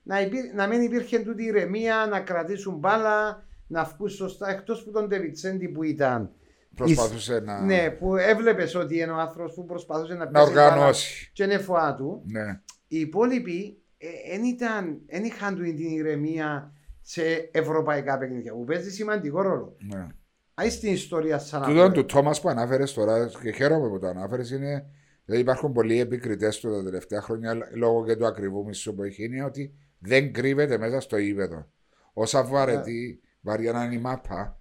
[0.02, 4.90] να, υπήρ, να μην υπήρχε τούτη ηρεμία, να κρατήσουν μπάλα, να βγουν σωστά εκτός που
[4.90, 6.32] τον Ντεβιτσέντη που ήταν.
[6.74, 10.72] Προσπαθούσε να, Ναι, που έβλεπες ότι είναι ο άνθρωπος που προσπαθούσε να, να πιάσει μπάλα
[10.72, 11.30] οργανώσει.
[11.32, 12.22] Και είναι φοά του.
[12.26, 12.60] Ναι.
[12.88, 13.82] Οι υπόλοιποι
[14.30, 19.76] δεν ήταν, εν είχαν του την ηρεμία σε ευρωπαϊκά παιχνίδια που παίζει σημαντικό ρόλο.
[19.94, 20.06] ναι.
[20.54, 24.42] Αν στην ιστορία σαν Τούτο του Τόμας που ανάφερε τώρα και χαίρομαι που το ανάφερε
[24.54, 24.86] είναι.
[25.24, 29.24] Δηλαδή υπάρχουν πολλοί επικριτές του τα τελευταία χρόνια λόγω και του ακριβού μισού που έχει
[29.24, 31.68] είναι ότι δεν κρύβεται μέσα στο ύπεδο.
[32.12, 34.60] Όσα βαρετή, βαριά να είναι η μάπα,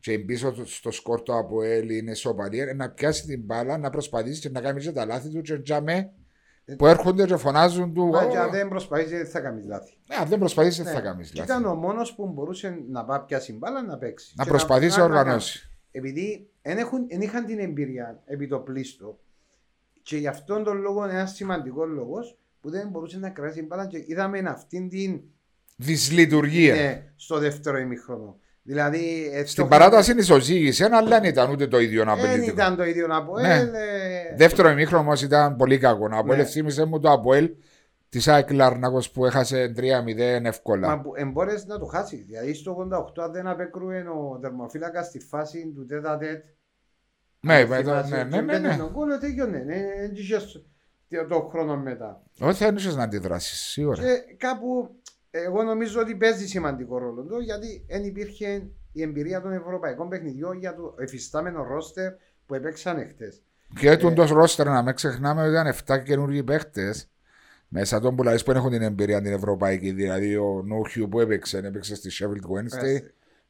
[0.00, 4.40] και πίσω του- στο σκόρτο από ελ είναι σοπαλία, να πιάσει την μπάλα, να προσπαθήσει
[4.40, 6.12] και να κάνει και τα λάθη του και τζαμέ
[6.76, 8.06] που έρχονται και φωνάζουν του.
[8.06, 9.92] Μα «Ω, και αν δεν προσπαθήσει δεν θα κάνεις λάθη.
[10.08, 10.98] Ναι, αν δεν προσπαθήσει, δεν Ναι.
[10.98, 11.50] θα κάνεις Και λάθη.
[11.52, 14.32] Ήταν ο μόνος που μπορούσε να πάει πιάσει μπάλα να παίξει.
[14.36, 15.70] Να Και προσπαθήσει να να- να- οργανώσει.
[15.90, 19.18] Επειδή δεν έχουν- δεν είχαν την εμπειρία επί το πλήστο
[20.02, 23.86] και γι' αυτόν τον λόγο ένας σημαντικός λόγος που δεν μπορούσε να κρατήσει την μπάλα
[23.86, 25.20] και είδαμε αυτήν την
[25.76, 26.74] Δυσλειτουργία.
[26.74, 28.38] ναι, στο δεύτερο ημίχρονο.
[28.70, 32.56] Δηλαδή, ε, Στην το- παράταση ισοζύγησε, αλλά δεν ήταν ούτε το ίδιο να δεν απελπιστικό.
[32.60, 33.54] ήταν το ίδιο από Ναι.
[33.54, 36.08] ελ, ε, Δεύτερο ημίχρονο όμω ήταν πολύ κακό.
[36.12, 36.44] Ο Αποέλ Ναι.
[36.44, 37.50] θύμισε μου το Αποέλ
[38.08, 40.88] τη ΑΕΚ Λάρνακο που έχασε 3-0 εύκολα.
[40.88, 42.16] Μα που εμπόρες να το χάσει.
[42.16, 46.44] Δηλαδή στο 88 αν δεν απέκρουε ο τερματοφύλακα στη φάση του τέτα τέτ.
[47.40, 48.76] Ναι, με το- ναι, ναι, ναι, ναι.
[48.76, 49.58] Τον κόλλο τέλειωνε.
[49.58, 50.64] ναι, δεν είχες
[51.28, 52.22] το χρόνο μετά.
[52.40, 54.02] Όχι, θα ένιωσε να αντιδράσει, σίγουρα.
[54.02, 54.90] Και κάπου
[55.30, 60.58] εγώ νομίζω ότι παίζει σημαντικό ρόλο του γιατί δεν υπήρχε η εμπειρία των ευρωπαϊκών παιχνιδιών
[60.58, 62.12] για το εφιστάμενο ρόστερ
[62.46, 63.42] που έπαιξαν εχθές.
[63.78, 63.90] Και Ε.
[63.90, 67.10] έτουν το ρόστερ να μην ξεχνάμε ότι ήταν 7 καινούργιοι παίχτες.
[67.68, 69.92] Μέσα των που λες που δεν έχουν την εμπειρία την ευρωπαϊκή.
[69.92, 73.00] Δηλαδή ο Νούχιου που έπαιξε, έπαιξε στη Sheffield Wednesday.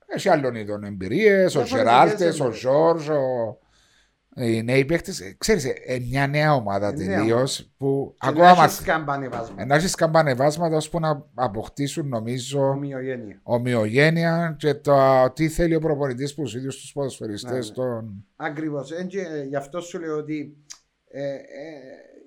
[0.06, 1.54] Έχει άλλων είδων εμπειρίες.
[1.54, 2.60] Ο Διαφορετικές Γεράλτε, ο εμπειρίες.
[2.60, 3.58] Ζόρζ, ο...
[4.36, 5.12] οι νέοι παίχτε.
[5.38, 5.66] Ξέρεις,
[6.10, 7.72] μια νέα ομάδα Ε, νέα τελείως ομάδα.
[7.76, 8.64] που Και ακόμα να μα.
[8.64, 9.64] έχεις καμπανεβάσματα.
[9.66, 13.40] Να έχεις καμπανεβάσματα ώσπου να αποκτήσουν νομίζω Ομοιογένεια.
[13.42, 17.52] ομοιογένεια και το τι θέλει ο προπονητής που τους ίδιους τους ποδοσφαιριστές.
[17.76, 17.90] Ναι, ναι.
[17.90, 18.24] Τον...
[18.36, 18.90] Ακριβώς.
[19.48, 20.56] Γι' αυτό σου λέω ότι
[21.10, 21.38] ε, ε,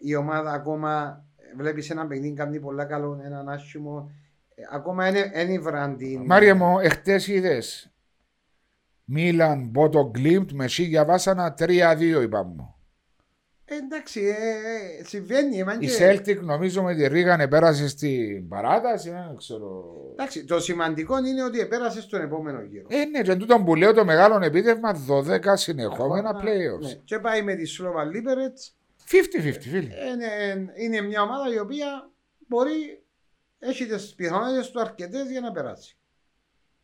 [0.02, 1.24] η ομάδα ακόμα
[1.58, 4.12] βλέπεις ένα παιχνίδι κάνει πολλά καλό, έναν άσχημο.
[4.56, 6.26] Ε, ακόμα είναι βραν την.
[6.26, 7.93] Μάρια μου, εχθές είδες.
[9.06, 12.68] Μίλαν, Μπόντο Γκλιμτ, με σίλια βάσανα 3-2 είπαμε.
[13.66, 14.32] Ε, εντάξει, ε,
[15.00, 15.58] ε, συμβαίνει.
[15.60, 15.94] εμάν Η και-
[16.26, 19.84] Celtic νομίζω με τη Ρίγαν πέρασε στην παράταση, δεν ξέρω.
[20.12, 22.86] Εντάξει, το σημαντικό είναι ότι επέρασε στον επόμενο γύρο.
[22.90, 26.82] Ε, ναι, και τούτο που λέω το μεγάλο επίτευγμα 12 συνεχόμενα Ακόμα, playoffs.
[26.82, 26.94] ναι.
[27.06, 28.58] Και πάει με τη Σλόβαν Λίμπερετς.
[29.10, 29.80] 50-50, φίλε.
[30.14, 32.12] Είναι, είναι μια ομάδα η οποία
[32.48, 33.04] μπορεί
[33.60, 35.98] έχει τις πιθανότητες του αρκετές για να περάσει.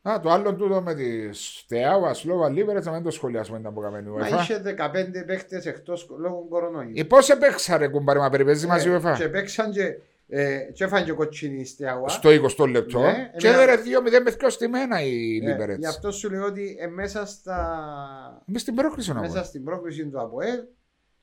[0.09, 3.81] Α, το άλλο τούτο με τη Στεάουα, Σλόβα, Λίβερετ, να μην το σχολιάσουμε ήταν που
[3.81, 4.41] καμένη Μα UEFA.
[4.41, 6.91] είχε 15 παίχτες εκτός λόγω κορονοϊού.
[6.95, 9.95] Ε, πώς έπαιξα ρε κουμπάρι, μα περιπέζει μαζί η UEFA; Και παίξαν και,
[10.27, 12.07] ε, και έφαγαν και κοτσινή στη αγουά.
[12.09, 12.99] Στο 20 λεπτό.
[12.99, 15.77] Ναι, και εμένα- έδερε 2-0 με 2 στημένα η Ε, Λίβερετ.
[15.79, 20.05] γι' αυτό σου λέω ότι ε, μέσα, στα, Είμαι στην πρόκληση να μέσα στην πρόκληση
[20.07, 20.59] του ΑΠΟΕΛ,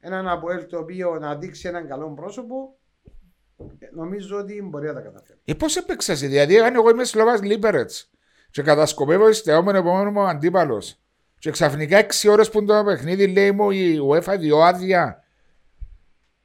[0.01, 2.77] έναν ΑΠΟΕΛ το οποίο να δείξει έναν καλό πρόσωπο,
[3.79, 5.39] ε, νομίζω ότι μπορεί να τα καταφέρει.
[5.45, 7.91] Ε, πώς έπαιξα εσύ, δηλαδή, αν εγώ είμαι Σλόβα Λίμπερετ
[8.57, 10.99] και κατασκοπεύω ιστεόμενο επόμενο μου αντίπαλος.
[11.39, 15.25] Και ξαφνικά 6 ώρες που είναι το παιχνίδι λέει μου η UEFA δύο άδεια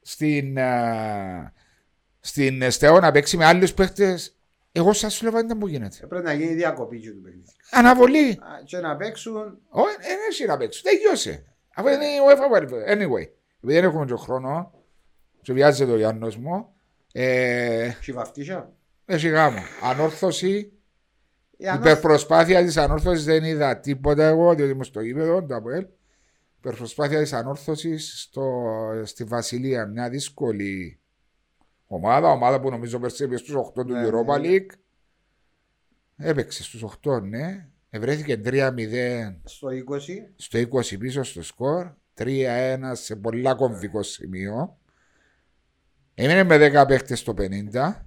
[0.01, 1.53] στην, α,
[2.20, 4.20] στην Στεό να παίξει με άλλους παίχτε.
[4.72, 5.97] Εγώ σας Σλόβα δεν μου γίνεται.
[6.03, 7.45] Ε, πρέπει να γίνει διακοπή και του παιχνίδι.
[7.72, 8.30] Αναβολή.
[8.30, 9.57] Α, Και να παίξουν.
[9.70, 10.84] Όχι, δεν έχει να παίξει.
[10.84, 11.45] Τελειώσε.
[11.76, 12.93] Αφού είναι η UEFA welfare.
[12.93, 13.28] Anyway,
[13.64, 14.74] επειδή δεν έχουμε τον χρόνο,
[15.41, 16.74] και βιάζεται ο Γιάννος μου,
[17.12, 18.72] ε, Χιβαυτίσια.
[19.05, 19.59] έχει γάμο.
[19.84, 20.72] Ανόρθωση.
[21.62, 25.86] Η ανώ- Υπερπροσπάθεια της ανόρθωσης δεν είδα τίποτα εγώ, διότι είμαι στο γήπεδο, το ΑΠΟΕΛ.
[26.57, 28.30] Υπερπροσπάθεια της ανόρθωσης
[29.03, 30.99] στη Βασιλεία, μια δύσκολη
[31.88, 32.32] ομάδα.
[32.32, 34.47] Ομάδα που νομίζω πέρσι έπαιξε στους 8 του Ναι, Europa ναι.
[34.49, 34.76] League.
[36.18, 37.68] Έπαιξε στους 8, ναι.
[37.89, 40.34] Ευρέθηκε 3-0 Στο 20.
[40.36, 41.88] στο 20 πίσω στο σκορ.
[42.18, 44.78] 3-1 σε πολλά κομβικό σημείο.
[46.16, 48.05] Έμεινε με 10 παίχτες στο 50.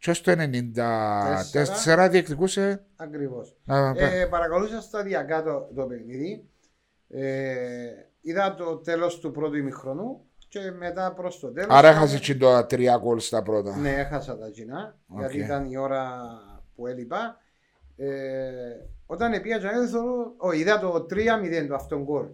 [0.00, 3.56] Και στο 94 διεκδικούσε; Ακριβώς.
[3.64, 6.44] να- Ε, παρακολούθησα σταδιακά το, το παιχνίδι.
[7.08, 7.86] Ε,
[8.20, 11.68] είδα το τέλος του πρώτου ημιχρονού και μετά προς το τέλος.
[11.70, 13.76] Άρα έχασε και το 3 γκολ στα πρώτα.
[13.76, 15.44] Ναι, έχασα τα κοινά, γιατί Οκ.
[15.44, 16.20] ήταν η ώρα
[16.74, 17.36] που έλειπα.
[17.96, 18.08] Ε,
[19.06, 22.26] όταν πήγα και θέλω, ο, είδα το 3-0 το αυτόν γκολ.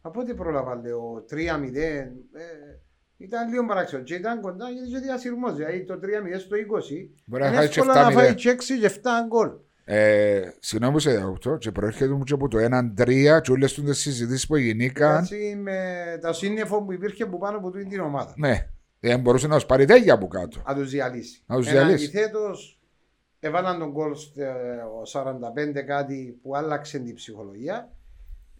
[0.00, 1.76] Από ό,τι πρόλαβα λέω 3-0,
[2.32, 2.78] ε,
[3.18, 5.98] ήταν λίγο παράξενο και ήταν κοντά γιατί είχε διασυρμός, δηλαδή το 3-0
[6.38, 6.60] στο 20.
[7.24, 8.12] Μπορεί να είναι χάσει και εύκολο να 7-0.
[8.12, 9.50] φάει και 6 και 7 γκολ.
[9.84, 12.58] Ε, συγγνώμη που σε διακόπτω και προέρχεται μου και από το
[12.98, 15.16] 1-3 και όλες τις συζητήσεις που γινήκαν.
[15.22, 18.34] Έτσι με τα σύννεφο που υπήρχε που πάνω από τούτη την ομάδα.
[18.36, 18.68] Ναι,
[19.00, 20.62] δεν μπορούσε να του πάρει τέγια από κάτω.
[20.66, 21.42] Να τους διαλύσει.
[21.46, 22.04] Να τους Εν διαλύσει.
[22.04, 22.80] Αντιθέτως,
[23.40, 24.42] έβαλαν τον γκολ στο
[25.76, 27.92] 45 κάτι που άλλαξε την ψυχολογία.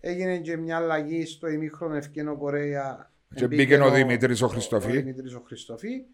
[0.01, 3.11] Έγινε και μια αλλαγή στο ημίχρονο ευκαινό Κορέα.
[3.35, 4.91] Και μπήκε ο Δημήτρης ο Χριστοφή.
[4.91, 6.05] Ο Δημήτρης ο Χριστοφή.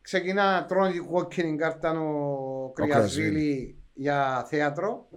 [0.00, 5.08] Ξεκινά, τρώνε την κόκκινη κάρτα ο Κρυασβίλη για θέατρο.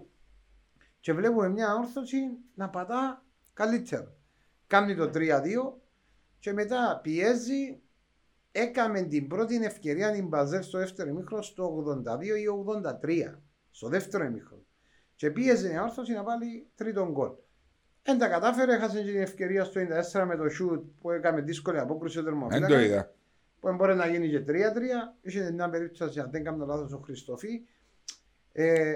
[1.00, 2.18] Και βλέπουμε μια όρθωση
[2.56, 4.16] να πατά καλύτερα.
[4.68, 5.20] Κάνει το 3-2
[6.40, 7.82] και μετά πιέζει
[8.52, 11.84] έκαμε την πρώτη ευκαιρία την Μπαζέλ στο δεύτερο ημίχρονο στο
[12.20, 12.46] 82 ή
[13.32, 13.36] 83.
[13.72, 14.66] Στο δεύτερο ημίχρονο.
[15.16, 17.32] Και πίεζε η όρθωση να βάλει τρίτον γκολ.
[18.04, 19.82] Δεν τα κατάφερε, έχασε την ευκαιρία στο
[20.14, 23.12] 94 με το σουτ που έκανε δύσκολη απόκριση ο Δεν το είδα.
[23.60, 24.52] Που μπορεί να γίνει και 3-3.
[25.22, 27.62] Είχε μια περίπτωση, αν δεν κάνω λάθος, ο Χριστοφή.
[28.52, 28.94] Ε,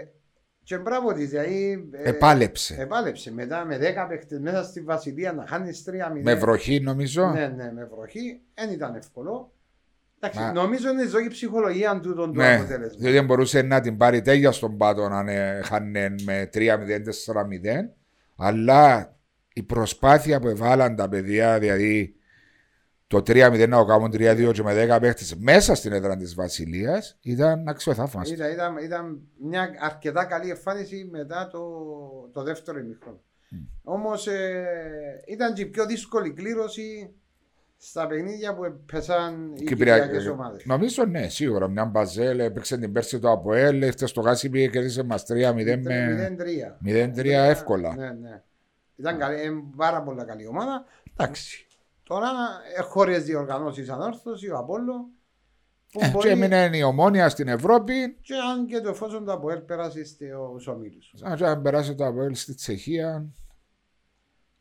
[0.64, 1.90] και μπράβο της, δηλαδή.
[1.92, 2.76] Ε, επάλεψε.
[2.80, 3.32] Επάλεψε.
[3.34, 6.22] Μετά με 10 παίχτες μέσα στη Βασιλεία να χάνεις 3-0.
[6.22, 7.30] Με βροχή, νομίζω.
[7.30, 8.42] Ναι, ναι, με βροχή.
[8.54, 9.54] Δεν ήταν εύκολο.
[10.20, 10.52] Εντάξει, Μα...
[10.52, 13.10] Νομίζω είναι ζωή ψυχολογία του τον ναι, αποτέλεσμα.
[13.10, 15.24] Διότι μπορούσε να την πάρει τέλεια στον πάτο να
[15.64, 16.70] χάνε με 3-0, 4-0.
[18.36, 19.16] Αλλά
[19.54, 22.16] η προσπάθεια που έβαλαν τα παιδιά, δηλαδή
[23.08, 27.68] το 3-0 να κάνουν 3-2 και με 10 παίχτες μέσα στην έδρα της Βασιλείας ήταν
[27.68, 28.34] αξιοθαύμαστο.
[28.34, 31.60] Ήταν, ήταν, ήταν μια αρκετά καλή εμφάνιση μετά το,
[32.34, 33.22] το δεύτερο ημίχρονο.
[33.52, 33.68] Mm.
[33.84, 37.14] Όμως ε, ήταν και η πιο δύσκολη κλήρωση
[37.78, 40.66] στα παιχνίδια που έπεσαν οι κυπριακές ομάδες.
[40.66, 41.68] Νομίζω ναι, σίγουρα.
[41.68, 45.80] Μια μπαζέλ έπαιξε την πέρσι το Αποέλ, έφτασε στο Γάσι πήγε και έδειξε μα 3-0
[45.82, 46.36] με.
[46.86, 47.96] 0-3 εύκολα.
[47.96, 48.42] Ναι, ναι.
[48.96, 50.86] Ήταν καλή, πάρα πολύ καλή ομάδα.
[51.14, 51.68] Εντάξει.
[52.04, 52.30] Τώρα
[52.88, 55.10] χώρε διοργανώσεις ανόρθωση, ο Απόλλω.
[56.00, 56.28] Ε, μπορεί...
[56.28, 58.18] Και έμεινε η ομόνια στην Ευρώπη.
[58.22, 61.14] Και αν και το εφόσον το Αποέλ περάσει στους ομίλους.
[61.24, 63.26] Αν περάσει το Αποέλ στη Τσεχία.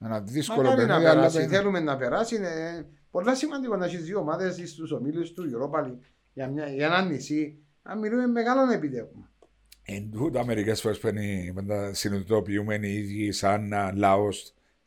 [0.04, 0.88] Ένα δύσκολο παιχνίδι.
[0.88, 1.48] Να περάσει, αλλά...
[1.48, 2.36] Θέλουμε να περάσει.
[2.36, 5.98] Είναι πολλά σημαντικό να έχεις δύο ομάδες στου ομίλους του Europa League
[6.32, 7.58] για, μια, για ένα νησί.
[7.82, 9.30] Αν μιλούμε μεγάλο επιτεύγμα.
[9.82, 14.28] Εν τούτα μερικές φορές πρέπει να συνειδητοποιούμε οι ίδιοι σαν λαό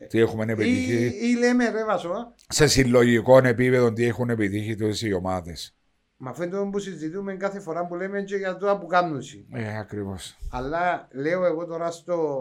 [0.08, 1.06] τι έχουμε επιτύχει.
[1.06, 2.34] Ή, ή λέμε ρε Βασό.
[2.48, 5.76] Σε συλλογικό επίπεδο τι έχουν επιτύχει τόσε οι ομάδες.
[6.18, 9.22] Μα αυτό είναι που συζητούμε κάθε φορά που λέμε και για το που κάνουν.
[9.54, 10.38] Ε, ακριβώς.
[10.52, 12.40] Αλλά λέω εγώ τώρα στο,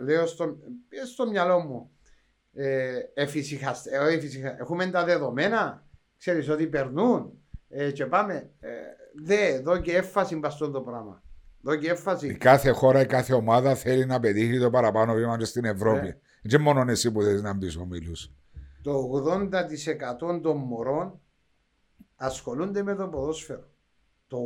[0.00, 0.56] λέω στο,
[1.06, 1.90] στο μυαλό μου.
[2.58, 5.84] Ε, εφησυχαστε, ε, έχουμε τα δεδομένα.
[6.18, 7.32] Ξέρεις ότι περνούν.
[7.68, 8.50] Ε, και πάμε.
[8.60, 8.68] Ε,
[9.24, 11.22] δε, δω και έφαση μπαστόν το πράγμα.
[11.60, 12.26] Δω και έφαση.
[12.26, 16.06] Η κάθε χώρα, η κάθε ομάδα θέλει να πετύχει το παραπάνω βήμα στην Ευρώπη.
[16.06, 16.18] Ε.
[16.42, 18.12] Δεν μόνο εσύ που θέλεις να μπεις ομίλου.
[18.82, 19.10] Το
[20.28, 21.20] 80% των μωρών
[22.16, 23.68] ασχολούνται με το ποδόσφαιρο.
[24.28, 24.38] Το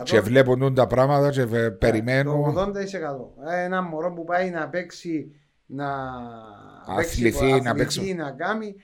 [0.00, 0.02] 80%.
[0.02, 2.54] Και βλέπουν τα πράγματα και περιμένουν.
[2.54, 2.72] Το
[3.40, 3.52] 80%.
[3.52, 5.32] Ένα μωρό που πάει να παίξει
[5.74, 5.88] να
[6.86, 8.14] αθληθεί, να παίξει.
[8.14, 8.74] Να κάνει,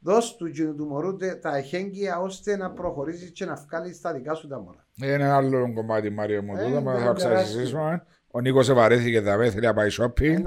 [0.00, 4.48] δώσ' του, του μωρού τα εχέγγυα ώστε να προχωρήσεις και να βγάλεις στα δικά σου
[4.48, 4.86] τα μωρά.
[5.02, 8.02] Είναι ένα άλλο κομμάτι, Μάριο μου, ε, θα θα ξανασυζητήσουμε.
[8.30, 10.42] Ο Νίκος σε βαρέθηκε τα θέλει να πάει shopping.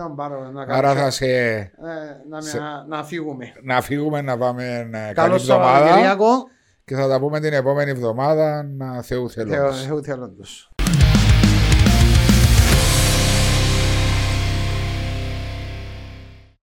[0.67, 1.25] Άρα θα σε.
[1.25, 1.71] Ε,
[2.29, 2.59] να, σε...
[2.87, 3.53] να, φύγουμε.
[3.63, 6.15] Να φύγουμε, να πάμε καλή εβδομάδα.
[6.85, 8.63] Και θα τα πούμε την επόμενη εβδομάδα.
[8.63, 9.71] Να Θεού θέλω.
[9.73, 10.35] Θεού θέλω.